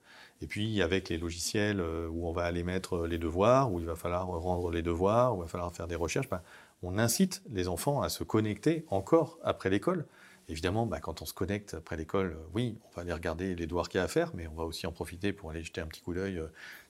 Et 0.41 0.47
puis 0.47 0.83
avec 0.83 1.09
les 1.09 1.19
logiciels 1.19 1.81
euh, 1.81 2.09
où 2.09 2.27
on 2.29 2.33
va 2.33 2.45
aller 2.45 2.63
mettre 2.63 2.97
euh, 2.97 3.09
les 3.09 3.19
devoirs, 3.19 3.73
où 3.73 3.81
il 3.81 3.87
va 3.87 3.97
falloir 3.97 4.27
rendre 4.27 4.71
les 4.71 4.83
devoirs, 4.83 5.37
où 5.37 5.41
il 5.41 5.43
va 5.43 5.49
falloir 5.49 5.75
faire 5.75 5.89
des 5.89 5.97
recherches, 5.97 6.29
ben, 6.29 6.43
on 6.83 6.99
incite 6.99 7.43
les 7.51 7.67
enfants 7.67 8.03
à 8.03 8.09
se 8.09 8.23
connecter 8.23 8.85
encore 8.89 9.39
après 9.43 9.69
l'école. 9.69 10.07
Évidemment, 10.49 10.87
ben, 10.87 11.01
quand 11.01 11.23
on 11.23 11.27
se 11.27 11.35
connecte 11.35 11.75
après 11.75 11.97
l'école, 11.97 12.37
euh, 12.39 12.47
oui, 12.55 12.79
on 12.85 12.97
va 12.97 13.03
aller 13.03 13.13
regarder 13.13 13.57
les 13.57 13.67
devoirs 13.67 13.89
qu'il 13.89 13.99
y 13.99 14.01
a 14.01 14.05
à 14.05 14.09
faire, 14.09 14.31
mais 14.35 14.47
on 14.47 14.55
va 14.55 14.65
aussi 14.65 14.87
en 14.87 14.93
profiter 14.93 15.33
pour 15.33 15.51
aller 15.51 15.65
jeter 15.65 15.81
un 15.81 15.87
petit 15.87 16.03
coup 16.03 16.15
d'œil 16.15 16.41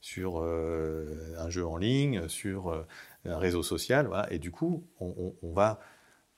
sur 0.00 0.42
un 0.42 1.50
jeu 1.50 1.66
en 1.66 1.76
ligne, 1.76 2.28
sur 2.28 2.84
un 3.24 3.38
réseau 3.38 3.62
social. 3.64 4.08
Et 4.30 4.38
du 4.38 4.52
coup, 4.52 4.84
on 5.00 5.34
va 5.42 5.80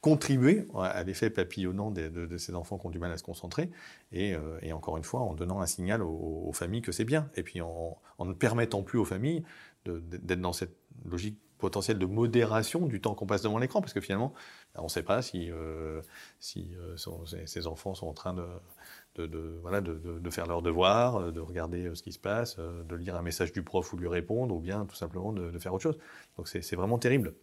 contribuer 0.00 0.66
à 0.78 1.02
l'effet 1.02 1.28
papillonnant 1.28 1.90
de, 1.90 2.36
ces 2.38 2.54
enfants 2.54 2.78
qui 2.78 2.86
ont 2.86 2.90
du 2.90 2.98
mal 2.98 3.12
à 3.12 3.18
se 3.18 3.22
concentrer, 3.22 3.70
et, 4.12 4.34
euh, 4.34 4.58
encore 4.72 4.96
une 4.96 5.04
fois 5.04 5.20
en 5.20 5.34
donnant 5.34 5.60
un 5.60 5.66
signal 5.66 6.02
aux, 6.02 6.52
familles 6.52 6.82
que 6.82 6.92
c'est 6.92 7.04
bien, 7.04 7.28
et 7.36 7.42
puis 7.42 7.60
en, 7.60 7.98
ne 8.18 8.32
permettant 8.32 8.82
plus 8.82 8.98
aux 8.98 9.04
familles 9.04 9.44
d'être 9.84 10.40
dans 10.40 10.52
cette 10.52 10.76
logique 11.04 11.38
potentielle 11.58 11.98
de 11.98 12.06
modération 12.06 12.86
du 12.86 13.02
temps 13.02 13.14
qu'on 13.14 13.26
passe 13.26 13.42
devant 13.42 13.58
l'écran, 13.58 13.82
parce 13.82 13.92
que 13.92 14.00
finalement, 14.00 14.32
on 14.74 14.84
ne 14.84 14.88
sait 14.88 15.02
pas 15.02 15.20
si, 15.20 15.50
euh, 15.50 16.00
si 16.38 16.74
euh, 16.76 16.96
ces 17.44 17.66
enfants 17.66 17.94
sont 17.94 18.06
en 18.06 18.14
train 18.14 18.34
de, 18.34 19.58
voilà, 19.60 19.82
de, 19.82 20.30
faire 20.30 20.46
leurs 20.46 20.62
devoirs, 20.62 21.30
de 21.30 21.40
regarder 21.40 21.94
ce 21.94 22.02
qui 22.02 22.12
se 22.12 22.18
passe, 22.18 22.56
de 22.56 22.96
lire 22.96 23.16
un 23.16 23.22
message 23.22 23.52
du 23.52 23.62
prof 23.62 23.92
ou 23.92 23.98
lui 23.98 24.08
répondre, 24.08 24.54
ou 24.54 24.60
bien 24.60 24.86
tout 24.86 24.96
simplement 24.96 25.34
de, 25.34 25.58
faire 25.58 25.74
autre 25.74 25.82
chose. 25.82 25.98
Donc 26.38 26.48
c'est 26.48 26.76
vraiment 26.76 26.98
terrible. 26.98 27.34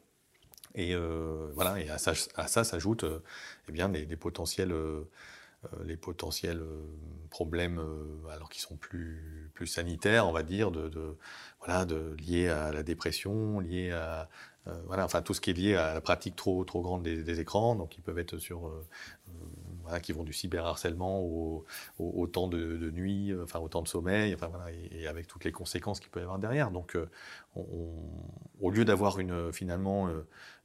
Et 0.78 0.94
euh, 0.94 1.50
voilà, 1.56 1.80
et 1.82 1.90
à 1.90 1.98
ça, 1.98 2.14
ça 2.14 2.64
s'ajoutent 2.64 3.04
euh, 3.04 3.24
eh 3.68 3.72
bien 3.72 3.90
des, 3.90 4.06
potentiels, 4.16 4.72
euh, 4.72 5.10
les 5.84 5.98
potentiels 5.98 6.64
problèmes, 7.32 7.82
alors 8.32 8.48
qui 8.48 8.62
sont 8.62 8.78
plus, 8.78 9.50
plus 9.56 9.66
sanitaires, 9.66 10.28
on 10.28 10.32
va 10.32 10.44
dire, 10.44 10.70
de, 10.70 11.18
voilà, 11.60 11.86
de 11.86 12.16
liés 12.20 12.48
à 12.48 12.72
la 12.72 12.84
dépression, 12.84 13.60
liés 13.60 13.92
à 13.92 14.30
voilà, 14.86 15.06
enfin 15.06 15.22
tout 15.22 15.34
ce 15.34 15.40
qui 15.40 15.52
est 15.52 15.54
lié 15.54 15.76
à 15.76 15.94
la 15.94 16.02
pratique 16.02 16.36
trop 16.36 16.66
trop 16.66 16.82
grande 16.82 17.02
des, 17.02 17.40
écrans, 17.40 17.74
donc 17.76 17.96
ils 17.98 18.02
peuvent 18.02 18.20
être 18.20 18.38
sur 18.38 18.70
voilà, 19.84 20.02
qui 20.02 20.12
vont 20.12 20.26
du 20.26 20.34
cyberharcèlement 20.34 21.22
au, 21.22 21.66
au, 22.00 22.28
temps 22.28 22.50
de, 22.50 22.92
nuit, 22.92 23.34
enfin 23.42 23.60
au 23.60 23.70
temps 23.70 23.82
de 23.82 23.88
sommeil, 23.88 24.36
enfin, 24.36 24.48
voilà, 24.48 24.66
et, 24.92 25.08
avec 25.08 25.26
toutes 25.28 25.46
les 25.46 25.54
conséquences 25.54 26.02
qu'il 26.02 26.10
peut 26.10 26.20
y 26.20 26.24
avoir 26.24 26.38
derrière. 26.38 26.70
Donc, 26.70 26.98
au 27.56 28.70
lieu 28.70 28.84
d'avoir 28.84 29.20
une 29.20 29.54
finalement 29.54 30.10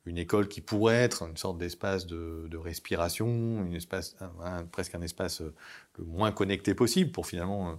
une 0.07 0.19
école 0.19 0.49
qui 0.49 0.61
pourrait 0.61 0.97
être 0.97 1.23
une 1.23 1.37
sorte 1.37 1.59
d'espace 1.59 2.07
de, 2.07 2.57
respiration, 2.57 3.27
une 3.29 3.79
presque 4.71 4.95
un 4.95 5.03
espace 5.03 5.41
euh, 5.41 5.55
le 5.99 6.05
moins 6.05 6.33
connecté 6.33 6.75
possible 6.75 7.11
pour 7.13 7.27
finalement 7.27 7.71
euh, 7.71 7.75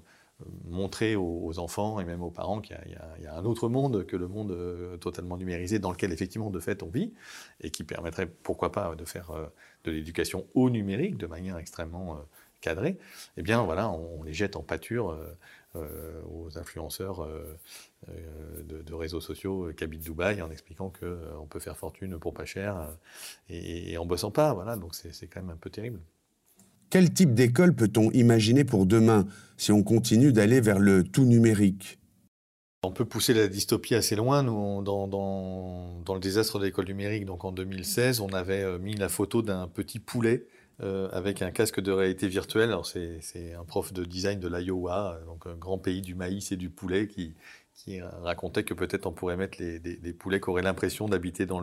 montrer 0.65 1.15
aux, 1.15 1.59
enfants 1.59 1.99
et 1.99 2.05
même 2.05 2.21
aux 2.21 2.31
parents 2.31 2.59
qu'il 2.59 2.77
y, 3.21 3.25
a 3.25 3.35
un 3.35 3.45
autre 3.45 3.69
monde 3.69 4.05
que 4.05 4.17
le 4.17 4.27
monde 4.27 4.51
euh, 4.51 4.97
totalement 4.97 5.37
numérisé 5.37 5.79
dans 5.79 5.91
lequel 5.91 6.11
effectivement 6.11 6.49
de 6.49 6.59
fait 6.59 6.83
on 6.83 6.89
vit 6.89 7.13
et 7.61 7.69
qui 7.69 7.83
permettrait 7.83 8.27
pourquoi 8.27 8.71
pas 8.71 8.95
de 8.95 9.05
faire 9.05 9.31
de 9.83 9.91
l'éducation 9.91 10.47
au 10.53 10.69
numérique 10.69 11.17
de 11.17 11.27
manière 11.27 11.57
extrêmement 11.57 12.19
cadrée, 12.61 12.97
eh 13.37 13.41
bien 13.41 13.61
voilà, 13.61 13.91
on, 13.91 14.23
les 14.23 14.33
jette 14.33 14.55
en 14.55 14.63
pâture 14.63 15.17
aux 15.75 16.57
influenceurs 16.57 17.27
de, 18.07 18.93
réseaux 18.93 19.21
sociaux 19.21 19.71
qui 19.75 19.83
habitent 19.83 20.03
Dubaï 20.03 20.41
en 20.41 20.51
expliquant 20.51 20.91
qu'on 20.91 21.47
peut 21.47 21.59
faire 21.59 21.77
fortune 21.77 22.17
pour 22.19 22.33
pas 22.33 22.45
cher 22.45 22.89
et, 23.49 23.97
en 23.97 24.05
bossant 24.05 24.31
pas. 24.31 24.53
Voilà, 24.53 24.75
donc 24.75 24.93
c'est 24.95 25.27
quand 25.27 25.41
même 25.41 25.49
un 25.49 25.57
peu 25.57 25.69
terrible. 25.69 25.99
Quel 26.89 27.11
type 27.11 27.33
d'école 27.33 27.73
peut-on 27.73 28.11
imaginer 28.11 28.63
pour 28.63 28.85
demain 28.85 29.25
si 29.57 29.71
on 29.71 29.81
continue 29.81 30.31
d'aller 30.31 30.61
vers 30.61 30.77
le 30.77 31.03
tout 31.03 31.25
numérique? 31.25 31.97
On 32.83 32.91
peut 32.91 33.05
pousser 33.05 33.33
la 33.33 33.47
dystopie 33.47 33.95
assez 33.95 34.15
loin. 34.15 34.43
Nous, 34.43 34.83
dans, 34.83 35.07
dans, 35.07 36.13
le 36.13 36.19
désastre 36.19 36.59
de 36.59 36.65
l'école 36.65 36.85
numérique, 36.85 37.25
donc 37.25 37.45
en 37.45 37.51
2016, 37.51 38.19
on 38.19 38.27
avait 38.29 38.77
mis 38.77 38.93
la 38.93 39.09
photo 39.09 39.41
d'un 39.41 39.67
petit 39.67 39.99
poulet 39.99 40.45
euh, 40.81 41.09
avec 41.11 41.41
un 41.41 41.51
casque 41.51 41.79
de 41.79 41.91
réalité 41.91 42.27
virtuelle. 42.27 42.75
C'est 42.83 43.53
un 43.53 43.63
prof 43.63 43.93
de 43.93 44.03
design 44.03 44.39
de 44.39 44.47
l'Iowa, 44.47 45.19
donc 45.25 45.45
un 45.45 45.55
grand 45.55 45.77
pays 45.77 46.01
du 46.01 46.15
maïs 46.15 46.51
et 46.51 46.57
du 46.57 46.69
poulet, 46.69 47.07
qui, 47.07 47.33
qui 47.75 48.01
racontait 48.01 48.63
que 48.63 48.73
peut-être 48.73 49.07
on 49.07 49.11
pourrait 49.11 49.35
mettre 49.35 49.57
les, 49.59 49.79
des, 49.79 50.13
poulets 50.13 50.39
qui 50.39 50.49
auraient 50.49 50.61
l'impression 50.61 51.07
d'habiter 51.07 51.45
dans, 51.45 51.61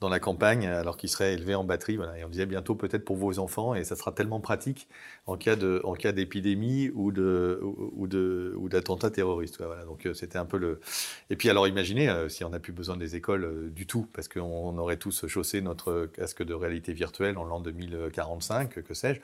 dans 0.00 0.08
la 0.08 0.20
campagne 0.20 0.66
alors 0.66 0.96
qu'ils 0.96 1.08
seraient 1.08 1.34
élevés 1.34 1.54
en 1.54 1.64
batterie. 1.64 1.96
Voilà. 1.96 2.18
Et 2.18 2.24
on 2.24 2.28
disait 2.28 2.46
bientôt 2.46 2.74
peut-être 2.74 3.04
pour 3.04 3.16
vos 3.16 3.38
enfants, 3.38 3.74
et 3.74 3.84
ça 3.84 3.96
sera 3.96 4.12
tellement 4.12 4.40
pratique 4.40 4.88
en 5.26 5.36
cas 5.36 5.56
de, 5.56 5.80
en 5.84 5.94
cas 5.94 6.12
d'épidémie 6.12 6.90
ou 6.94 7.12
de, 7.12 7.60
ou, 7.62 8.06
de, 8.06 8.54
ou 8.56 8.68
d'attentat 8.68 9.10
terroriste. 9.10 9.62
Voilà. 9.62 9.84
Donc 9.84 10.06
euh, 10.06 10.14
c'était 10.14 10.38
un 10.38 10.46
peu 10.46 10.58
le. 10.58 10.80
Et 11.28 11.36
puis 11.36 11.50
alors 11.50 11.68
imaginez 11.68 12.08
euh, 12.08 12.28
si 12.28 12.44
on 12.44 12.50
n'a 12.50 12.60
plus 12.60 12.72
besoin 12.72 12.96
des 12.96 13.16
écoles 13.16 13.44
euh, 13.44 13.70
du 13.70 13.86
tout, 13.86 14.06
parce 14.12 14.28
qu'on 14.28 14.76
aurait 14.78 14.96
tous 14.96 15.26
chaussé 15.26 15.60
notre 15.60 16.06
casque 16.06 16.42
de 16.42 16.54
réalité 16.54 16.92
virtuelle 16.92 17.38
en 17.38 17.44
l'an 17.44 17.60
2045, 17.60 18.82
que 18.82 18.94
sais-je 18.94 19.20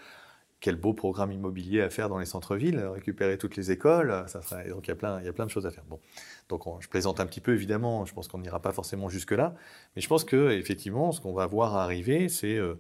quel 0.67 0.75
beau 0.75 0.95
programme 0.95 1.31
immobilier 1.31 1.81
à 1.81 1.91
faire 1.91 2.09
dans 2.09 2.19
les 2.19 2.27
centres-villes, 2.27 2.81
récupérer 2.93 3.39
toutes 3.39 3.55
les 3.55 3.71
écoles, 3.71 4.25
ça 4.27 4.41
donc 4.69 4.89
il 4.89 4.89
y, 4.89 4.91
a 4.91 4.97
plein, 4.97 5.21
il 5.21 5.25
y 5.25 5.29
a 5.29 5.33
plein 5.33 5.47
de 5.47 5.51
choses 5.51 5.65
à 5.65 5.71
faire. 5.71 5.85
Bon, 5.85 6.01
donc 6.49 6.65
je 6.81 6.89
plaisante 6.89 7.21
un 7.21 7.27
petit 7.27 7.41
peu 7.41 7.55
évidemment, 7.55 8.05
je 8.05 8.13
pense 8.13 8.27
qu'on 8.27 8.41
n'ira 8.41 8.61
pas 8.61 8.73
forcément 8.73 9.09
jusque-là, 9.09 9.55
mais 9.95 10.03
je 10.03 10.09
pense 10.09 10.25
que 10.25 10.51
effectivement, 10.51 11.13
ce 11.13 11.21
qu'on 11.21 11.35
va 11.35 11.47
voir 11.47 11.77
arriver, 11.77 12.29
c'est 12.29 12.57
euh, 12.57 12.75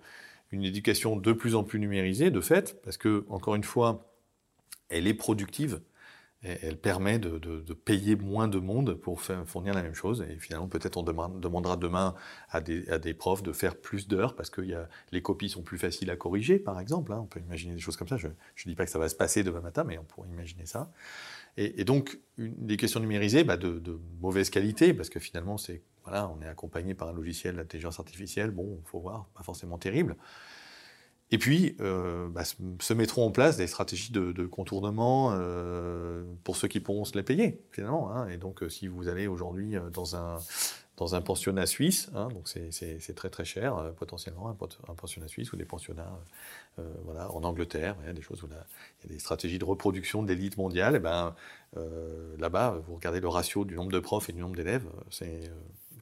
une 0.50 0.64
éducation 0.64 1.14
de 1.14 1.32
plus 1.32 1.54
en 1.54 1.62
plus 1.62 1.78
numérisée, 1.78 2.32
de 2.32 2.40
fait, 2.40 2.82
parce 2.82 2.96
que 2.96 3.24
encore 3.28 3.54
une 3.54 3.62
fois, 3.62 4.12
elle 4.88 5.06
est 5.06 5.14
productive, 5.14 5.80
elle 6.42 6.76
permet 6.76 7.18
de, 7.18 7.72
payer 7.72 8.14
moins 8.14 8.46
de 8.46 8.58
monde 8.58 8.94
pour 8.94 9.20
fournir 9.20 9.74
la 9.74 9.82
même 9.82 9.94
chose. 9.94 10.24
Et 10.28 10.38
finalement, 10.38 10.68
peut-être 10.68 10.96
on 10.96 11.02
demandera 11.02 11.76
demain 11.76 12.14
à 12.50 12.60
des, 12.60 13.14
profs 13.14 13.42
de 13.42 13.52
faire 13.52 13.76
plus 13.76 14.06
d'heures 14.06 14.36
parce 14.36 14.50
que 14.50 14.62
les 15.12 15.22
copies 15.22 15.48
sont 15.48 15.62
plus 15.62 15.78
faciles 15.78 16.10
à 16.10 16.16
corriger, 16.16 16.58
par 16.58 16.78
exemple. 16.78 17.12
Hein. 17.12 17.20
On 17.22 17.26
peut 17.26 17.40
imaginer 17.40 17.74
des 17.74 17.80
choses 17.80 17.96
comme 17.96 18.08
ça. 18.08 18.16
Je 18.16 18.28
ne 18.28 18.32
dis 18.66 18.76
pas 18.76 18.84
que 18.84 18.90
ça 18.90 18.98
va 18.98 19.08
se 19.08 19.14
passer 19.16 19.42
demain 19.42 19.60
matin, 19.60 19.84
mais 19.84 19.98
on 19.98 20.04
pourrait 20.04 20.28
imaginer 20.28 20.66
ça. 20.66 20.92
Et, 21.56 21.84
donc, 21.84 22.18
des 22.36 22.76
questions 22.76 23.00
numérisées 23.00 23.42
bah, 23.42 23.56
de, 23.56 23.98
mauvaise 24.20 24.50
qualité, 24.50 24.92
parce 24.92 25.08
que 25.08 25.18
finalement, 25.18 25.56
c'est 25.56 25.82
on 26.08 26.40
est 26.40 26.46
accompagné 26.46 26.94
par 26.94 27.08
un 27.08 27.12
logiciel 27.12 27.56
d'intelligence 27.56 27.98
artificielle. 27.98 28.50
Bon, 28.50 28.78
il 28.80 28.88
faut 28.88 29.00
voir, 29.00 29.26
pas 29.34 29.42
forcément 29.42 29.76
terrible. 29.76 30.16
Et 31.32 31.38
puis, 31.38 31.76
euh, 31.80 32.28
bah, 32.28 32.42
se 32.44 32.94
mettront 32.94 33.26
en 33.26 33.30
place 33.32 33.56
des 33.56 33.66
stratégies 33.66 34.12
de, 34.12 34.46
contournement 34.46 35.32
euh, 35.32 36.22
pour 36.44 36.56
ceux 36.56 36.68
qui 36.68 36.78
pourront 36.78 37.04
se 37.04 37.14
les 37.14 37.24
payer, 37.24 37.60
finalement. 37.72 38.12
Hein. 38.12 38.28
Et 38.28 38.36
donc, 38.36 38.62
euh, 38.62 38.68
si 38.68 38.86
vous 38.86 39.08
allez 39.08 39.26
aujourd'hui 39.26 39.74
dans 39.92 40.14
un, 40.14 40.38
dans 40.96 41.16
un 41.16 41.20
pensionnat 41.20 41.66
suisse, 41.66 42.10
hein, 42.14 42.28
donc 42.28 42.48
c'est 42.48 43.14
très 43.16 43.28
très 43.28 43.44
cher, 43.44 43.92
potentiellement, 43.96 44.48
un, 44.48 44.94
pensionnat 44.94 45.26
suisse 45.26 45.52
ou 45.52 45.56
des 45.56 45.64
pensionnats 45.64 46.16
voilà, 47.04 47.32
en 47.32 47.42
Angleterre, 47.42 47.96
il 48.02 48.06
y 48.06 48.10
a 48.10 48.12
des 48.12 48.22
choses 48.22 48.42
où 48.44 48.46
il 48.46 48.52
y 48.52 49.12
a 49.12 49.14
des 49.14 49.18
stratégies 49.18 49.58
de 49.58 49.64
reproduction 49.64 50.22
d'élite 50.22 50.58
mondiale, 50.58 50.94
et 50.94 51.00
ben, 51.00 51.34
là-bas, 52.38 52.78
vous 52.86 52.94
regardez 52.94 53.20
le 53.20 53.28
ratio 53.28 53.64
du 53.64 53.74
nombre 53.74 53.90
de 53.90 53.98
profs 53.98 54.28
et 54.28 54.32
du 54.32 54.40
nombre 54.40 54.56
d'élèves, 54.56 54.86
c'est 55.10 55.50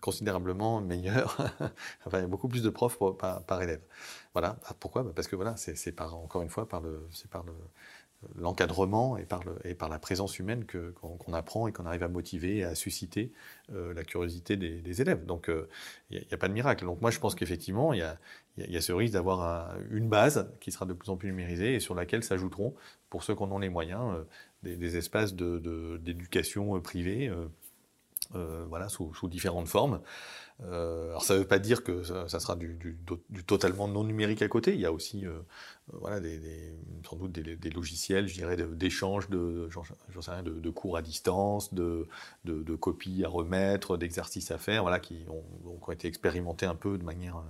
considérablement 0.00 0.82
meilleur. 0.82 1.38
enfin, 2.04 2.18
il 2.18 2.20
y 2.20 2.24
a 2.24 2.26
beaucoup 2.26 2.48
plus 2.48 2.62
de 2.62 2.68
profs 2.68 2.98
par 3.18 3.62
élève. 3.62 3.80
Voilà. 4.34 4.58
Ah, 4.66 4.74
pourquoi? 4.78 5.02
Bah, 5.02 5.12
Parce 5.14 5.28
que 5.28 5.36
voilà, 5.36 5.56
c'est 5.56 5.92
par, 5.92 6.16
encore 6.16 6.42
une 6.42 6.50
fois 6.50 6.68
par 6.68 6.82
c'est 7.10 7.30
par 7.30 7.44
le, 7.44 7.52
l'encadrement 8.36 9.16
et, 9.16 9.24
par 9.74 9.88
la 9.88 9.98
présence 9.98 10.38
humaine 10.38 10.64
qu'on 10.66 11.32
apprend 11.32 11.66
et 11.66 11.72
qu'on 11.72 11.86
arrive 11.86 12.02
à 12.02 12.08
motiver 12.08 12.58
et 12.58 12.64
à 12.64 12.74
susciter 12.74 13.32
la 13.68 14.04
curiosité 14.04 14.56
des, 14.56 15.02
élèves. 15.02 15.24
Donc 15.24 15.50
il 16.10 16.18
n'y 16.18 16.32
a, 16.32 16.36
pas 16.36 16.48
de 16.48 16.52
miracle. 16.52 16.84
Donc 16.84 17.00
moi 17.00 17.10
je 17.10 17.18
pense 17.18 17.34
qu'effectivement 17.34 17.92
il 17.92 17.98
y 18.56 18.76
a, 18.76 18.80
ce 18.80 18.92
risque 18.92 19.14
d'avoir 19.14 19.76
une 19.90 20.08
base 20.08 20.50
qui 20.60 20.72
sera 20.72 20.86
de 20.86 20.92
plus 20.92 21.10
en 21.10 21.16
plus 21.16 21.28
numérisée 21.28 21.74
et 21.74 21.80
sur 21.80 21.94
laquelle 21.94 22.22
s'ajouteront, 22.22 22.74
pour 23.10 23.22
ceux 23.22 23.34
qui 23.34 23.42
en 23.42 23.50
ont 23.50 23.58
les 23.58 23.68
moyens, 23.68 24.24
des, 24.62 24.96
espaces 24.96 25.34
d'éducation 25.34 26.80
privée. 26.80 27.32
voilà, 28.32 28.88
sous, 28.88 29.12
différentes 29.28 29.68
formes. 29.68 30.00
Euh, 30.62 31.08
alors 31.08 31.24
ça 31.24 31.34
ne 31.34 31.40
veut 31.40 31.46
pas 31.46 31.58
dire 31.58 31.82
que 31.82 32.04
ça, 32.04 32.40
sera 32.40 32.54
du, 32.54 32.96
totalement 33.46 33.88
non 33.88 34.04
numérique 34.04 34.42
à 34.42 34.48
côté. 34.48 34.74
Il 34.74 34.80
y 34.80 34.86
a 34.86 34.92
aussi 34.92 35.26
euh, 35.26 35.30
euh, 35.92 35.98
voilà, 36.00 36.20
sans 37.08 37.16
doute 37.16 37.32
des, 37.32 37.70
logiciels, 37.70 38.28
je 38.28 38.34
dirais, 38.34 38.56
d'échange 38.56 39.28
de, 39.28 39.68
de, 39.68 40.60
de, 40.60 40.70
cours 40.70 40.96
à 40.96 41.02
distance, 41.02 41.74
de, 41.74 42.06
copies 42.80 43.24
à 43.24 43.28
remettre, 43.28 43.96
d'exercices 43.96 44.50
à 44.52 44.58
faire, 44.58 44.82
voilà, 44.82 45.00
qui 45.00 45.24
ont, 45.28 45.92
été 45.92 46.08
expérimentés 46.08 46.66
un 46.66 46.74
peu 46.74 46.98
de 46.98 47.04
manière 47.04 47.42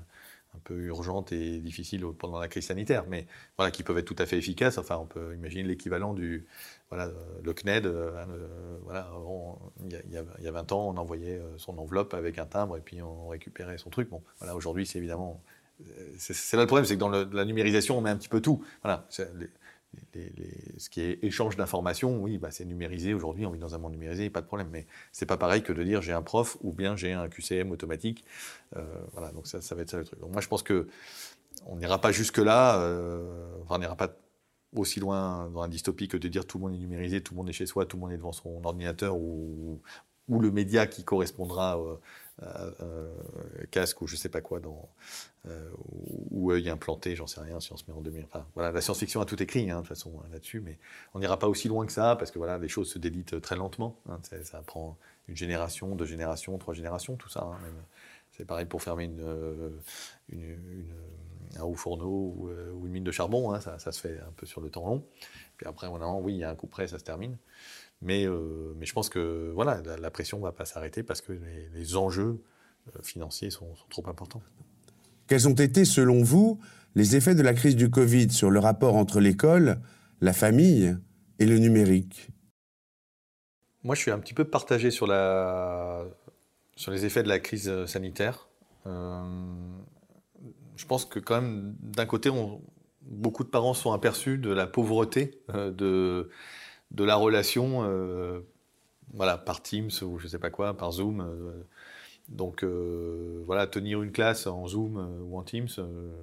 un 0.54 0.60
peu 0.64 0.74
urgente 0.74 1.32
et 1.32 1.58
difficile 1.58 2.04
pendant 2.18 2.38
la 2.38 2.48
crise 2.48 2.66
sanitaire, 2.66 3.04
mais 3.08 3.26
voilà, 3.56 3.70
qui 3.70 3.82
peuvent 3.82 3.98
être 3.98 4.06
tout 4.06 4.16
à 4.18 4.26
fait 4.26 4.38
efficaces. 4.38 4.78
Enfin, 4.78 4.96
on 4.96 5.06
peut 5.06 5.34
imaginer 5.34 5.64
l'équivalent 5.64 6.14
du 6.14 6.46
voilà, 6.90 7.10
le 7.42 7.52
CNED. 7.52 7.86
Euh, 7.86 8.22
hein, 8.22 8.28
voilà, 8.82 9.10
il 9.84 10.12
y, 10.12 10.48
a, 10.48 10.50
20 10.50 10.72
ans, 10.72 10.88
on 10.88 10.96
envoyait 10.96 11.38
euh, 11.38 11.58
son 11.58 11.76
enveloppe 11.78 12.14
avec 12.14 12.38
un 12.38 12.46
timbre 12.46 12.76
et 12.76 12.80
puis 12.80 13.02
on 13.02 13.28
récupérait 13.28 13.78
son 13.78 13.90
truc. 13.90 14.08
Bon, 14.10 14.22
voilà, 14.38 14.54
aujourd'hui, 14.54 14.86
c'est 14.86 14.98
évidemment. 14.98 15.42
Euh, 15.80 16.14
c'est 16.18 16.56
là 16.56 16.62
le 16.62 16.66
problème, 16.66 16.84
c'est 16.84 16.94
que 16.94 17.00
dans 17.00 17.08
la 17.08 17.44
numérisation, 17.44 17.98
on 17.98 18.00
met 18.00 18.10
un 18.10 18.16
petit 18.16 18.28
peu 18.28 18.40
tout. 18.40 18.64
Voilà, 18.82 19.06
ce 20.78 20.90
qui 20.90 21.00
est 21.00 21.18
échange 21.22 21.56
d'informations, 21.56 22.16
oui, 22.22 22.38
bah, 22.38 22.50
c'est 22.50 22.64
numérisé. 22.64 23.14
Aujourd'hui, 23.14 23.46
on 23.46 23.50
vit 23.50 23.58
dans 23.58 23.74
un 23.74 23.78
monde 23.78 23.92
numérisé, 23.92 24.30
pas 24.30 24.40
de 24.40 24.46
problème. 24.46 24.68
Mais 24.70 24.86
c'est 25.12 25.26
pas 25.26 25.36
pareil 25.36 25.62
que 25.62 25.72
de 25.72 25.82
dire 25.82 26.02
j'ai 26.02 26.12
un 26.12 26.22
prof 26.22 26.56
ou 26.62 26.72
bien 26.72 26.96
j'ai 26.96 27.12
un 27.12 27.28
QCM 27.28 27.70
automatique. 27.70 28.24
Euh, 28.76 28.82
voilà, 29.12 29.30
donc 29.32 29.46
ça, 29.46 29.58
va 29.74 29.82
être 29.82 29.90
ça 29.90 29.98
le 29.98 30.04
truc. 30.04 30.20
Donc 30.20 30.32
moi, 30.32 30.40
je 30.40 30.48
pense 30.48 30.62
que 30.62 30.88
on 31.66 31.76
n'ira 31.76 32.00
pas 32.00 32.12
jusque 32.12 32.38
là. 32.38 32.80
Euh, 32.80 33.46
on 33.68 33.78
n'ira 33.78 33.96
pas 33.96 34.14
aussi 34.76 35.00
loin 35.00 35.50
dans 35.50 35.62
la 35.62 35.68
dystopie 35.68 36.08
que 36.08 36.16
de 36.16 36.28
dire 36.28 36.46
tout 36.46 36.58
le 36.58 36.64
monde 36.64 36.74
est 36.74 36.78
numérisé, 36.78 37.22
tout 37.22 37.34
le 37.34 37.38
monde 37.38 37.48
est 37.48 37.52
chez 37.52 37.66
soi, 37.66 37.86
tout 37.86 37.96
le 37.96 38.02
monde 38.02 38.12
est 38.12 38.16
devant 38.16 38.32
son 38.32 38.60
ordinateur 38.64 39.16
ou, 39.16 39.80
le 40.28 40.50
média 40.50 40.86
qui 40.86 41.04
correspondra 41.04 41.78
euh, 41.78 41.96
casque 43.70 44.02
ou 44.02 44.06
je 44.06 44.16
sais 44.16 44.28
pas 44.28 44.40
quoi 44.40 44.60
dans 44.60 44.88
euh, 45.46 45.70
ou 46.30 46.50
œil 46.52 46.70
implanté, 46.70 47.14
j'en 47.16 47.26
sais 47.26 47.40
rien 47.40 47.60
si 47.60 47.72
on 47.72 47.76
se 47.76 47.84
met 47.86 47.92
en 47.92 48.00
2000. 48.00 48.24
Enfin, 48.24 48.46
voilà, 48.54 48.72
la 48.72 48.80
science-fiction 48.80 49.20
a 49.20 49.26
tout 49.26 49.42
écrit 49.42 49.70
hein, 49.70 49.76
de 49.76 49.80
toute 49.80 49.88
façon 49.88 50.12
hein, 50.20 50.28
là-dessus, 50.32 50.60
mais 50.60 50.78
on 51.12 51.18
n'ira 51.18 51.38
pas 51.38 51.48
aussi 51.48 51.68
loin 51.68 51.84
que 51.86 51.92
ça 51.92 52.16
parce 52.16 52.30
que 52.30 52.38
voilà, 52.38 52.58
les 52.58 52.68
choses 52.68 52.90
se 52.90 52.98
délitent 52.98 53.40
très 53.40 53.56
lentement. 53.56 54.00
Hein, 54.08 54.20
ça 54.42 54.62
prend 54.62 54.96
une 55.28 55.36
génération, 55.36 55.94
deux 55.94 56.06
générations, 56.06 56.56
trois 56.58 56.74
générations, 56.74 57.16
tout 57.16 57.28
ça. 57.28 57.46
C'est 58.32 58.46
pareil 58.46 58.66
pour 58.66 58.82
fermer 58.82 59.04
une, 59.04 59.20
euh, 59.20 59.70
un 61.56 61.62
haut 61.62 61.74
fourneau 61.74 62.34
ou, 62.36 62.86
une 62.86 62.92
mine 62.92 63.04
de 63.04 63.12
charbon, 63.12 63.58
ça, 63.60 63.78
se 63.78 64.00
fait 64.00 64.18
un 64.20 64.32
peu 64.36 64.46
sur 64.46 64.60
le 64.60 64.70
temps 64.70 64.86
long. 64.86 65.04
Puis 65.56 65.66
après, 65.66 65.86
oui, 65.86 66.32
il 66.32 66.38
y 66.38 66.44
a 66.44 66.50
un 66.50 66.56
coup 66.56 66.66
près, 66.66 66.88
ça 66.88 66.98
se 66.98 67.04
termine. 67.04 67.36
Mais, 68.04 68.26
euh, 68.26 68.74
mais 68.76 68.84
je 68.84 68.92
pense 68.92 69.08
que 69.08 69.50
voilà, 69.54 69.80
la, 69.98 70.10
pression 70.10 70.36
ne 70.36 70.42
va 70.42 70.52
pas 70.52 70.66
s'arrêter 70.66 71.02
parce 71.02 71.22
que 71.22 71.32
les, 71.72 71.96
enjeux 71.96 72.38
euh, 72.88 73.02
financiers 73.02 73.48
sont, 73.48 73.72
trop 73.88 74.06
importants. 74.08 74.42
Quels 75.26 75.48
ont 75.48 75.54
été, 75.54 75.86
selon 75.86 76.22
vous, 76.22 76.60
les 76.94 77.16
effets 77.16 77.34
de 77.34 77.42
la 77.42 77.54
crise 77.54 77.76
du 77.76 77.88
Covid 77.88 78.30
sur 78.30 78.50
le 78.50 78.60
rapport 78.60 78.96
entre 78.96 79.20
l'école, 79.20 79.80
la 80.20 80.34
famille 80.34 80.94
et 81.38 81.46
le 81.46 81.58
numérique? 81.58 82.28
Moi, 83.84 83.94
je 83.94 84.02
suis 84.02 84.10
un 84.10 84.18
petit 84.18 84.34
peu 84.34 84.44
partagé 84.44 84.90
sur, 84.90 85.06
la, 85.06 86.04
sur 86.76 86.92
les 86.92 87.06
effets 87.06 87.22
de 87.22 87.28
la 87.28 87.38
crise 87.38 87.70
euh, 87.70 87.86
sanitaire. 87.86 88.48
je 88.84 90.84
pense 90.86 91.06
que 91.06 91.20
quand 91.20 91.40
même, 91.40 91.74
d'un 91.80 92.04
côté, 92.04 92.28
beaucoup 93.00 93.44
de 93.44 93.48
parents 93.48 93.72
sont 93.72 93.92
aperçus 93.92 94.36
de 94.36 94.50
la 94.50 94.66
pauvreté 94.66 95.40
de 95.48 96.28
de 96.94 97.04
la 97.04 97.16
relation, 97.16 97.82
euh, 97.84 98.40
voilà, 99.12 99.36
par 99.36 99.62
Teams 99.62 99.90
ou 100.02 100.18
je 100.18 100.28
sais 100.28 100.38
pas 100.38 100.50
quoi, 100.50 100.76
par 100.76 100.92
Zoom. 100.92 101.20
Euh, 101.20 101.64
donc 102.28 102.62
euh, 102.62 103.42
voilà, 103.44 103.66
tenir 103.66 104.02
une 104.02 104.12
classe 104.12 104.46
en 104.46 104.66
Zoom 104.66 104.96
ou 105.28 105.36
en 105.36 105.42
Teams, 105.42 105.68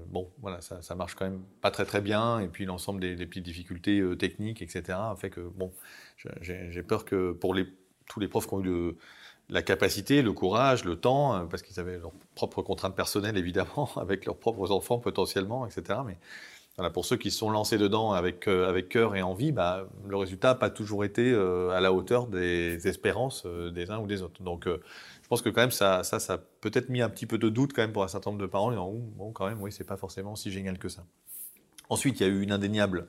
bon, 0.07 0.31
voilà, 0.41 0.59
ça, 0.61 0.81
ça, 0.81 0.95
marche 0.95 1.13
quand 1.13 1.25
même 1.25 1.43
pas 1.61 1.69
très 1.69 1.85
très 1.85 2.01
bien. 2.01 2.39
Et 2.39 2.47
puis 2.47 2.65
l'ensemble 2.65 2.99
des, 2.99 3.15
petites 3.27 3.43
difficultés 3.43 4.01
techniques, 4.17 4.63
etc., 4.63 4.97
fait 5.17 5.29
que 5.29 5.41
bon, 5.41 5.71
j'ai 6.41 6.83
peur 6.83 7.05
que 7.05 7.33
pour 7.33 7.55
tous 8.07 8.19
les 8.19 8.27
profs 8.27 8.47
qui 8.47 8.53
ont 8.55 8.65
eu 8.65 8.95
la 9.49 9.61
capacité, 9.61 10.23
le 10.23 10.33
courage, 10.33 10.85
le 10.85 10.95
temps, 10.95 11.45
parce 11.47 11.61
qu'ils 11.61 11.79
avaient 11.79 11.99
leurs 11.99 12.13
propres 12.33 12.63
contraintes 12.63 12.95
personnelles 12.95 13.37
évidemment, 13.37 13.91
avec 13.97 14.25
leurs 14.25 14.37
propres 14.37 14.71
enfants 14.71 14.97
potentiellement, 14.97 15.67
etc. 15.67 15.99
Mais 16.03 16.17
pour 16.93 17.05
ceux 17.05 17.17
qui 17.17 17.31
se 17.31 17.37
sont 17.37 17.51
lancés 17.51 17.77
dedans 17.77 18.13
avec, 18.13 18.47
euh, 18.47 18.67
avec 18.67 18.89
cœur 18.89 19.15
et 19.15 19.21
envie, 19.21 19.51
bah, 19.51 19.87
le 20.07 20.17
résultat 20.17 20.49
n'a 20.49 20.55
pas 20.55 20.69
toujours 20.69 21.03
été 21.03 21.31
euh, 21.31 21.69
à 21.69 21.81
la 21.81 21.93
hauteur 21.93 22.27
des 22.27 22.87
espérances 22.87 23.43
euh, 23.45 23.69
des 23.69 23.91
uns 23.91 23.99
ou 23.99 24.07
des 24.07 24.21
autres. 24.21 24.41
Donc 24.41 24.65
je 24.65 25.27
pense 25.27 25.41
que 25.41 25.49
quand 25.49 25.61
même 25.61 25.71
ça, 25.71 26.03
ça, 26.03 26.19
ça 26.19 26.33
a 26.33 26.37
peut-être 26.37 26.89
mis 26.89 27.01
un 27.01 27.09
petit 27.09 27.25
peu 27.25 27.37
de 27.37 27.49
doute 27.49 27.73
quand 27.73 27.81
même 27.81 27.93
pour 27.93 28.03
un 28.03 28.07
certain 28.07 28.31
nombre 28.31 28.41
de 28.41 28.47
parents, 28.47 28.67
en 28.67 28.71
disant, 28.71 28.91
bon 28.93 29.31
quand 29.31 29.47
même, 29.47 29.61
oui, 29.61 29.71
c'est 29.71 29.83
pas 29.83 29.97
forcément 29.97 30.35
si 30.35 30.51
génial 30.51 30.77
que 30.77 30.89
ça. 30.89 31.03
Ensuite, 31.89 32.19
il 32.19 32.23
y 32.23 32.25
a 32.25 32.29
eu 32.29 32.41
une 32.41 32.51
indéniable 32.51 33.07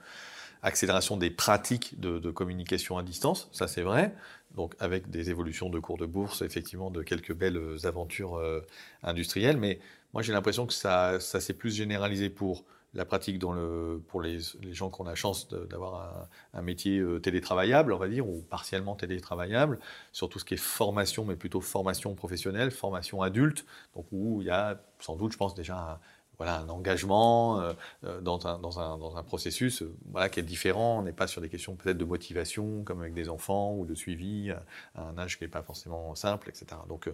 accélération 0.63 1.17
des 1.17 1.31
pratiques 1.31 1.99
de, 1.99 2.19
de 2.19 2.31
communication 2.31 2.99
à 2.99 3.03
distance, 3.03 3.49
ça 3.53 3.67
c'est 3.67 3.83
vrai, 3.83 4.15
donc 4.55 4.75
avec 4.79 5.11
des 5.11 5.31
évolutions 5.31 5.71
de 5.71 5.81
cours 5.81 5.99
de 5.99 6.07
bourse, 6.07 6.43
effectivement, 6.43 6.91
de 6.91 7.03
quelques 7.03 7.33
belles 7.33 7.79
aventures 7.85 8.41
industrielles, 9.03 9.57
mais 9.57 9.81
moi 10.13 10.23
j'ai 10.23 10.33
l'impression 10.33 10.67
que 10.67 10.73
ça, 10.73 11.19
ça 11.19 11.41
s'est 11.41 11.55
plus 11.55 11.75
généralisé 11.75 12.31
pour 12.31 12.65
la 12.95 13.05
pratique 13.05 13.41
pour 14.09 14.23
les, 14.23 14.39
gens 14.73 14.91
qui 14.91 15.01
ont 15.01 15.05
la 15.05 15.15
chance 15.15 15.49
d'avoir 15.49 16.29
un, 16.53 16.63
métier 16.63 16.99
euh, 16.99 17.19
télétravaillable, 17.21 17.93
on 17.93 17.99
va 17.99 18.09
dire, 18.09 18.29
ou 18.29 18.43
partiellement 18.43 18.95
télétravaillable, 18.95 19.79
sur 20.13 20.29
tout 20.29 20.39
ce 20.39 20.45
qui 20.45 20.55
est 20.55 20.59
formation, 20.59 21.25
mais 21.25 21.37
plutôt 21.37 21.61
formation 21.61 22.15
professionnelle, 22.15 22.71
formation 22.71 23.23
adulte, 23.23 23.65
donc 23.95 24.07
où 24.13 24.43
il 24.43 24.49
y 24.49 24.51
a 24.51 24.81
sans 24.99 25.17
doute, 25.17 25.33
je 25.33 25.39
pense, 25.39 25.55
déjà 25.55 25.77
un, 25.77 25.99
voilà, 26.37 26.59
un 26.59 26.69
engagement 26.69 27.61
euh, 27.61 27.73
euh, 28.05 28.21
dans, 28.21 28.47
un, 28.47 28.59
dans, 28.59 28.79
un, 28.79 28.99
dans, 28.99 29.17
un, 29.17 29.23
processus 29.23 29.83
voilà, 30.11 30.29
qui 30.29 30.41
est 30.41 30.45
différent. 30.45 30.99
On 30.99 31.03
n'est 31.03 31.13
pas 31.13 31.27
sur 31.27 31.41
des 31.41 31.49
questions 31.49 31.77
peut-être 31.77 31.99
de 31.99 32.05
motivation, 32.05 32.85
comme 32.85 33.01
avec 33.01 33.15
des 33.15 33.29
enfants, 33.29 33.75
ou 33.75 33.87
de 33.87 33.95
suivi 33.95 34.51
à 34.95 35.03
un 35.03 35.17
âge 35.19 35.39
qui 35.39 35.45
n'est 35.45 35.51
pas 35.51 35.63
forcément 35.63 36.15
simple, 36.15 36.51
etc. 36.51 36.67
Donc, 36.89 37.11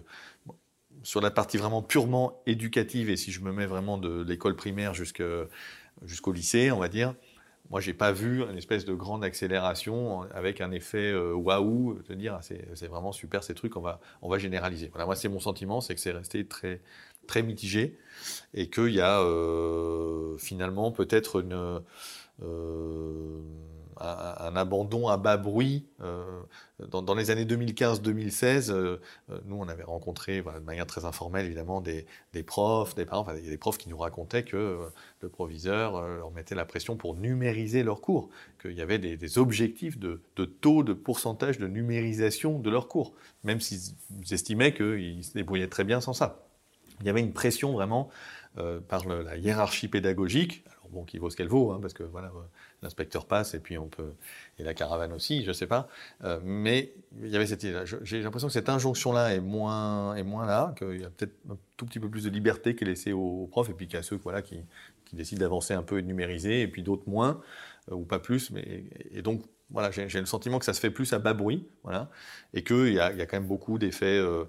sur 1.03 1.21
la 1.21 1.31
partie 1.31 1.57
vraiment 1.57 1.81
purement 1.81 2.41
éducative, 2.45 3.09
et 3.09 3.17
si 3.17 3.31
je 3.31 3.41
me 3.41 3.51
mets 3.51 3.65
vraiment 3.65 3.97
de 3.97 4.23
l'école 4.23 4.55
primaire 4.55 4.93
jusqu'au 4.93 6.31
lycée, 6.31 6.71
on 6.71 6.79
va 6.79 6.89
dire, 6.89 7.15
moi, 7.69 7.81
j'ai 7.81 7.93
pas 7.93 8.11
vu 8.11 8.41
une 8.43 8.57
espèce 8.57 8.83
de 8.83 8.93
grande 8.93 9.23
accélération 9.23 10.23
avec 10.33 10.59
un 10.59 10.71
effet 10.71 11.11
euh, 11.11 11.33
waouh, 11.33 11.99
de 12.07 12.15
dire 12.15 12.35
ah, 12.39 12.41
c'est 12.41 12.87
vraiment 12.87 13.11
super 13.11 13.43
ces 13.43 13.53
trucs, 13.53 13.77
on 13.77 13.81
va, 13.81 13.99
on 14.23 14.29
va 14.29 14.39
généraliser. 14.39 14.89
Voilà, 14.91 15.05
moi, 15.05 15.15
c'est 15.15 15.29
mon 15.29 15.39
sentiment, 15.39 15.79
c'est 15.79 15.93
que 15.93 16.01
c'est 16.01 16.11
resté 16.11 16.45
très, 16.45 16.81
très 17.27 17.43
mitigé 17.43 17.97
et 18.55 18.69
qu'il 18.69 18.89
y 18.89 19.01
a 19.01 19.21
euh, 19.21 20.37
finalement 20.37 20.91
peut-être 20.91 21.41
une. 21.41 21.81
Euh, 22.41 23.39
un, 23.99 24.55
abandon 24.55 25.07
à 25.07 25.17
bas 25.17 25.37
bruit. 25.37 25.85
Euh, 26.01 26.41
dans, 26.87 27.13
les 27.13 27.31
années 27.31 27.45
2015-2016, 27.45 28.71
euh, 28.71 28.97
euh, 29.29 29.39
nous, 29.45 29.57
on 29.57 29.67
avait 29.67 29.83
rencontré 29.83 30.41
de 30.41 30.59
manière 30.65 30.87
très 30.87 31.05
informelle, 31.05 31.45
évidemment, 31.45 31.81
des, 31.81 32.05
profs, 32.43 32.95
des 32.95 33.05
parents. 33.05 33.21
Enfin, 33.21 33.35
des 33.35 33.57
profs 33.57 33.77
qui 33.77 33.89
nous 33.89 33.97
racontaient 33.97 34.43
que 34.43 34.79
le 35.21 35.29
proviseur 35.29 36.01
leur 36.01 36.31
mettait 36.31 36.55
la 36.55 36.65
pression 36.65 36.95
pour 36.95 37.15
numériser 37.15 37.83
leurs 37.83 38.01
cours, 38.01 38.29
qu'il 38.61 38.73
y 38.73 38.81
avait 38.81 38.99
des, 38.99 39.37
objectifs 39.37 39.97
de, 39.99 40.21
taux, 40.61 40.83
de 40.83 40.93
pourcentage 40.93 41.57
de 41.57 41.67
numérisation 41.67 42.59
de 42.59 42.69
leurs 42.69 42.87
cours, 42.87 43.13
même 43.43 43.59
s'ils 43.59 43.93
estimaient 44.31 44.73
qu'ils 44.73 45.23
se 45.23 45.33
débrouillaient 45.33 45.67
très 45.67 45.83
bien 45.83 45.99
sans 45.99 46.13
ça. 46.13 46.45
Il 47.01 47.05
y 47.05 47.09
avait 47.09 47.21
une 47.21 47.33
pression 47.33 47.73
vraiment 47.73 48.09
par 48.87 49.07
la 49.07 49.37
hiérarchie 49.37 49.87
pédagogique, 49.87 50.63
bon, 50.91 51.03
qui 51.03 51.17
vaut 51.17 51.29
ce 51.29 51.35
qu'elle 51.35 51.47
vaut, 51.47 51.71
hein, 51.71 51.79
parce 51.81 51.93
que 51.93 52.03
voilà, 52.03 52.31
l'inspecteur 52.81 53.25
passe 53.25 53.53
et 53.53 53.59
puis 53.59 53.77
on 53.77 53.87
peut 53.87 54.13
et 54.57 54.63
la 54.63 54.73
caravane 54.73 55.13
aussi, 55.13 55.43
je 55.43 55.51
sais 55.51 55.67
pas. 55.67 55.87
Euh, 56.23 56.39
mais 56.43 56.93
il 57.21 57.29
y 57.29 57.35
avait 57.35 57.47
cette 57.47 57.65
j'ai 58.03 58.21
l'impression 58.21 58.47
que 58.47 58.53
cette 58.53 58.69
injonction 58.69 59.11
là 59.11 59.33
est 59.33 59.39
moins 59.39 60.15
est 60.15 60.23
moins 60.23 60.45
là, 60.45 60.73
qu'il 60.77 61.01
y 61.01 61.05
a 61.05 61.09
peut-être 61.09 61.35
un 61.49 61.57
tout 61.77 61.85
petit 61.85 61.99
peu 61.99 62.09
plus 62.09 62.23
de 62.23 62.29
liberté 62.29 62.75
qui 62.75 62.83
est 62.83 62.87
laissée 62.87 63.13
aux, 63.13 63.47
profs 63.51 63.69
et 63.69 63.73
puis 63.73 63.87
qu'à 63.87 64.03
ceux 64.03 64.17
voilà 64.17 64.41
qui, 64.41 64.59
qui 65.05 65.15
décident 65.15 65.41
d'avancer 65.41 65.73
un 65.73 65.83
peu 65.83 65.99
et 65.99 66.01
de 66.01 66.07
numériser 66.07 66.61
et 66.61 66.67
puis 66.67 66.83
d'autres 66.83 67.07
moins 67.07 67.41
euh, 67.91 67.95
ou 67.95 68.03
pas 68.03 68.19
plus. 68.19 68.51
Mais 68.51 68.83
et 69.11 69.21
donc 69.21 69.43
voilà, 69.71 69.91
j'ai 69.91 70.19
le 70.19 70.25
sentiment 70.25 70.57
que 70.59 70.65
ça 70.65 70.73
se 70.73 70.79
fait 70.79 70.89
plus 70.89 71.13
à 71.13 71.19
bas 71.19 71.33
bruit, 71.33 71.67
voilà, 71.83 72.09
et 72.55 72.63
qu'il 72.63 72.87
y, 72.87 72.95
y, 72.95 72.99
a 72.99 73.25
quand 73.27 73.37
même 73.37 73.47
beaucoup 73.47 73.77
d'effets. 73.77 74.17
Euh, 74.17 74.45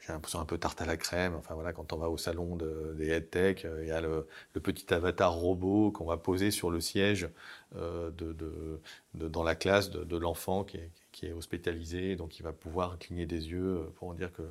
j'ai 0.00 0.12
l'impression 0.12 0.40
un 0.40 0.44
peu 0.44 0.58
tarte 0.58 0.80
à 0.82 0.86
la 0.86 0.96
crème. 0.96 1.34
Enfin 1.34 1.54
voilà, 1.54 1.72
quand 1.72 1.92
on 1.92 1.96
va 1.96 2.10
au 2.10 2.18
salon 2.18 2.56
des 2.56 3.10
EdTech, 3.10 3.66
il 3.80 3.88
y 3.88 3.90
a 3.90 4.00
le, 4.00 4.26
petit 4.52 4.92
avatar 4.92 5.32
robot 5.32 5.90
qu'on 5.90 6.04
va 6.04 6.16
poser 6.16 6.50
sur 6.50 6.70
le 6.70 6.80
siège 6.80 7.28
de, 7.74 8.80
dans 9.14 9.42
la 9.42 9.54
classe 9.54 9.90
de, 9.90 10.16
l'enfant 10.16 10.64
qui 10.64 10.78
est, 11.22 11.32
hospitalisé, 11.32 12.16
donc 12.16 12.38
il 12.38 12.42
va 12.42 12.52
pouvoir 12.52 12.98
cligner 12.98 13.26
des 13.26 13.50
yeux 13.50 13.90
pour 13.96 14.14
dire 14.14 14.32
que 14.32 14.42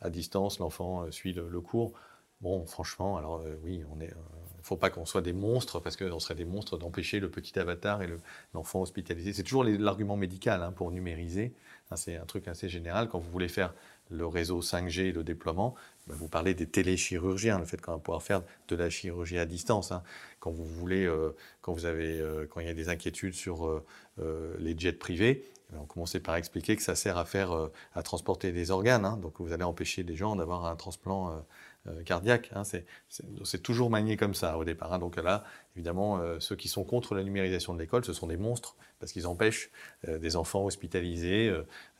à 0.00 0.10
distance 0.10 0.58
l'enfant 0.58 1.10
suit 1.10 1.32
le, 1.32 1.60
cours. 1.60 1.92
Bon, 2.40 2.64
franchement, 2.66 3.18
alors 3.18 3.42
oui, 3.62 3.84
on 3.90 4.00
est 4.00 4.14
faut 4.62 4.76
pas 4.76 4.90
qu'on 4.90 5.06
soit 5.06 5.22
des 5.22 5.32
monstres, 5.32 5.80
parce 5.80 5.96
qu'on 5.96 6.20
serait 6.20 6.34
des 6.34 6.44
monstres 6.44 6.76
d'empêcher 6.78 7.20
le 7.20 7.30
petit 7.30 7.58
avatar 7.58 8.02
et 8.02 8.08
l'enfant 8.54 8.82
hospitalisé. 8.82 9.32
C'est 9.32 9.42
toujours 9.42 9.64
l'argument 9.64 10.16
médical 10.16 10.62
hein, 10.62 10.72
pour 10.72 10.90
numériser. 10.90 11.52
Hein, 11.90 11.96
c'est 11.96 12.16
un 12.16 12.24
truc 12.24 12.48
assez 12.48 12.68
général. 12.68 13.08
Quand 13.08 13.18
vous 13.18 13.30
voulez 13.30 13.48
faire 13.48 13.74
le 14.10 14.26
réseau 14.26 14.60
5G, 14.60 15.12
le 15.12 15.24
déploiement, 15.24 15.74
ben, 16.06 16.14
vous 16.14 16.28
parlez 16.28 16.54
des 16.54 16.66
téléchirurgiens, 16.66 17.58
le 17.58 17.64
fait 17.64 17.80
qu'on 17.80 17.92
va 17.92 17.98
pouvoir 17.98 18.22
faire 18.22 18.42
de 18.68 18.76
la 18.76 18.90
chirurgie 18.90 19.38
à 19.38 19.46
distance. 19.46 19.92
Hein. 19.92 20.02
Quand 20.40 20.50
vous 20.50 20.64
voulez, 20.64 21.04
euh, 21.04 21.30
quand 21.62 21.72
vous 21.72 21.86
avez, 21.86 22.20
euh, 22.20 22.46
quand 22.48 22.60
il 22.60 22.66
y 22.66 22.70
a 22.70 22.74
des 22.74 22.88
inquiétudes 22.88 23.34
sur 23.34 23.66
euh, 23.66 24.56
les 24.58 24.76
jets 24.76 24.92
privés, 24.92 25.44
eh 25.44 25.72
ben, 25.72 25.80
on 25.82 25.86
commençait 25.86 26.20
par 26.20 26.36
expliquer 26.36 26.76
que 26.76 26.82
ça 26.82 26.94
sert 26.96 27.18
à 27.18 27.24
faire, 27.24 27.52
à 27.94 28.02
transporter 28.02 28.52
des 28.52 28.70
organes. 28.70 29.20
Donc 29.20 29.34
vous 29.40 29.52
allez 29.52 29.64
empêcher 29.64 30.02
les 30.02 30.16
gens 30.16 30.36
d'avoir 30.36 30.66
un 30.66 30.76
transplant 30.76 31.44
euh, 31.86 32.02
cardiaque. 32.02 32.50
Hein, 32.54 32.62
c'est 32.64 33.62
toujours 33.62 33.88
manié 33.88 34.18
comme 34.18 34.34
ça 34.34 34.58
au 34.58 34.64
départ. 34.64 34.92
Hein. 34.92 34.98
Donc 34.98 35.16
là, 35.16 35.44
évidemment, 35.76 36.18
euh, 36.18 36.38
ceux 36.38 36.54
qui 36.54 36.68
sont 36.68 36.84
contre 36.84 37.14
la 37.14 37.22
numérisation 37.22 37.72
de 37.72 37.78
l'école, 37.78 38.04
ce 38.04 38.12
sont 38.12 38.26
des 38.26 38.36
monstres 38.36 38.76
parce 38.98 39.12
qu'ils 39.12 39.26
empêchent 39.26 39.70
euh, 40.06 40.18
des 40.18 40.36
enfants 40.36 40.64
hospitalisés 40.64 41.50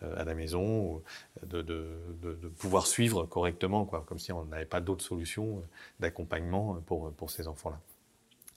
à 0.03 0.25
la 0.25 0.35
maison 0.35 1.03
de, 1.43 1.87
pouvoir 2.59 2.87
suivre 2.87 3.25
correctement, 3.25 3.87
quoi, 3.87 4.05
comme 4.07 4.19
si 4.19 4.33
on 4.33 4.45
n'avait 4.45 4.66
pas 4.66 4.81
d'autre 4.81 5.05
solution 5.05 5.62
d'accompagnement 5.99 6.75
pour 6.87 7.31
ces 7.31 7.49
enfants-là. 7.49 7.81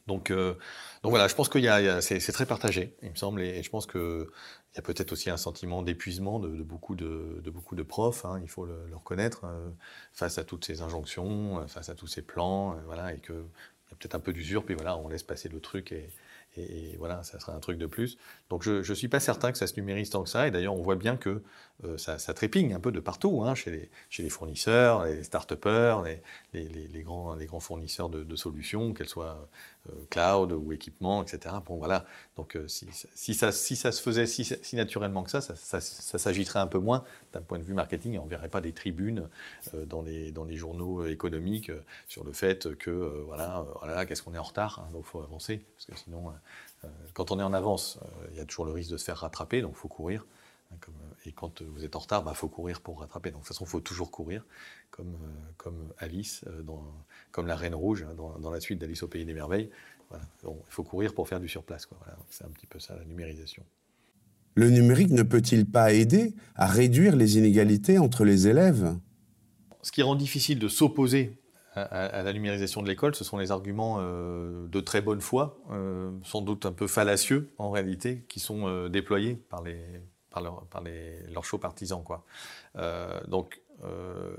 Donc, 0.07 0.31
donc 0.31 1.09
voilà, 1.11 1.27
je 1.27 1.35
pense 1.35 1.47
que 1.47 1.59
c'est 2.01 2.31
très 2.33 2.45
partagé, 2.45 2.93
il 3.01 3.11
me 3.11 3.15
semble, 3.15 3.41
et, 3.41 3.63
je 3.63 3.69
pense 3.69 3.85
que 3.85 4.29
il 4.73 4.77
y 4.77 4.79
a 4.79 4.81
peut-être 4.81 5.11
aussi 5.11 5.29
un 5.29 5.37
sentiment 5.37 5.83
d'épuisement 5.83 6.39
de, 6.39 6.49
beaucoup 6.63 6.95
de, 6.95 7.83
profs, 7.83 8.25
hein, 8.25 8.39
il 8.41 8.49
faut 8.49 8.65
le, 8.65 8.95
reconnaître, 8.95 9.45
euh, 9.45 9.69
face 10.13 10.39
à 10.39 10.43
toutes 10.43 10.65
ces 10.65 10.81
injonctions, 10.81 11.59
euh, 11.59 11.67
face 11.67 11.89
à 11.89 11.95
tous 11.95 12.07
ces 12.07 12.23
plans, 12.23 12.73
euh, 12.73 12.81
voilà, 12.85 13.13
et 13.13 13.19
qu'il 13.19 13.35
y 13.35 13.93
a 13.93 13.95
peut-être 13.99 14.15
un 14.15 14.19
peu 14.19 14.33
d'usure, 14.33 14.65
puis 14.65 14.73
voilà, 14.73 14.97
on 14.97 15.07
laisse 15.09 15.21
passer 15.21 15.47
le 15.47 15.59
truc 15.59 15.91
et, 15.91 16.09
voilà, 16.99 17.23
ça 17.23 17.39
sera 17.39 17.53
un 17.53 17.59
truc 17.59 17.77
de 17.79 17.87
plus. 17.87 18.17
Donc 18.49 18.63
je 18.63 18.87
ne 18.87 18.95
suis 18.95 19.07
pas 19.07 19.19
certain 19.19 19.51
que 19.51 19.57
ça 19.57 19.65
se 19.65 19.75
numérise 19.75 20.11
tant 20.11 20.23
que 20.23 20.29
ça. 20.29 20.47
Et 20.47 20.51
d'ailleurs, 20.51 20.75
on 20.75 20.83
voit 20.83 20.95
bien 20.95 21.17
que 21.17 21.41
euh, 21.83 21.97
ça, 21.97 22.17
trépigne 22.33 22.73
un 22.73 22.79
peu 22.79 22.91
de 22.91 22.99
partout, 22.99 23.43
hein, 23.43 23.55
chez, 23.55 23.89
les, 24.19 24.29
fournisseurs, 24.29 25.05
les 25.05 25.23
start-upers, 25.23 26.03
les, 26.53 27.03
grands, 27.03 27.59
fournisseurs 27.59 28.09
de, 28.09 28.35
solutions, 28.35 28.93
qu'elles 28.93 29.09
soient 29.09 29.37
euh, 29.41 29.45
cloud 30.09 30.51
ou 30.51 30.71
équipements, 30.71 31.23
etc. 31.23 31.55
Bon, 31.65 31.77
voilà. 31.77 32.05
Donc 32.37 32.55
euh, 32.55 32.67
si, 32.67 33.33
ça, 33.33 33.51
se 33.51 34.01
faisait 34.01 34.25
si, 34.25 34.75
naturellement 34.75 35.23
que 35.23 35.31
ça, 35.31 35.41
ça, 35.41 35.81
s'agiterait 35.81 36.59
un 36.59 36.67
peu 36.67 36.79
moins 36.79 37.03
d'un 37.33 37.41
point 37.41 37.59
de 37.59 37.63
vue 37.63 37.73
marketing. 37.73 38.13
Et 38.13 38.19
on 38.19 38.25
ne 38.25 38.29
verrait 38.29 38.49
pas 38.49 38.61
des 38.61 38.73
tribunes 38.73 39.29
dans, 39.73 40.01
les, 40.01 40.31
dans 40.31 40.45
les 40.45 40.55
journaux 40.55 41.05
économiques 41.05 41.71
sur 42.07 42.23
le 42.23 42.33
fait 42.33 42.75
que, 42.75 43.23
voilà, 43.25 43.65
voilà 43.79 44.05
qu'est-ce 44.05 44.23
qu'on 44.23 44.33
est 44.33 44.39
en 44.39 44.43
retard, 44.43 44.79
hein, 44.79 44.89
donc 44.93 45.03
il 45.05 45.09
faut 45.09 45.21
avancer, 45.21 45.63
parce 45.75 45.85
que 45.85 45.95
sinon 45.95 46.31
euh, 46.83 46.87
quand 47.13 47.31
on 47.31 47.39
est 47.39 47.43
en 47.43 47.53
avance, 47.53 47.99
euh, 48.01 48.27
il 48.31 48.37
y 48.37 48.39
a 48.39 48.45
toujours 48.45 48.65
le 48.65 48.71
risque 48.71 48.91
de 48.91 48.97
se 48.97 49.05
faire 49.05 49.17
rattraper, 49.17 49.61
donc 49.61 49.73
il 49.75 49.79
faut 49.79 49.87
courir. 49.87 50.25
Hein, 50.73 50.77
euh, 50.89 51.29
et 51.29 51.31
quand 51.31 51.61
vous 51.61 51.85
êtes 51.85 51.95
en 51.95 51.99
retard, 51.99 52.21
il 52.21 52.25
bah, 52.25 52.33
faut 52.33 52.47
courir 52.47 52.81
pour 52.81 52.99
rattraper. 52.99 53.31
Donc 53.31 53.41
de 53.41 53.45
toute 53.45 53.53
façon, 53.53 53.65
il 53.65 53.69
faut 53.69 53.79
toujours 53.79 54.11
courir, 54.11 54.45
comme, 54.91 55.17
comme 55.57 55.93
Alice, 55.97 56.43
comme 57.31 57.47
la 57.47 57.55
Reine 57.55 57.75
Rouge, 57.75 58.05
hein, 58.09 58.13
dans, 58.15 58.51
la 58.51 58.59
suite 58.59 58.79
d'Alice 58.79 59.03
au 59.03 59.07
Pays 59.07 59.25
des 59.25 59.33
Merveilles. 59.33 59.69
il 60.11 60.49
faut 60.69 60.83
courir 60.83 61.13
pour 61.13 61.27
faire 61.27 61.39
du 61.39 61.47
surplace. 61.47 61.87
c'est 62.29 62.45
un 62.45 62.49
petit 62.49 62.67
peu 62.67 62.79
ça, 62.79 62.95
la 62.95 63.05
numérisation. 63.05 63.63
Le 64.55 64.69
numérique 64.69 65.09
ne 65.09 65.23
peut-il 65.23 65.65
pas 65.65 65.93
aider 65.93 66.35
à 66.55 66.67
réduire 66.67 67.15
les 67.15 67.37
inégalités 67.37 67.97
entre 67.97 68.23
les 68.23 68.47
élèves? 68.47 68.95
Ce 69.81 69.91
qui 69.91 70.03
rend 70.03 70.15
difficile 70.15 70.59
de 70.59 70.67
s'opposer 70.67 71.39
à, 71.75 72.21
la 72.21 72.33
numérisation 72.33 72.83
de 72.83 72.87
l'école, 72.87 73.15
ce 73.15 73.23
sont 73.23 73.37
les 73.37 73.51
arguments 73.51 73.97
euh, 73.99 74.67
de 74.67 74.79
très 74.79 75.01
bonne 75.01 75.21
foi, 75.21 75.59
euh, 75.71 76.11
sans 76.23 76.41
doute 76.41 76.65
un 76.65 76.71
peu 76.71 76.87
fallacieux 76.87 77.49
en 77.57 77.71
réalité, 77.71 78.25
qui 78.29 78.39
sont 78.39 78.67
euh, 78.67 78.89
déployés 78.89 79.35
par, 79.49 79.63
les, 79.63 79.79
par, 80.33 80.81
les, 80.81 81.21
leurs 81.31 81.45
chauds 81.45 81.59
partisans. 81.59 82.03
Quoi. 82.03 82.25
donc 83.27 83.61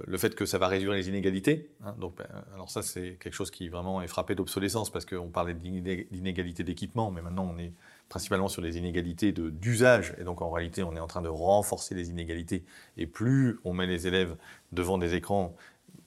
le 0.07 0.17
fait 0.17 0.35
que 0.35 0.47
ça 0.47 0.57
va 0.57 0.69
réduire 0.69 0.93
les 0.93 1.09
inégalités, 1.09 1.71
hein, 1.85 1.95
donc, 2.01 2.17
ben, 2.17 2.27
alors 2.55 2.71
ça 2.71 2.81
c'est 2.81 3.19
quelque 3.21 3.35
chose 3.35 3.51
qui 3.51 3.69
vraiment 3.69 4.01
est 4.01 4.07
frappé 4.07 4.35
d'obsolescence 4.35 4.91
parce 4.91 5.05
qu'on 5.05 5.29
parlait 5.29 5.53
d'inégalité 5.53 6.65
d'équipement, 6.65 7.11
mais 7.11 7.21
maintenant 7.21 7.51
on 7.55 7.59
est 7.59 7.73
principalement 8.09 8.49
sur 8.49 8.63
les 8.63 8.79
inégalités 8.79 9.33
d'usage, 9.33 10.15
et 10.19 10.25
donc 10.25 10.41
en 10.41 10.51
réalité 10.51 10.83
on 10.83 10.97
est 10.97 11.01
en 11.01 11.07
train 11.07 11.21
de 11.21 11.29
renforcer 11.29 11.95
les 11.95 12.09
inégalités, 12.09 12.65
et 12.97 13.07
plus 13.07 13.59
on 13.65 13.75
met 13.75 13.87
les 13.87 14.07
élèves 14.07 14.37
devant 14.73 14.97
des 14.97 15.15
écrans 15.15 15.55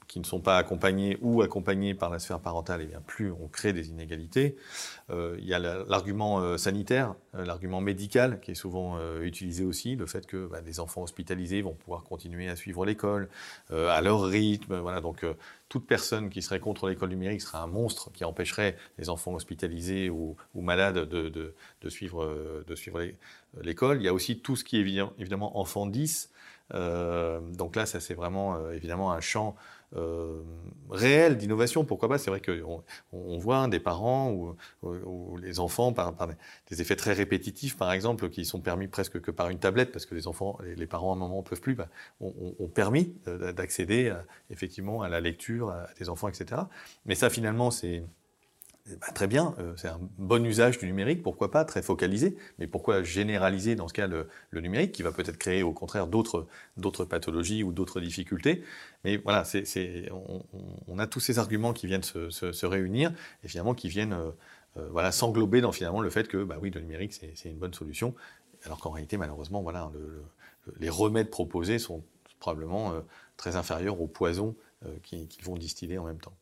qui 0.08 0.20
ne 0.20 0.26
sont 0.26 0.40
pas 0.40 0.58
accompagnés 0.58 1.18
ou 1.22 1.42
accompagnés 1.42 1.94
par 1.94 2.10
la 2.10 2.20
sphère 2.20 2.40
parentale, 2.40 2.82
et 2.82 2.86
eh 2.86 2.88
bien 2.88 3.02
plus 3.06 3.32
on 3.32 3.48
crée 3.48 3.74
des 3.74 3.90
inégalités. 3.90 4.56
Euh, 5.10 5.36
il 5.40 5.46
y 5.46 5.54
a 5.54 5.60
l'argument 5.60 6.40
euh, 6.40 6.58
sanitaire, 6.58 7.16
euh, 7.36 7.46
l'argument 7.46 7.82
médical 7.82 8.40
qui 8.40 8.52
est 8.52 8.56
souvent 8.56 8.98
utilisé 9.22 9.66
aussi, 9.66 9.96
le 9.96 10.06
fait 10.06 10.26
que 10.26 10.48
bah, 10.48 10.62
des 10.62 10.80
enfants 10.80 11.04
hospitalisés 11.04 11.62
vont 11.62 11.74
pouvoir 11.74 12.04
continuer 12.04 12.50
à 12.50 12.56
suivre 12.56 12.86
l'école 12.86 13.30
à 13.70 14.02
leur 14.02 14.24
rythme. 14.24 14.78
Voilà, 14.80 15.02
donc 15.02 15.26
toute 15.70 15.86
personne 15.86 16.30
qui 16.30 16.42
serait 16.42 16.60
contre 16.60 16.88
l'école 16.88 17.10
numérique 17.10 17.42
serait 17.42 17.58
un 17.58 17.68
monstre 17.68 18.12
qui 18.14 18.24
empêcherait 18.24 18.78
les 18.98 19.10
enfants 19.10 19.34
hospitalisés 19.34 20.10
ou, 20.10 20.36
malades 20.56 21.08
de, 21.10 21.54
suivre 21.90 22.64
l'école. 23.62 23.98
Il 23.98 24.04
y 24.04 24.08
a 24.08 24.14
aussi 24.14 24.40
tout 24.40 24.56
ce 24.56 24.64
qui 24.64 24.78
est 24.78 25.10
évidemment 25.18 25.60
enfant 25.60 25.86
10. 25.86 26.30
Donc 26.74 27.76
là, 27.76 27.86
ça 27.86 28.00
c'est 28.00 28.14
vraiment 28.14 28.70
évidemment 28.72 29.12
un 29.12 29.22
champ 29.22 29.56
euh, 29.96 30.44
réel 30.90 31.38
d'innovation. 31.38 31.86
Pourquoi 31.86 32.10
pas? 32.10 32.18
C'est 32.18 32.30
vrai 32.30 32.42
qu'on 32.42 32.84
on 33.14 33.38
voit 33.38 33.66
des 33.70 33.80
parents 33.80 34.32
ou, 34.32 34.56
les 35.38 35.60
enfants, 35.60 35.94
par, 35.94 36.14
des 36.70 36.82
effets 36.82 36.98
très 36.98 37.14
répétitifs, 37.14 37.78
par 37.78 37.94
exemple, 37.94 38.30
qui 38.30 38.44
sont 38.44 38.60
permis 38.60 38.88
presque 38.88 39.22
que 39.22 39.32
par 39.32 39.50
une 39.50 39.60
tablette, 39.60 39.92
parce 39.94 40.06
que 40.06 40.16
les 40.16 40.28
enfants, 40.28 40.58
les, 40.76 40.88
parents 40.88 41.14
à 41.14 41.16
un 41.16 41.20
moment 41.20 41.38
ne 41.38 41.42
peuvent 41.44 41.62
plus, 41.62 41.76
bah, 41.76 41.88
ont, 42.20 42.68
permis 42.68 43.16
d'accéder 43.26 44.14
effectivement 44.50 45.04
à 45.04 45.10
la 45.10 45.22
lecture 45.22 45.70
à 45.70 45.88
des 45.98 46.10
enfants, 46.10 46.28
etc. 46.28 46.62
Mais 47.06 47.16
ça, 47.16 47.30
finalement, 47.30 47.72
c'est 47.72 48.04
ben, 48.88 49.14
très 49.14 49.28
bien, 49.28 49.54
euh, 49.60 49.74
c'est 49.76 49.90
un 49.90 50.00
bon 50.18 50.46
usage 50.46 50.78
du 50.78 50.86
numérique, 50.86 51.22
pourquoi 51.22 51.52
pas, 51.52 51.66
très 51.66 51.82
focalisé, 51.82 52.38
mais 52.58 52.68
pourquoi 52.68 53.04
généraliser 53.04 53.76
dans 53.76 53.90
ce 53.90 53.94
cas 53.94 54.08
le, 54.08 54.30
numérique, 54.54 54.94
qui 54.94 55.04
va 55.04 55.12
peut-être 55.12 55.38
créer 55.38 55.62
au 55.62 55.74
contraire 55.74 56.08
d'autres 56.08 56.48
pathologies 57.06 57.64
ou 57.64 57.74
d'autres 57.74 58.00
difficultés. 58.00 58.64
Mais 59.04 59.18
voilà, 59.18 59.44
on, 60.88 61.00
a 61.00 61.08
tous 61.08 61.20
ces 61.20 61.38
arguments 61.38 61.74
qui 61.74 61.88
viennent 61.88 62.04
se, 62.04 62.66
réunir 62.66 63.12
et 63.44 63.50
finalement 63.50 63.74
qui 63.74 63.90
viennent 63.90 64.14
euh, 64.14 64.32
euh, 64.78 64.88
voilà, 64.92 65.12
s'englober 65.12 65.60
dans 65.60 65.74
finalement 65.74 66.02
le 66.02 66.10
fait 66.10 66.30
que 66.30 66.44
bah 66.44 66.58
oui, 66.62 66.72
le 66.72 66.80
numérique 66.80 67.14
c'est 67.14 67.50
une 67.50 67.58
bonne 67.58 67.74
solution, 67.74 68.16
alors 68.64 68.80
qu'en 68.80 68.92
réalité 68.92 69.18
malheureusement 69.18 69.62
voilà, 69.62 69.92
les 70.80 70.90
remèdes 70.90 71.30
proposés 71.30 71.80
sont 71.80 72.04
probablement 72.40 72.94
très 73.36 73.56
inférieurs 73.56 74.00
aux 74.00 74.08
poisons 74.08 74.56
qu'ils 75.04 75.44
vont 75.44 75.58
distiller 75.58 75.98
en 75.98 76.06
même 76.06 76.20
temps 76.20 76.38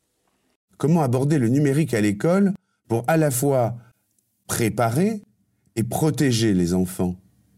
comment 0.77 1.01
aborder 1.01 1.37
le 1.37 1.47
numérique 1.47 1.93
à 1.93 2.01
l'école 2.01 2.53
pour 2.87 3.03
à 3.07 3.17
la 3.17 3.31
fois 3.31 3.75
préparer 4.47 5.21
et 5.75 5.83
protéger 5.83 6.53
les 6.53 6.73
enfants 6.73 7.15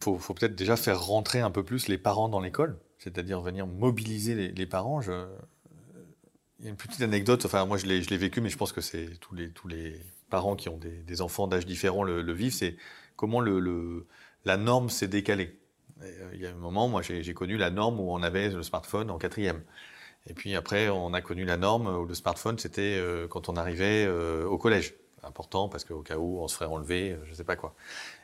Il 0.07 0.19
faut, 0.19 0.33
peut-être 0.33 0.55
déjà 0.55 0.75
faire 0.75 1.01
rentrer 1.01 1.39
un 1.41 1.51
peu 1.51 1.63
plus 1.63 1.87
les 1.87 1.97
parents 1.97 2.29
dans 2.29 2.39
l'école, 2.39 2.79
c'est-à-dire 2.97 3.41
venir 3.41 3.67
mobiliser 3.67 4.51
les, 4.51 4.65
parents. 4.65 5.01
Il 5.01 6.65
y 6.65 6.67
a 6.67 6.69
une 6.69 6.77
petite 6.77 7.01
anecdote, 7.01 7.45
enfin 7.45 7.65
moi 7.65 7.77
je 7.77 7.85
l'ai 7.85 8.17
vécu, 8.17 8.41
mais 8.41 8.49
je 8.49 8.57
pense 8.57 8.71
que 8.71 8.81
c'est 8.81 9.19
tous 9.19 9.35
les, 9.35 10.01
parents 10.29 10.55
qui 10.55 10.67
ont 10.69 10.77
des, 10.77 11.21
enfants 11.21 11.47
d'âge 11.47 11.65
différent 11.65 12.03
le, 12.03 12.33
vivent, 12.33 12.53
c'est 12.53 12.75
comment 13.15 13.41
la 13.41 14.57
norme 14.57 14.89
s'est 14.89 15.07
décalée. 15.07 15.59
Euh, 16.03 16.31
il 16.33 16.41
y 16.41 16.45
a 16.45 16.51
un 16.51 16.55
moment, 16.55 16.87
moi 16.87 17.01
j'ai 17.01 17.33
connu 17.33 17.57
la 17.57 17.69
norme 17.69 17.99
où 17.99 18.11
on 18.11 18.21
avait 18.21 18.49
le 18.49 18.63
smartphone 18.63 19.09
en 19.09 19.17
quatrième. 19.17 19.61
Et 20.27 20.33
puis 20.33 20.55
après, 20.55 20.89
on 20.89 21.13
a 21.13 21.21
connu 21.21 21.45
la 21.45 21.57
norme 21.57 21.87
où 21.87 22.05
le 22.05 22.13
smartphone, 22.13 22.59
c'était 22.59 22.97
euh, 22.99 23.27
quand 23.27 23.49
on 23.49 23.55
arrivait 23.55 24.05
euh, 24.05 24.45
au 24.45 24.57
collège. 24.57 24.93
Important 25.23 25.67
parce 25.67 25.83
qu'au 25.83 26.01
cas 26.03 26.17
où 26.17 26.39
on 26.39 26.47
se 26.47 26.55
ferait 26.55 26.67
enlever, 26.67 27.11
euh, 27.11 27.17
je 27.25 27.31
ne 27.31 27.35
sais 27.35 27.43
pas 27.43 27.55
quoi. 27.55 27.73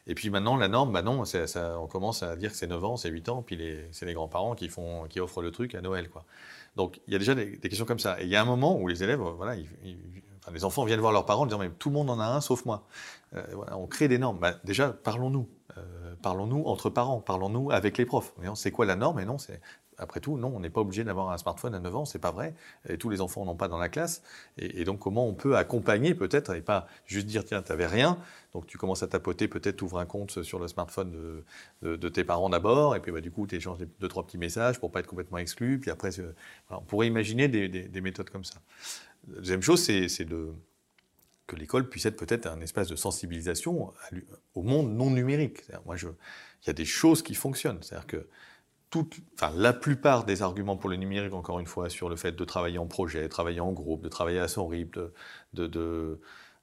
Et 0.06 0.16
puis 0.16 0.30
maintenant, 0.30 0.58
la 0.58 0.68
norme, 0.68 0.92
bah 0.92 1.02
non, 1.02 1.24
on 1.24 1.88
commence 1.88 2.24
à 2.24 2.36
dire 2.36 2.52
que 2.52 2.58
c'est 2.58 2.68
9 2.68 2.84
ans, 2.84 2.98
c'est 2.98 3.10
8 3.10 3.30
ans, 3.30 3.42
puis 3.42 3.60
c'est 3.92 4.06
les 4.06 4.14
grands-parents 4.14 4.54
qui, 4.56 4.70
offrent 5.20 5.42
le 5.42 5.52
truc 5.52 5.76
à 5.76 5.82
Noël. 5.82 6.10
Quoi. 6.10 6.24
Donc 6.76 7.02
il 7.08 7.14
y 7.14 7.16
a 7.16 7.20
déjà 7.20 7.36
des, 7.36 7.58
questions 7.58 7.86
comme 7.86 8.00
ça. 8.00 8.22
Et 8.22 8.26
il 8.26 8.30
y 8.30 8.36
a 8.36 8.42
un 8.42 8.46
moment 8.46 8.78
où 8.80 8.88
les 8.88 9.04
élèves, 9.04 9.20
voilà, 9.20 9.56
les 10.54 10.66
enfants 10.66 10.86
viennent 10.86 11.00
voir 11.00 11.14
leurs 11.14 11.26
parents 11.26 11.44
en 11.44 11.46
disant 11.46 11.58
mais 11.58 11.70
tout 11.70 11.90
le 11.90 11.96
monde 11.96 12.10
en 12.10 12.20
a 12.20 12.26
un 12.26 12.42
sauf 12.42 12.66
moi. 12.66 12.86
on 13.72 13.88
crée 13.88 14.08
des 14.08 14.18
normes. 14.18 14.40
Bah, 14.40 14.56
déjà, 14.64 14.90
parlons-nous. 14.90 15.50
parlons-nous 16.22 16.64
entre 16.66 16.90
parents, 16.90 17.22
parlons-nous 17.22 17.72
avec 17.72 17.98
les 17.98 18.06
profs. 18.06 18.34
C'est 18.56 18.72
quoi 18.72 18.86
la 18.86 18.96
norme? 18.96 19.20
Et 19.20 19.26
non, 19.26 19.38
après 19.98 20.20
tout, 20.20 20.38
non, 20.38 20.52
on 20.56 20.60
n'est 20.60 20.70
pas 20.70 20.82
obligé 20.82 21.04
d'avoir 21.04 21.32
un 21.32 21.38
smartphone 21.38 21.76
à 21.76 21.80
9 21.80 21.96
ans, 21.96 22.06
c'est 22.06 22.20
pas 22.20 22.32
vrai. 22.32 22.54
Et 22.90 22.98
tous 22.98 23.10
les 23.10 23.22
enfants 23.22 23.46
n'ont 23.46 23.56
pas 23.56 23.68
dans 23.68 23.78
la 23.78 23.90
classe. 23.90 24.22
Et, 24.58 24.84
donc, 24.84 25.00
comment 25.00 25.28
on 25.28 25.34
peut 25.34 25.58
accompagner 25.58 26.16
peut-être 26.16 26.56
et 26.56 26.62
pas 26.62 26.88
juste 27.06 27.28
dire 27.28 27.46
tiens, 27.46 27.62
tu 27.62 27.72
n'avais 27.72 27.88
rien, 27.88 28.18
donc 28.54 28.68
tu 28.68 28.78
commences 28.78 29.04
à 29.04 29.08
tapoter, 29.08 29.48
peut-être 29.48 29.82
ouvres 29.82 30.00
un 30.00 30.06
compte 30.06 30.44
sur 30.44 30.60
le 30.60 30.68
smartphone 30.68 31.44
de, 31.82 32.10
tes 32.10 32.24
parents 32.24 32.50
d'abord, 32.50 32.96
et 32.96 33.00
puis 33.00 33.12
bah, 33.12 33.22
du 33.22 33.32
coup, 33.32 33.48
tu 33.48 33.56
échanges 33.56 33.80
deux, 34.00 34.08
trois 34.08 34.26
petits 34.26 34.38
messages 34.38 34.80
pour 34.80 34.92
pas 34.92 35.00
être 35.00 35.08
complètement 35.08 35.38
exclu. 35.38 35.80
Puis 35.80 35.92
après, 35.92 36.10
on 36.70 36.82
pourrait 36.82 37.08
imaginer 37.08 37.48
des, 37.48 38.02
méthodes 38.02 38.30
comme 38.30 38.44
ça. 38.44 38.56
La 39.32 39.40
deuxième 39.40 39.62
chose, 39.62 39.82
c'est 39.82 40.08
que 41.48 41.56
l'école 41.56 41.90
puisse 41.90 42.06
être 42.06 42.18
peut-être 42.18 42.48
un 42.48 42.62
espace 42.62 42.88
de 42.88 42.96
sensibilisation 42.96 43.94
au 44.56 44.64
monde 44.64 44.94
non 44.94 45.10
numérique. 45.10 45.62
Moi, 45.86 45.96
il 45.98 46.68
y 46.68 46.70
a 46.70 46.74
des 46.74 46.86
choses 46.86 47.22
qui 47.22 47.36
fonctionnent. 47.36 47.80
C'est-à-dire 47.82 48.08
que 48.08 48.28
la 49.56 49.74
plupart 49.74 50.26
des 50.26 50.42
arguments 50.42 50.78
pour 50.78 50.90
le 50.90 50.96
numérique, 50.96 51.34
encore 51.34 51.60
une 51.60 51.66
fois, 51.66 51.90
sur 51.90 52.10
le 52.10 52.16
fait 52.16 52.32
de 52.32 52.46
travailler 52.46 52.78
en 52.78 52.88
projet, 52.88 53.28
travailler 53.30 53.60
en 53.60 53.72
groupe, 53.72 54.04
de 54.04 54.10
travailler 54.10 54.40
à 54.40 54.48
son 54.48 54.68
rythme, 54.68 55.10
de, 55.54 55.68
de, 55.68 56.20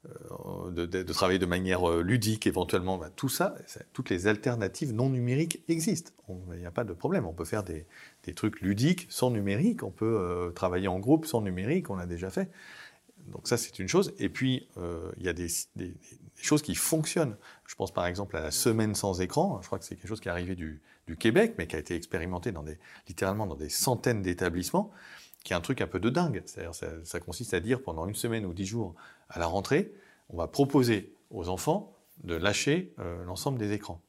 euh, 0.09 1.03
travailler 1.13 1.37
de 1.37 1.45
manière 1.45 1.87
euh, 1.87 2.01
ludique 2.01 2.47
éventuellement, 2.47 2.97
ben, 2.97 3.11
tout 3.15 3.29
ça, 3.29 3.55
toutes 3.93 4.09
les 4.09 4.25
alternatives 4.25 4.93
non 4.93 5.09
numériques 5.09 5.63
existent. 5.67 6.11
Il 6.53 6.59
n'y 6.59 6.65
a 6.65 6.71
pas 6.71 6.83
de 6.83 6.93
problème. 6.93 7.27
On 7.27 7.33
peut 7.33 7.45
faire 7.45 7.63
des, 7.63 7.85
trucs 8.33 8.61
ludiques 8.61 9.05
sans 9.09 9.29
numérique, 9.29 9.83
on 9.83 9.91
peut 9.91 10.17
euh, 10.19 10.49
travailler 10.51 10.87
en 10.87 10.99
groupe 10.99 11.25
sans 11.25 11.41
numérique, 11.41 11.89
on 11.89 11.95
l'a 11.95 12.07
déjà 12.07 12.31
fait. 12.31 12.49
Donc 13.27 13.47
ça, 13.47 13.57
c'est 13.57 13.77
une 13.77 13.87
chose. 13.87 14.13
Et 14.17 14.29
puis, 14.29 14.67
il 15.17 15.23
y 15.23 15.29
a 15.29 15.33
des, 15.33 15.47
choses 16.45 16.61
qui 16.61 16.75
fonctionnent. 16.75 17.35
Je 17.65 17.75
pense 17.75 17.91
par 17.91 18.05
exemple 18.05 18.37
à 18.37 18.41
la 18.41 18.51
semaine 18.51 18.95
sans 18.95 19.21
écran. 19.21 19.59
Je 19.61 19.67
crois 19.67 19.79
que 19.79 19.85
c'est 19.85 19.95
quelque 19.95 20.07
chose 20.07 20.21
qui 20.21 20.27
est 20.27 20.31
arrivé 20.31 20.55
du, 20.55 20.81
Québec, 21.19 21.55
mais 21.57 21.67
qui 21.67 21.75
a 21.75 21.79
été 21.79 21.93
expérimenté 21.93 22.53
littéralement 23.09 23.45
dans 23.45 23.57
des 23.57 23.67
centaines 23.67 24.21
d'établissements, 24.21 24.91
qui 25.43 25.51
est 25.51 25.55
un 25.57 25.59
truc 25.59 25.81
un 25.81 25.87
peu 25.87 25.99
de 25.99 26.09
dingue. 26.09 26.41
C'est-à-dire, 26.45 26.73
ça, 27.03 27.19
consiste 27.19 27.53
à 27.53 27.59
dire 27.59 27.83
pendant 27.83 28.07
une 28.07 28.15
semaine 28.15 28.45
ou 28.45 28.53
dix 28.53 28.65
jours 28.65 28.95
à 29.27 29.37
la 29.37 29.45
rentrée, 29.45 29.93
on 30.29 30.37
va 30.37 30.47
proposer 30.47 31.13
aux 31.29 31.49
enfants 31.49 31.97
de 32.23 32.33
lâcher 32.33 32.93
euh, 32.99 33.25
l'ensemble 33.25 33.59
des 33.59 33.73
écrans. 33.73 34.01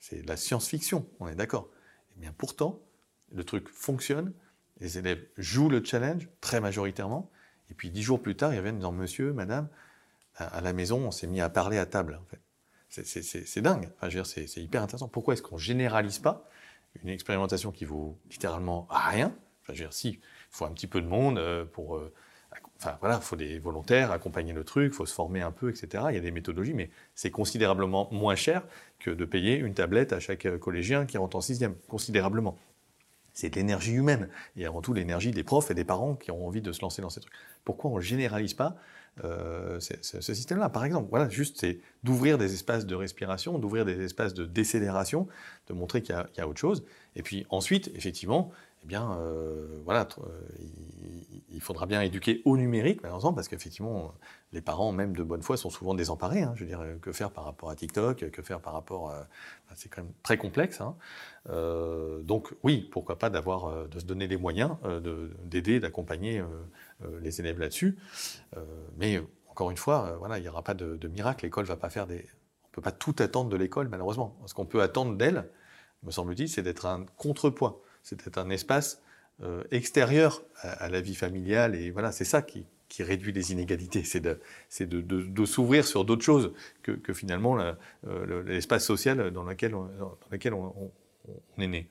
C'est 0.00 0.20
de 0.20 0.28
la 0.28 0.36
science-fiction, 0.36 1.06
on 1.18 1.28
est 1.28 1.34
d'accord. 1.34 1.68
Et 2.10 2.14
eh 2.16 2.20
bien 2.20 2.34
pourtant, 2.36 2.78
le 3.32 3.42
truc 3.42 3.68
fonctionne, 3.68 4.34
les 4.80 4.98
élèves 4.98 5.24
jouent 5.38 5.70
le 5.70 5.82
challenge 5.82 6.28
très 6.42 6.60
majoritairement, 6.60 7.30
et 7.70 7.74
puis 7.74 7.90
dix 7.90 8.02
jours 8.02 8.20
plus 8.20 8.36
tard, 8.36 8.52
ils 8.52 8.58
reviennent 8.58 8.76
disant 8.76 8.92
Monsieur, 8.92 9.32
Madame, 9.32 9.68
à 10.46 10.60
la 10.60 10.72
maison, 10.72 11.06
on 11.06 11.10
s'est 11.10 11.26
mis 11.26 11.40
à 11.40 11.48
parler 11.48 11.78
à 11.78 11.86
table. 11.86 12.20
C'est 12.88 13.60
dingue. 13.60 13.88
Enfin, 14.00 14.22
c'est 14.24 14.62
hyper 14.62 14.82
intéressant. 14.82 15.08
Pourquoi 15.08 15.34
est-ce 15.34 15.42
qu'on 15.42 15.58
généralise 15.58 16.18
pas 16.18 16.48
une 17.02 17.08
expérimentation 17.08 17.70
qui 17.70 17.84
vaut 17.84 18.18
littéralement 18.30 18.86
rien? 18.90 19.34
Enfin, 19.62 19.74
je 19.74 19.82
veux 19.82 19.84
dire, 19.88 19.92
si, 19.92 20.08
il 20.08 20.20
faut 20.50 20.64
un 20.64 20.72
petit 20.72 20.88
peu 20.88 21.00
de 21.00 21.06
monde 21.06 21.38
euh, 21.38 21.64
pour. 21.64 21.96
Euh, 21.96 22.12
il 22.82 23.18
faut 23.20 23.36
des 23.36 23.58
volontaires, 23.58 24.10
accompagner 24.10 24.54
le 24.54 24.64
truc, 24.64 24.92
il 24.92 24.96
faut 24.96 25.04
se 25.04 25.12
former 25.12 25.42
un 25.42 25.52
peu, 25.52 25.68
etc. 25.68 26.04
Il 26.08 26.14
y 26.14 26.18
a 26.18 26.20
des 26.20 26.30
méthodologies, 26.30 26.72
mais 26.72 26.90
c'est 27.14 27.30
considérablement 27.30 28.08
moins 28.10 28.34
cher 28.34 28.62
que 28.98 29.10
de 29.10 29.24
payer 29.26 29.56
une 29.56 29.74
tablette 29.74 30.12
à 30.14 30.18
chaque 30.18 30.46
euh, 30.46 30.58
collégien 30.58 31.06
qui 31.06 31.18
rentre 31.18 31.36
en 31.36 31.40
sixième. 31.42 31.76
Considérablement. 31.88 32.56
C'est 33.40 33.48
de 33.48 33.56
l'énergie 33.56 33.92
humaine, 33.92 34.28
et 34.56 34.66
avant 34.66 34.82
tout 34.82 34.92
l'énergie 34.92 35.30
des 35.30 35.44
profs 35.44 35.70
et 35.70 35.74
des 35.74 35.84
parents 35.84 36.14
qui 36.14 36.30
ont 36.30 36.46
envie 36.46 36.60
de 36.60 36.72
se 36.72 36.82
lancer 36.82 37.00
dans 37.00 37.08
ces 37.08 37.20
trucs. 37.20 37.32
Pourquoi 37.64 37.90
on 37.90 37.96
ne 37.96 38.02
généralise 38.02 38.52
pas 38.52 38.76
euh, 39.24 39.80
ce 39.80 40.20
système-là? 40.20 40.68
Par 40.68 40.84
exemple, 40.84 41.08
voilà, 41.08 41.26
juste 41.30 41.56
c'est 41.58 41.80
d'ouvrir 42.04 42.36
des 42.36 42.52
espaces 42.52 42.84
de 42.84 42.94
respiration, 42.94 43.58
d'ouvrir 43.58 43.86
des 43.86 43.98
espaces 44.04 44.34
de 44.34 44.44
décélération, 44.44 45.26
de 45.68 45.72
montrer 45.72 46.02
qu'il 46.02 46.14
y, 46.36 46.40
a 46.40 46.48
autre 46.48 46.60
chose. 46.60 46.84
Et 47.16 47.22
puis 47.22 47.46
ensuite, 47.48 47.90
effectivement, 47.94 48.52
eh 48.82 48.86
bien, 48.86 49.12
euh, 49.12 49.80
voilà, 49.84 50.08
euh, 50.18 50.40
il, 51.50 51.60
faudra 51.60 51.86
bien 51.86 52.00
éduquer 52.00 52.40
au 52.46 52.56
numérique, 52.56 53.00
malheureusement, 53.02 53.34
parce 53.34 53.48
qu'effectivement, 53.48 54.14
les 54.52 54.62
parents, 54.62 54.92
même 54.92 55.14
de 55.14 55.22
bonne 55.22 55.42
foi, 55.42 55.56
sont 55.56 55.68
souvent 55.68 55.94
désemparés. 55.94 56.42
Hein. 56.42 56.52
je 56.56 56.64
veux 56.64 56.68
dire, 56.68 56.82
que 57.02 57.12
faire 57.12 57.30
par 57.30 57.44
rapport 57.44 57.68
à 57.68 57.76
TikTok, 57.76 58.30
que 58.30 58.42
faire 58.42 58.60
par 58.60 58.72
rapport 58.72 59.14
c'est 59.74 59.88
quand 59.88 60.02
même 60.02 60.12
très 60.22 60.38
complexe. 60.38 60.80
Hein. 60.80 60.96
donc 62.22 62.54
oui, 62.62 62.88
pourquoi 62.90 63.18
pas 63.18 63.28
d'avoir, 63.28 63.88
de 63.88 63.98
se 63.98 64.04
donner 64.04 64.26
les 64.26 64.38
moyens 64.38 64.76
d'aider, 65.44 65.80
d'accompagner 65.80 66.42
euh, 67.04 67.18
les 67.20 67.40
élèves 67.40 67.58
là-dessus. 67.58 67.98
Euh, 68.56 68.64
mais 68.98 69.22
encore 69.48 69.70
une 69.70 69.76
fois, 69.76 70.08
euh, 70.08 70.16
voilà, 70.18 70.38
il 70.38 70.42
n'y 70.42 70.48
aura 70.48 70.62
pas 70.62 70.74
de, 70.74 71.08
miracle. 71.08 71.44
L'école 71.44 71.64
va 71.64 71.76
pas 71.76 71.88
faire 71.88 72.06
des. 72.06 72.16
On 72.16 72.68
ne 72.68 72.72
peut 72.72 72.82
pas 72.82 72.92
tout 72.92 73.16
attendre 73.18 73.48
de 73.48 73.56
l'école, 73.56 73.88
malheureusement. 73.88 74.36
Ce 74.46 74.54
qu'on 74.54 74.66
peut 74.66 74.82
attendre 74.82 75.16
d'elle, 75.16 75.48
me 76.02 76.10
semble-t-il, 76.10 76.48
c'est 76.48 76.62
d'être 76.62 76.86
un 76.86 77.06
contrepoids, 77.16 77.82
d'être 78.12 78.38
un 78.38 78.50
espace 78.50 79.02
extérieur 79.70 80.42
à, 80.60 80.90
la 80.90 81.00
vie 81.00 81.14
familiale. 81.14 81.74
Et 81.74 81.90
voilà, 81.90 82.12
c'est 82.12 82.26
ça 82.26 82.42
qui, 82.42 82.66
réduit 82.98 83.32
les 83.32 83.52
inégalités, 83.52 84.04
c'est 84.04 84.20
de, 84.20 85.44
s'ouvrir 85.46 85.86
sur 85.86 86.04
d'autres 86.04 86.24
choses 86.24 86.52
que, 86.82 87.12
finalement 87.14 87.56
l'espace 88.46 88.84
social 88.84 89.30
dans 89.30 89.44
lequel, 89.44 89.74
on, 89.74 89.84
dans 89.84 90.30
lequel 90.30 90.52
on, 90.52 90.92
est 91.58 91.66
né. 91.66 91.88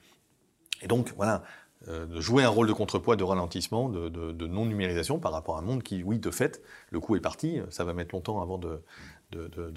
Et 0.82 0.88
donc, 0.88 1.14
voilà, 1.16 1.44
euh, 1.88 2.06
de 2.06 2.20
jouer 2.20 2.44
un 2.44 2.50
rôle 2.50 2.68
de 2.68 2.74
contrepoids, 2.74 3.16
de 3.16 3.24
ralentissement, 3.24 3.88
de, 3.88 4.48
non-numérisation 4.48 5.18
par 5.18 5.32
rapport 5.32 5.56
à 5.56 5.60
un 5.60 5.64
monde 5.64 5.82
qui, 5.82 6.04
oui, 6.04 6.20
de 6.20 6.30
fait, 6.30 6.62
le 6.92 7.00
coup 7.00 7.16
est 7.16 7.22
parti. 7.22 7.62
Ça 7.70 7.86
va 7.86 7.94
mettre 7.94 8.14
longtemps 8.14 8.42
avant 8.42 8.58
de, 8.58 8.82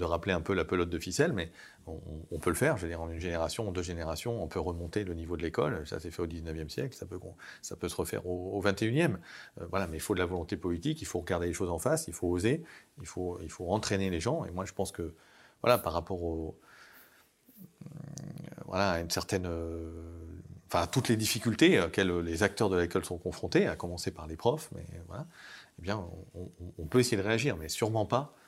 rappeler 0.01 0.33
un 0.33 0.41
peu 0.41 0.53
la 0.53 0.65
pelote 0.65 0.89
de 0.89 0.99
ficelle, 0.99 1.33
mais 1.33 1.51
on, 1.85 2.39
peut 2.39 2.49
le 2.49 2.55
faire. 2.55 2.77
Je 2.77 2.83
veux 2.83 2.89
dire, 2.89 3.01
en 3.01 3.09
une 3.09 3.19
génération, 3.19 3.67
en 3.67 3.71
deux 3.71 3.81
générations, 3.81 4.41
on 4.43 4.47
peut 4.47 4.59
remonter 4.59 5.03
le 5.03 5.13
niveau 5.13 5.37
de 5.37 5.41
l'école. 5.41 5.85
Ça 5.87 5.99
s'est 5.99 6.11
fait 6.11 6.21
au 6.21 6.27
19e 6.27 6.69
siècle, 6.69 6.95
ça 6.95 7.05
peut, 7.05 7.19
ça 7.61 7.75
peut 7.75 7.89
se 7.89 7.95
refaire 7.95 8.25
au, 8.25 8.61
21e. 8.63 9.17
Euh, 9.59 9.65
voilà, 9.69 9.87
mais 9.87 9.97
il 9.97 9.99
faut 9.99 10.13
de 10.13 10.19
la 10.19 10.25
volonté 10.25 10.57
politique, 10.57 11.01
il 11.01 11.05
faut 11.05 11.19
regarder 11.19 11.47
les 11.47 11.53
choses 11.53 11.69
en 11.69 11.79
face, 11.79 12.07
il 12.07 12.13
faut 12.13 12.27
oser, 12.27 12.63
il 13.01 13.07
faut, 13.07 13.39
il 13.41 13.49
faut 13.49 13.69
entraîner 13.69 14.09
les 14.09 14.19
gens. 14.19 14.45
Et 14.45 14.51
moi, 14.51 14.65
je 14.65 14.73
pense 14.73 14.91
que, 14.91 15.13
voilà, 15.61 15.77
par 15.77 15.93
rapport 15.93 16.23
au, 16.23 16.57
euh, 17.61 17.89
voilà, 18.65 18.91
à 18.91 18.99
une 18.99 19.09
certaine 19.09 19.47
enfin, 20.67 20.87
toutes 20.87 21.09
les 21.09 21.17
difficultés 21.17 21.79
auxquelles 21.79 22.11
les 22.19 22.43
acteurs 22.43 22.69
de 22.69 22.77
l'école 22.77 23.05
sont 23.05 23.17
confrontés, 23.17 23.67
à 23.67 23.75
commencer 23.75 24.11
par 24.11 24.25
les 24.25 24.35
profs, 24.35 24.69
mais 24.73 24.85
voilà, 25.07 25.27
eh 25.79 25.81
bien, 25.81 26.03
on, 26.33 26.85
peut 26.85 26.99
essayer 26.99 27.17
de 27.17 27.21
réagir, 27.21 27.57
mais 27.57 27.69
sûrement 27.69 28.05
pas 28.05 28.35
euh, 28.35 28.42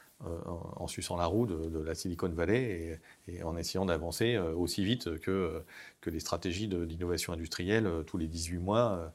en, 0.46 0.88
suçant 0.88 1.18
la 1.18 1.26
roue 1.26 1.46
de, 1.46 1.80
la 1.80 1.96
Silicon 1.96 2.30
Valley 2.30 3.00
et, 3.28 3.44
en 3.44 3.58
essayant 3.58 3.86
d'avancer 3.86 4.36
euh, 4.36 4.54
aussi 4.54 4.84
vite 4.84 5.20
que, 5.20 5.64
que 6.02 6.10
les 6.10 6.20
stratégies 6.20 6.68
d'innovation 6.68 7.34
industrielle 7.34 7.88
euh, 7.88 8.04
tous 8.04 8.18
les 8.18 8.28
18 8.28 8.58
mois, 8.60 9.14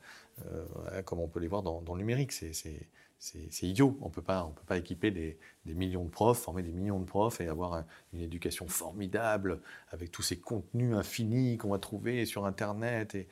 comme 1.04 1.20
on 1.20 1.28
peut 1.28 1.40
les 1.40 1.48
voir 1.48 1.62
dans, 1.62 1.82
le 1.94 1.98
numérique. 1.98 2.32
C'est 2.32 3.66
idiot. 3.66 3.98
On 4.00 4.08
ne 4.08 4.12
peut 4.12 4.22
pas 4.22 4.50
équiper 4.76 5.10
des, 5.10 5.38
millions 5.66 6.04
de 6.04 6.10
profs, 6.10 6.38
former 6.38 6.62
des 6.62 6.72
millions 6.72 6.98
de 6.98 7.04
profs 7.04 7.40
et 7.42 7.48
avoir 7.48 7.84
une 8.14 8.20
éducation 8.20 8.66
formidable 8.66 9.60
avec 9.90 10.10
tous 10.10 10.22
ces 10.22 10.38
contenus 10.38 10.94
infinis 10.94 11.58
qu'on 11.58 11.70
va 11.70 11.78
trouver 11.78 12.24
sur 12.24 12.46
Internet. 12.46 13.14
Et 13.14 13.28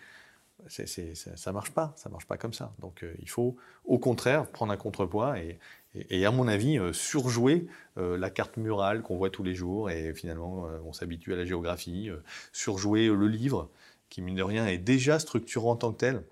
ça 0.66 1.50
ne 1.50 1.52
marche 1.52 1.70
pas, 1.70 1.92
ça 1.96 2.08
marche 2.08 2.26
pas 2.26 2.36
comme 2.36 2.52
ça. 2.52 2.72
Donc 2.80 3.02
euh, 3.02 3.14
il 3.20 3.28
faut 3.28 3.56
au 3.84 3.98
contraire 3.98 4.46
prendre 4.50 4.72
un 4.72 4.76
contrepoids 4.76 5.38
et, 5.38 5.58
à 5.94 6.30
mon 6.30 6.48
avis 6.48 6.78
euh, 6.78 6.92
surjouer 6.92 7.66
euh, 7.96 8.16
la 8.16 8.30
carte 8.30 8.56
murale 8.56 9.02
qu'on 9.02 9.16
voit 9.16 9.30
tous 9.30 9.42
les 9.42 9.54
jours 9.54 9.90
et 9.90 10.14
finalement 10.14 10.68
on 10.84 10.92
s'habitue 10.92 11.32
à 11.32 11.36
la 11.36 11.44
géographie, 11.44 12.10
surjouer 12.52 13.08
le 13.08 13.28
livre 13.28 13.70
qui 14.08 14.22
mine 14.22 14.36
de 14.36 14.42
rien 14.42 14.66
est 14.66 14.78
déjà 14.78 15.18
structurant 15.18 15.72
en 15.72 15.76
tant 15.76 15.92
que 15.92 15.98
tel. 15.98 16.24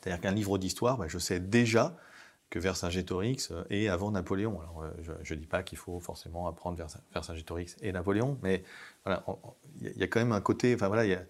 C'est-à-dire 0.00 0.20
qu'un 0.20 0.32
livre 0.32 0.58
d'histoire, 0.58 0.98
ben, 0.98 1.08
je 1.08 1.18
sais 1.18 1.40
déjà 1.40 1.96
que 2.52 2.58
Vercingétorix 2.58 3.50
euh, 3.50 3.64
et 3.70 3.88
avant 3.88 4.10
Napoléon. 4.10 4.60
Alors, 4.60 4.82
euh, 4.82 5.14
je 5.22 5.34
ne 5.34 5.38
dis 5.38 5.46
pas 5.46 5.62
qu'il 5.62 5.78
faut 5.78 5.98
forcément 6.00 6.46
apprendre 6.46 6.76
Vercingétorix 7.12 7.76
et 7.80 7.92
Napoléon, 7.92 8.38
mais 8.42 8.62
voilà, 9.04 9.24
il 9.80 9.96
y, 9.96 10.02
a 10.02 10.06
quand 10.06 10.20
même 10.20 10.32
un 10.32 10.40
côté, 10.42 10.74
enfin 10.74 10.88
voilà, 10.88 11.06
y 11.06 11.14
a, 11.14 11.18
euh, 11.18 11.24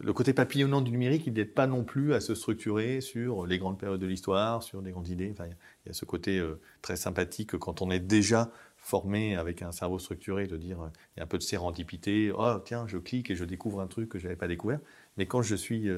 le 0.00 0.12
côté 0.12 0.32
papillonnant 0.32 0.80
du 0.80 0.90
numérique, 0.90 1.26
il 1.26 1.32
n'aide 1.34 1.54
pas 1.54 1.66
non 1.66 1.84
plus 1.84 2.14
à 2.14 2.20
se 2.20 2.34
structurer 2.34 3.00
sur 3.00 3.46
les 3.46 3.58
grandes 3.58 3.78
périodes 3.78 4.00
de 4.00 4.06
l'histoire, 4.06 4.62
sur 4.62 4.82
des 4.82 4.90
grandes 4.90 5.08
idées. 5.08 5.30
Enfin, 5.32 5.46
il 5.46 5.88
y, 5.88 5.90
a 5.90 5.92
ce 5.92 6.04
côté 6.04 6.44
très 6.82 6.96
sympathique 6.96 7.56
quand 7.56 7.82
on 7.82 7.90
est 7.90 8.00
déjà 8.00 8.50
formé 8.76 9.36
avec 9.36 9.62
un 9.62 9.72
cerveau 9.72 9.98
structuré, 9.98 10.46
de 10.46 10.56
dire 10.56 10.78
il 11.16 11.18
y 11.18 11.20
a 11.20 11.24
un 11.24 11.26
peu 11.26 11.38
de 11.38 11.42
sérendipité, 11.42 12.32
oh 12.36 12.58
tiens, 12.64 12.86
je 12.86 12.98
clique 12.98 13.30
et 13.30 13.36
je 13.36 13.44
découvre 13.44 13.80
un 13.80 13.86
truc 13.86 14.08
que 14.08 14.18
je 14.18 14.24
n'avais 14.24 14.36
pas 14.36 14.48
découvert. 14.48 14.80
Mais 15.16 15.26
quand 15.26 15.42
je 15.42 15.54
suis 15.54 15.88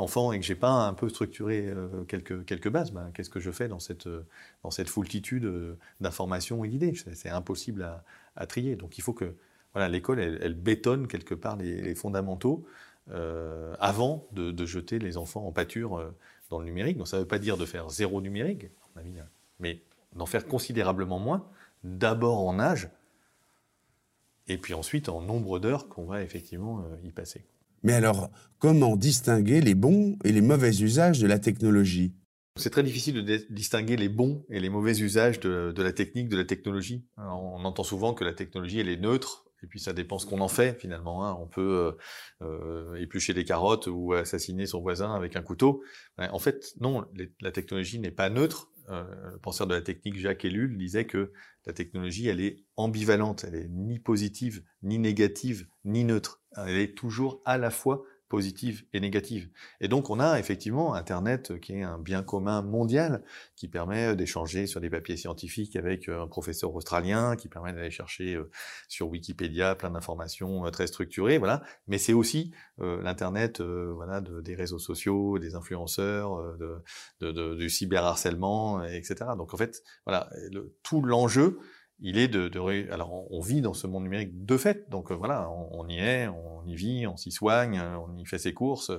enfant 0.00 0.32
et 0.32 0.40
que 0.40 0.44
j'ai 0.44 0.54
pas 0.54 0.86
un 0.86 0.94
peu 0.94 1.08
structuré 1.08 1.66
euh, 1.68 2.04
quelques, 2.04 2.44
quelques 2.44 2.68
bases, 2.68 2.92
ben, 2.92 3.10
qu'est-ce 3.14 3.30
que 3.30 3.40
je 3.40 3.50
fais 3.50 3.68
dans 3.68 3.78
cette, 3.78 4.06
euh, 4.06 4.26
dans 4.62 4.70
cette 4.70 4.88
foultitude 4.88 5.44
euh, 5.44 5.78
d'informations 6.00 6.64
et 6.64 6.68
d'idées? 6.68 6.94
C'est 7.14 7.28
impossible 7.28 7.82
à, 8.36 8.46
trier. 8.46 8.76
Donc 8.76 8.96
il 8.98 9.02
faut 9.02 9.12
que 9.12 9.34
voilà, 9.74 9.88
l'école, 9.88 10.18
elle, 10.18 10.54
bétonne 10.54 11.06
quelque 11.06 11.34
part 11.34 11.56
les, 11.56 11.94
fondamentaux 11.94 12.64
avant 13.08 14.28
de, 14.32 14.64
jeter 14.66 14.98
les 14.98 15.16
enfants 15.16 15.46
en 15.46 15.52
pâture 15.52 16.12
dans 16.48 16.58
le 16.58 16.64
numérique. 16.64 16.96
Donc 16.96 17.08
ça 17.08 17.16
ne 17.16 17.22
veut 17.22 17.28
pas 17.28 17.38
dire 17.38 17.56
de 17.56 17.64
faire 17.64 17.90
zéro 17.90 18.20
numérique, 18.20 18.66
mais 19.58 19.82
d'en 20.14 20.26
faire 20.26 20.46
considérablement 20.46 21.18
moins, 21.18 21.48
d'abord 21.84 22.46
en 22.46 22.58
âge, 22.58 22.88
et 24.48 24.58
puis 24.58 24.74
ensuite 24.74 25.08
en 25.08 25.20
nombre 25.20 25.58
d'heures 25.58 25.88
qu'on 25.88 26.04
va 26.04 26.22
effectivement 26.22 26.84
y 27.04 27.12
passer. 27.12 27.46
Mais 27.82 27.94
alors, 27.94 28.30
comment 28.58 28.96
distinguer 28.96 29.60
les 29.60 29.74
bons 29.74 30.18
et 30.24 30.32
les 30.32 30.42
mauvais 30.42 30.76
usages 30.80 31.18
de 31.18 31.26
la 31.26 31.38
technologie? 31.38 32.12
C'est 32.56 32.70
très 32.70 32.82
difficile 32.82 33.24
de 33.24 33.46
distinguer 33.48 33.96
les 33.96 34.08
bons 34.08 34.44
et 34.50 34.60
les 34.60 34.68
mauvais 34.68 34.98
usages 34.98 35.40
de, 35.40 35.82
la 35.82 35.92
technique, 35.92 36.28
de 36.28 36.36
la 36.36 36.44
technologie. 36.44 37.04
on 37.16 37.64
entend 37.64 37.84
souvent 37.84 38.12
que 38.12 38.24
la 38.24 38.34
technologie, 38.34 38.80
elle 38.80 38.88
est 38.88 39.00
neutre, 39.00 39.46
et 39.62 39.66
puis 39.66 39.80
ça 39.80 39.92
dépend 39.92 40.18
ce 40.18 40.26
qu'on 40.26 40.40
en 40.40 40.48
fait 40.48 40.78
finalement. 40.78 41.26
Hein. 41.26 41.36
On 41.40 41.46
peut 41.46 41.96
euh, 42.42 42.46
euh, 42.46 42.94
éplucher 42.96 43.34
des 43.34 43.44
carottes 43.44 43.86
ou 43.86 44.12
assassiner 44.12 44.66
son 44.66 44.80
voisin 44.80 45.14
avec 45.14 45.36
un 45.36 45.42
couteau. 45.42 45.82
En 46.18 46.38
fait, 46.38 46.74
non, 46.80 47.04
la 47.40 47.52
technologie 47.52 47.98
n'est 47.98 48.10
pas 48.10 48.30
neutre. 48.30 48.70
Euh, 48.88 49.04
le 49.32 49.38
penseur 49.38 49.66
de 49.66 49.74
la 49.74 49.82
technique 49.82 50.18
Jacques 50.18 50.44
Ellul 50.44 50.76
disait 50.76 51.06
que 51.06 51.32
la 51.64 51.72
technologie, 51.72 52.26
elle 52.26 52.40
est 52.40 52.64
ambivalente, 52.76 53.44
elle 53.44 53.54
est 53.54 53.68
ni 53.68 54.00
positive, 54.00 54.64
ni 54.82 54.98
négative, 54.98 55.68
ni 55.84 56.04
neutre. 56.04 56.42
Elle 56.56 56.78
est 56.78 56.96
toujours 56.96 57.40
à 57.44 57.56
la 57.56 57.70
fois 57.70 58.02
positive 58.30 58.84
et 58.94 59.00
négative. 59.00 59.50
Et 59.80 59.88
donc 59.88 60.08
on 60.08 60.20
a 60.20 60.38
effectivement 60.38 60.94
Internet 60.94 61.58
qui 61.60 61.74
est 61.74 61.82
un 61.82 61.98
bien 61.98 62.22
commun 62.22 62.62
mondial 62.62 63.22
qui 63.56 63.68
permet 63.68 64.14
d'échanger 64.14 64.68
sur 64.68 64.80
des 64.80 64.88
papiers 64.88 65.16
scientifiques 65.16 65.76
avec 65.76 66.08
euh, 66.08 66.22
un 66.22 66.28
professeur 66.28 66.74
australien, 66.74 67.34
qui 67.36 67.48
permet 67.48 67.72
d'aller 67.72 67.90
chercher 67.90 68.36
euh, 68.36 68.48
sur 68.88 69.08
Wikipédia 69.08 69.74
plein 69.74 69.90
d'informations 69.90 70.64
euh, 70.64 70.70
très 70.70 70.86
structurées, 70.86 71.38
voilà. 71.38 71.62
Mais 71.88 71.98
c'est 71.98 72.12
aussi 72.14 72.52
l'internet, 72.78 73.60
voilà, 73.60 74.22
de, 74.22 74.40
des 74.40 74.54
réseaux 74.54 74.78
sociaux, 74.78 75.38
des 75.38 75.54
influenceurs, 75.54 76.56
de, 76.56 76.82
de, 77.20 77.30
de, 77.30 77.54
du 77.54 77.68
cyberharcèlement, 77.68 78.82
etc. 78.84 79.16
Donc 79.36 79.52
en 79.52 79.58
fait, 79.58 79.82
voilà, 80.06 80.30
tout 80.82 81.02
l'enjeu 81.02 81.58
il 82.00 82.18
est 82.18 82.28
de, 82.28 82.48
de, 82.48 82.92
alors 82.92 83.30
on 83.30 83.40
vit 83.40 83.60
dans 83.60 83.74
ce 83.74 83.86
monde 83.86 84.04
numérique 84.04 84.44
de 84.44 84.56
fait, 84.56 84.88
donc 84.90 85.10
euh, 85.10 85.14
voilà, 85.14 85.50
on, 85.50 85.86
y 85.88 85.98
est, 85.98 86.28
on 86.28 86.64
y 86.66 86.74
vit, 86.74 87.06
on 87.06 87.16
s'y 87.16 87.30
soigne, 87.30 87.78
euh, 87.78 87.98
on 87.98 88.16
y 88.16 88.24
fait 88.24 88.38
ses 88.38 88.54
courses, 88.54 88.90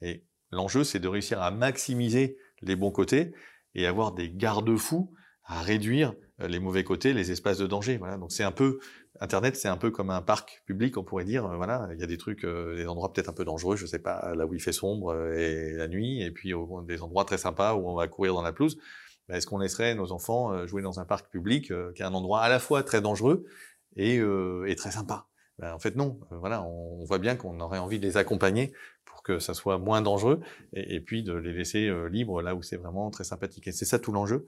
et 0.00 0.24
l'enjeu 0.50 0.84
c'est 0.84 0.98
de 0.98 1.08
réussir 1.08 1.40
à 1.42 1.50
maximiser 1.50 2.38
les 2.62 2.76
bons 2.76 2.90
côtés 2.90 3.34
et 3.74 3.86
avoir 3.86 4.12
des 4.12 4.30
garde-fous 4.30 5.12
à 5.44 5.60
réduire 5.60 6.14
euh, 6.40 6.48
les 6.48 6.58
mauvais 6.58 6.82
côtés, 6.82 7.12
les 7.12 7.30
espaces 7.30 7.58
de 7.58 7.66
danger. 7.66 7.98
Voilà, 7.98 8.16
donc 8.16 8.32
c'est 8.32 8.44
un 8.44 8.52
peu 8.52 8.78
Internet, 9.20 9.56
c'est 9.56 9.68
un 9.68 9.78
peu 9.78 9.90
comme 9.90 10.10
un 10.10 10.20
parc 10.20 10.62
public, 10.66 10.98
on 10.98 11.02
pourrait 11.02 11.24
dire. 11.24 11.48
Voilà, 11.56 11.88
il 11.94 11.98
y 11.98 12.02
a 12.02 12.06
des 12.06 12.18
trucs, 12.18 12.44
des 12.44 12.86
endroits 12.86 13.10
peut-être 13.14 13.30
un 13.30 13.32
peu 13.32 13.46
dangereux, 13.46 13.74
je 13.74 13.86
sais 13.86 13.98
pas, 13.98 14.34
là 14.34 14.44
où 14.44 14.52
il 14.52 14.60
fait 14.60 14.72
sombre 14.72 15.32
et 15.32 15.72
la 15.72 15.88
nuit, 15.88 16.22
et 16.22 16.30
puis 16.30 16.52
des 16.86 17.00
endroits 17.00 17.24
très 17.24 17.38
sympas 17.38 17.72
où 17.76 17.88
on 17.88 17.94
va 17.94 18.08
courir 18.08 18.34
dans 18.34 18.42
la 18.42 18.52
pelouse. 18.52 18.76
Bah, 19.28 19.36
est-ce 19.36 19.46
qu'on 19.46 19.58
laisserait 19.58 19.94
nos 19.94 20.12
enfants 20.12 20.52
euh, 20.52 20.66
jouer 20.66 20.82
dans 20.82 21.00
un 21.00 21.04
parc 21.04 21.30
public 21.30 21.70
euh, 21.70 21.92
qui 21.94 22.02
est 22.02 22.04
un 22.04 22.14
endroit 22.14 22.42
à 22.42 22.48
la 22.48 22.58
fois 22.58 22.82
très 22.82 23.00
dangereux 23.00 23.44
et, 23.96 24.18
euh, 24.18 24.72
très 24.76 24.90
sympa? 24.90 25.26
Bah, 25.58 25.74
En 25.74 25.78
fait, 25.78 25.96
non. 25.96 26.20
voilà, 26.30 26.62
on, 26.62 27.04
voit 27.04 27.18
bien 27.18 27.36
qu'on 27.36 27.60
aurait 27.60 27.78
envie 27.78 27.98
de 27.98 28.06
les 28.06 28.16
accompagner 28.16 28.72
pour 29.04 29.22
que 29.22 29.38
ça 29.38 29.54
soit 29.54 29.78
moins 29.78 30.02
dangereux 30.02 30.40
et, 30.72 31.00
puis 31.00 31.22
de 31.22 31.32
les 31.32 31.52
laisser 31.52 31.90
libres 32.10 32.42
là 32.42 32.54
où 32.54 32.62
c'est 32.62 32.76
vraiment 32.76 33.10
très 33.10 33.24
sympathique. 33.24 33.66
Et 33.66 33.72
c'est 33.72 33.84
ça 33.84 33.98
tout 33.98 34.12
l'enjeu 34.12 34.46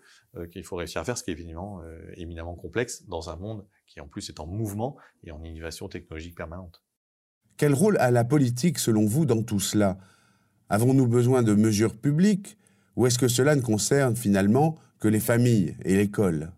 qu'il 0.53 0.65
faut 0.65 0.77
réussir 0.77 1.01
à 1.01 1.05
faire, 1.05 1.17
ce 1.17 1.23
qui 1.23 1.31
est 1.31 1.35
évidemment 1.35 1.81
éminemment 2.17 2.55
complexe 2.55 3.07
dans 3.09 3.31
un 3.31 3.37
monde 3.37 3.65
qui 3.87 4.01
en 4.01 4.07
plus 4.09 4.29
est 4.29 4.41
en 4.41 4.47
mouvement 4.47 4.97
et 5.25 5.31
en 5.31 5.43
innovation 5.43 5.89
technologique 5.89 6.37
permanente. 6.37 6.83
Quel 7.57 7.75
rôle 7.75 7.97
a 7.99 8.11
la 8.11 8.25
politique 8.25 8.79
selon 8.79 9.07
vous 9.07 9.25
dans 9.25 9.43
tout 9.43 9.61
cela? 9.61 9.99
Avons-nous 10.69 11.07
besoin 11.07 11.43
de 11.43 11.55
mesures 11.55 11.97
publiques? 11.97 12.59
Ou 12.99 13.07
est-ce 13.07 13.19
que 13.19 13.29
cela 13.29 13.55
ne 13.55 13.61
concerne 13.61 14.17
finalement 14.17 14.75
que 14.99 15.07
les 15.07 15.21
familles 15.21 15.77
et 15.85 15.97
l'école? 15.97 16.51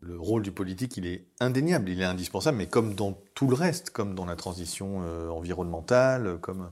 Le 0.00 0.18
rôle 0.18 0.40
du 0.40 0.50
politique, 0.50 0.96
il 0.96 1.06
est 1.06 1.26
indéniable, 1.38 1.90
il 1.90 2.00
est 2.00 2.04
indispensable, 2.04 2.56
mais 2.56 2.66
comme 2.66 2.94
dans 2.94 3.18
tout 3.34 3.48
le 3.48 3.54
reste, 3.54 3.90
comme 3.90 4.14
dans 4.14 4.26
la 4.26 4.36
transition 4.36 5.02
euh, 5.02 5.28
environnementale, 5.28 6.38
comme 6.40 6.70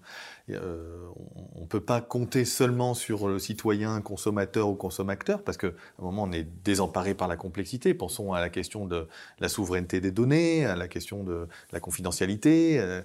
euh, 0.51 1.09
on 1.57 1.63
ne 1.63 1.67
peut 1.67 1.81
pas 1.81 2.01
compter 2.01 2.45
seulement 2.45 2.95
sur 2.95 3.29
le 3.29 3.39
citoyen 3.39 4.01
consommateur 4.01 4.69
ou 4.69 4.75
consommateur, 4.75 5.43
parce 5.43 5.57
qu'à 5.57 5.69
un 5.69 6.03
moment 6.03 6.25
on 6.25 6.33
est 6.33 6.47
désemparé 6.65 7.15
par 7.15 7.29
la 7.29 7.37
complexité. 7.37 7.95
Pensons 7.95 8.33
à 8.33 8.41
la 8.41 8.51
question 8.51 8.87
de 8.87 9.09
la 9.39 9.49
souveraineté 9.49 10.01
des 10.01 10.11
données, 10.11 10.67
à 10.67 10.77
la 10.77 10.89
question 10.89 11.25
de 11.25 11.49
la 11.73 11.81
confidentialité, 11.81 12.79
euh, 12.79 13.03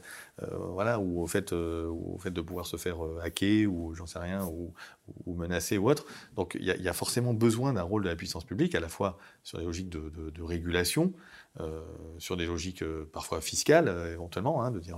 voilà, 0.71 0.99
ou 0.99 1.21
au 1.21 1.27
fait, 1.27 1.53
de 1.53 2.41
pouvoir 2.41 2.65
se 2.65 2.77
faire 2.77 2.97
hacker 3.23 3.67
ou 3.67 3.93
j'en 3.93 4.05
sais 4.05 4.19
rien, 4.19 4.45
ou, 4.45 4.73
ou 5.25 5.35
menacer 5.35 5.77
ou 5.77 5.89
autre. 5.89 6.05
Donc 6.35 6.57
il 6.59 6.65
y, 6.65 6.89
a 6.89 6.93
forcément 6.93 7.33
besoin 7.33 7.73
d'un 7.73 7.83
rôle 7.83 8.03
de 8.03 8.09
la 8.09 8.15
puissance 8.15 8.43
publique, 8.43 8.75
à 8.75 8.79
la 8.79 8.89
fois 8.89 9.17
sur 9.43 9.59
les 9.59 9.65
logiques 9.65 9.89
de 9.89 10.41
régulation, 10.41 11.13
euh, 11.61 11.81
sur 12.17 12.35
des 12.35 12.45
logiques 12.45 12.83
euh, 12.83 13.09
parfois 13.13 13.39
fiscales, 13.39 13.87
euh, 13.87 14.11
éventuellement, 14.11 14.61
hein, 14.61 14.71
de 14.71 14.79
dire 14.79 14.97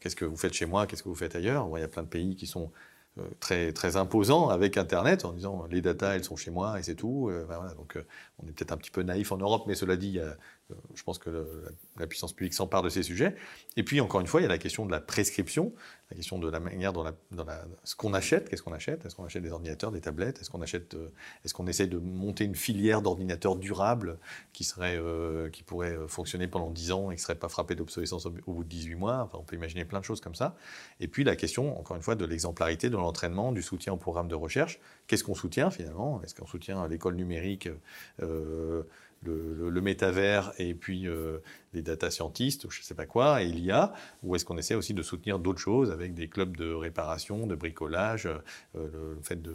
qu'est-ce 0.00 0.16
que 0.16 0.24
vous 0.24 0.36
faites 0.36 0.54
chez 0.54 0.64
moi, 0.64 0.86
qu'est-ce 0.86 1.02
que 1.02 1.08
vous 1.10 1.14
faites 1.14 1.36
ailleurs. 1.36 1.68
il 1.76 1.80
y 1.80 1.84
a 1.84 1.88
plein 1.88 2.02
de 2.02 2.08
pays 2.08 2.34
qui 2.34 2.46
sont 2.46 2.72
très, 3.40 3.72
très 3.72 3.96
imposants 3.96 4.48
avec 4.48 4.76
Internet 4.78 5.24
en 5.24 5.32
disant 5.32 5.66
les 5.70 5.82
datas, 5.82 6.14
elles 6.14 6.24
sont 6.24 6.36
chez 6.36 6.50
moi 6.50 6.78
et 6.78 6.82
c'est 6.82 6.94
tout. 6.94 7.30
voilà, 7.46 7.74
donc 7.74 7.98
on 8.38 8.46
est 8.48 8.52
peut-être 8.52 8.72
un 8.72 8.76
petit 8.78 8.90
peu 8.90 9.02
naïf 9.02 9.32
en 9.32 9.38
Europe, 9.38 9.64
mais 9.66 9.74
cela 9.74 9.96
dit, 9.96 10.08
il 10.08 10.14
y 10.14 10.20
a 10.20 10.36
je 10.94 11.02
pense 11.02 11.18
que 11.18 11.46
la 11.98 12.06
puissance 12.06 12.32
publique 12.32 12.54
s'empare 12.54 12.82
de 12.82 12.88
ces 12.88 13.02
sujets. 13.02 13.36
Et 13.76 13.84
puis, 13.84 14.00
encore 14.00 14.20
une 14.20 14.26
fois, 14.26 14.40
il 14.40 14.44
y 14.44 14.46
a 14.46 14.50
la 14.50 14.58
question 14.58 14.84
de 14.84 14.90
la 14.90 15.00
prescription, 15.00 15.72
la 16.10 16.16
question 16.16 16.38
de 16.38 16.48
la 16.48 16.60
manière 16.60 16.92
dont, 16.92 17.04
la, 17.04 17.14
ce 17.84 17.94
qu'on 17.94 18.14
achète, 18.14 18.48
qu'est-ce 18.48 18.62
qu'on 18.62 18.72
achète? 18.72 19.04
Est-ce 19.04 19.14
qu'on 19.14 19.24
achète 19.24 19.42
des 19.42 19.52
ordinateurs, 19.52 19.92
des 19.92 20.00
tablettes? 20.00 20.40
Est-ce 20.40 20.50
qu'on 20.50 20.62
achète, 20.62 20.94
euh, 20.94 21.08
est-ce 21.44 21.54
qu'on 21.54 21.66
essaye 21.66 21.88
de 21.88 21.98
monter 21.98 22.44
une 22.44 22.54
filière 22.54 23.02
d'ordinateurs 23.02 23.56
durables 23.56 24.18
qui 24.52 24.64
serait, 24.64 24.96
euh, 24.98 25.50
qui 25.50 25.62
pourrait 25.62 25.96
euh, 25.96 26.08
fonctionner 26.08 26.48
pendant 26.48 26.70
10 26.70 26.92
ans 26.92 27.10
et 27.10 27.14
qui 27.14 27.20
ne 27.20 27.24
serait 27.24 27.34
pas 27.36 27.48
frappé 27.48 27.74
d'obsolescence 27.74 28.26
au, 28.26 28.30
bout 28.30 28.64
de 28.64 28.68
18 28.68 28.94
mois? 28.94 29.22
Enfin, 29.22 29.38
on 29.40 29.44
peut 29.44 29.56
imaginer 29.56 29.84
plein 29.84 30.00
de 30.00 30.04
choses 30.04 30.20
comme 30.20 30.34
ça. 30.34 30.56
Et 31.00 31.08
puis, 31.08 31.22
la 31.22 31.36
question, 31.36 31.78
encore 31.78 31.96
une 31.96 32.02
fois, 32.02 32.16
de 32.16 32.24
l'exemplarité, 32.24 32.88
de 32.88 32.96
l'entraînement, 32.96 33.52
du 33.52 33.62
soutien 33.62 33.92
au 33.92 33.98
programme 33.98 34.28
de 34.28 34.34
recherche. 34.34 34.80
Qu'est-ce 35.06 35.24
qu'on 35.24 35.34
soutient 35.34 35.70
finalement? 35.70 36.22
Est-ce 36.22 36.34
qu'on 36.34 36.46
soutient 36.46 36.86
l'école 36.88 37.14
numérique 37.14 37.68
le, 39.26 39.80
métavers 39.80 40.52
et 40.58 40.74
puis 40.74 41.06
euh, 41.06 41.38
les 41.72 41.82
data 41.82 42.10
scientists, 42.10 42.70
je 42.70 42.80
ne 42.80 42.84
sais 42.84 42.94
pas 42.94 43.06
quoi, 43.06 43.42
et 43.42 43.46
l'IA, 43.46 43.92
ou 44.22 44.34
est-ce 44.34 44.44
qu'on 44.44 44.58
essaie 44.58 44.74
aussi 44.74 44.94
de 44.94 45.02
soutenir 45.02 45.38
d'autres 45.38 45.60
choses 45.60 45.90
avec 45.90 46.14
des 46.14 46.28
clubs 46.28 46.56
de 46.56 46.72
réparation, 46.72 47.46
de 47.46 47.54
bricolage, 47.54 48.26
euh, 48.26 48.38
le, 48.74 49.18
fait 49.22 49.40
de, 49.40 49.54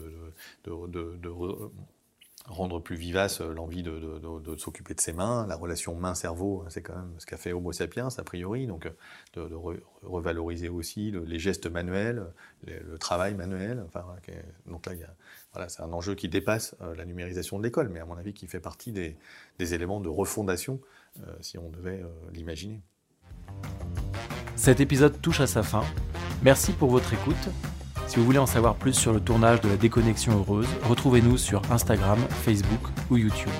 rendre 2.47 2.79
plus 2.79 2.95
vivace 2.95 3.39
l'envie 3.41 3.83
de, 3.83 4.55
s'occuper 4.57 4.95
de 4.95 5.01
ses 5.01 5.13
mains, 5.13 5.45
la 5.47 5.55
relation 5.55 5.95
main-cerveau, 5.95 6.65
c'est 6.69 6.81
quand 6.81 6.95
même 6.95 7.13
ce 7.19 7.25
qu'a 7.25 7.37
fait 7.37 7.53
Homo 7.53 7.71
sapiens 7.71 8.07
a 8.17 8.23
priori, 8.23 8.65
donc 8.67 8.91
de, 9.33 9.49
revaloriser 10.03 10.69
aussi 10.69 11.11
les 11.11 11.39
gestes 11.39 11.67
manuels, 11.67 12.25
le, 12.65 12.97
travail 12.97 13.35
manuel. 13.35 13.83
Enfin, 13.85 14.05
donc 14.65 14.85
là, 14.85 14.93
il 14.93 14.99
y 14.99 15.03
a 15.03 15.13
voilà, 15.53 15.67
c'est 15.67 15.81
un 15.81 15.91
enjeu 15.91 16.15
qui 16.15 16.29
dépasse 16.29 16.75
euh, 16.81 16.95
la 16.95 17.05
numérisation 17.05 17.57
de 17.59 17.63
l'école, 17.63 17.89
mais 17.89 17.99
à 17.99 18.05
mon 18.05 18.15
avis 18.15 18.33
qui 18.33 18.47
fait 18.47 18.59
partie 18.59 18.91
des, 18.91 19.15
éléments 19.59 19.99
de 19.99 20.09
refondation, 20.09 20.79
euh, 21.19 21.33
si 21.41 21.57
on 21.57 21.69
devait 21.69 22.01
euh, 22.01 22.07
l'imaginer. 22.33 22.81
Cet 24.55 24.79
épisode 24.79 25.21
touche 25.21 25.41
à 25.41 25.47
sa 25.47 25.63
fin. 25.63 25.83
Merci 26.41 26.71
pour 26.71 26.89
votre 26.89 27.13
écoute. 27.13 27.49
Si 28.07 28.17
vous 28.17 28.25
voulez 28.25 28.39
en 28.39 28.45
savoir 28.45 28.75
plus 28.75 28.93
sur 28.93 29.13
le 29.13 29.19
tournage 29.19 29.61
de 29.61 29.69
la 29.69 29.77
déconnexion 29.77 30.37
heureuse, 30.37 30.67
retrouvez-nous 30.83 31.37
sur 31.37 31.61
Instagram, 31.71 32.19
Facebook 32.43 32.81
ou 33.09 33.17
YouTube. 33.17 33.51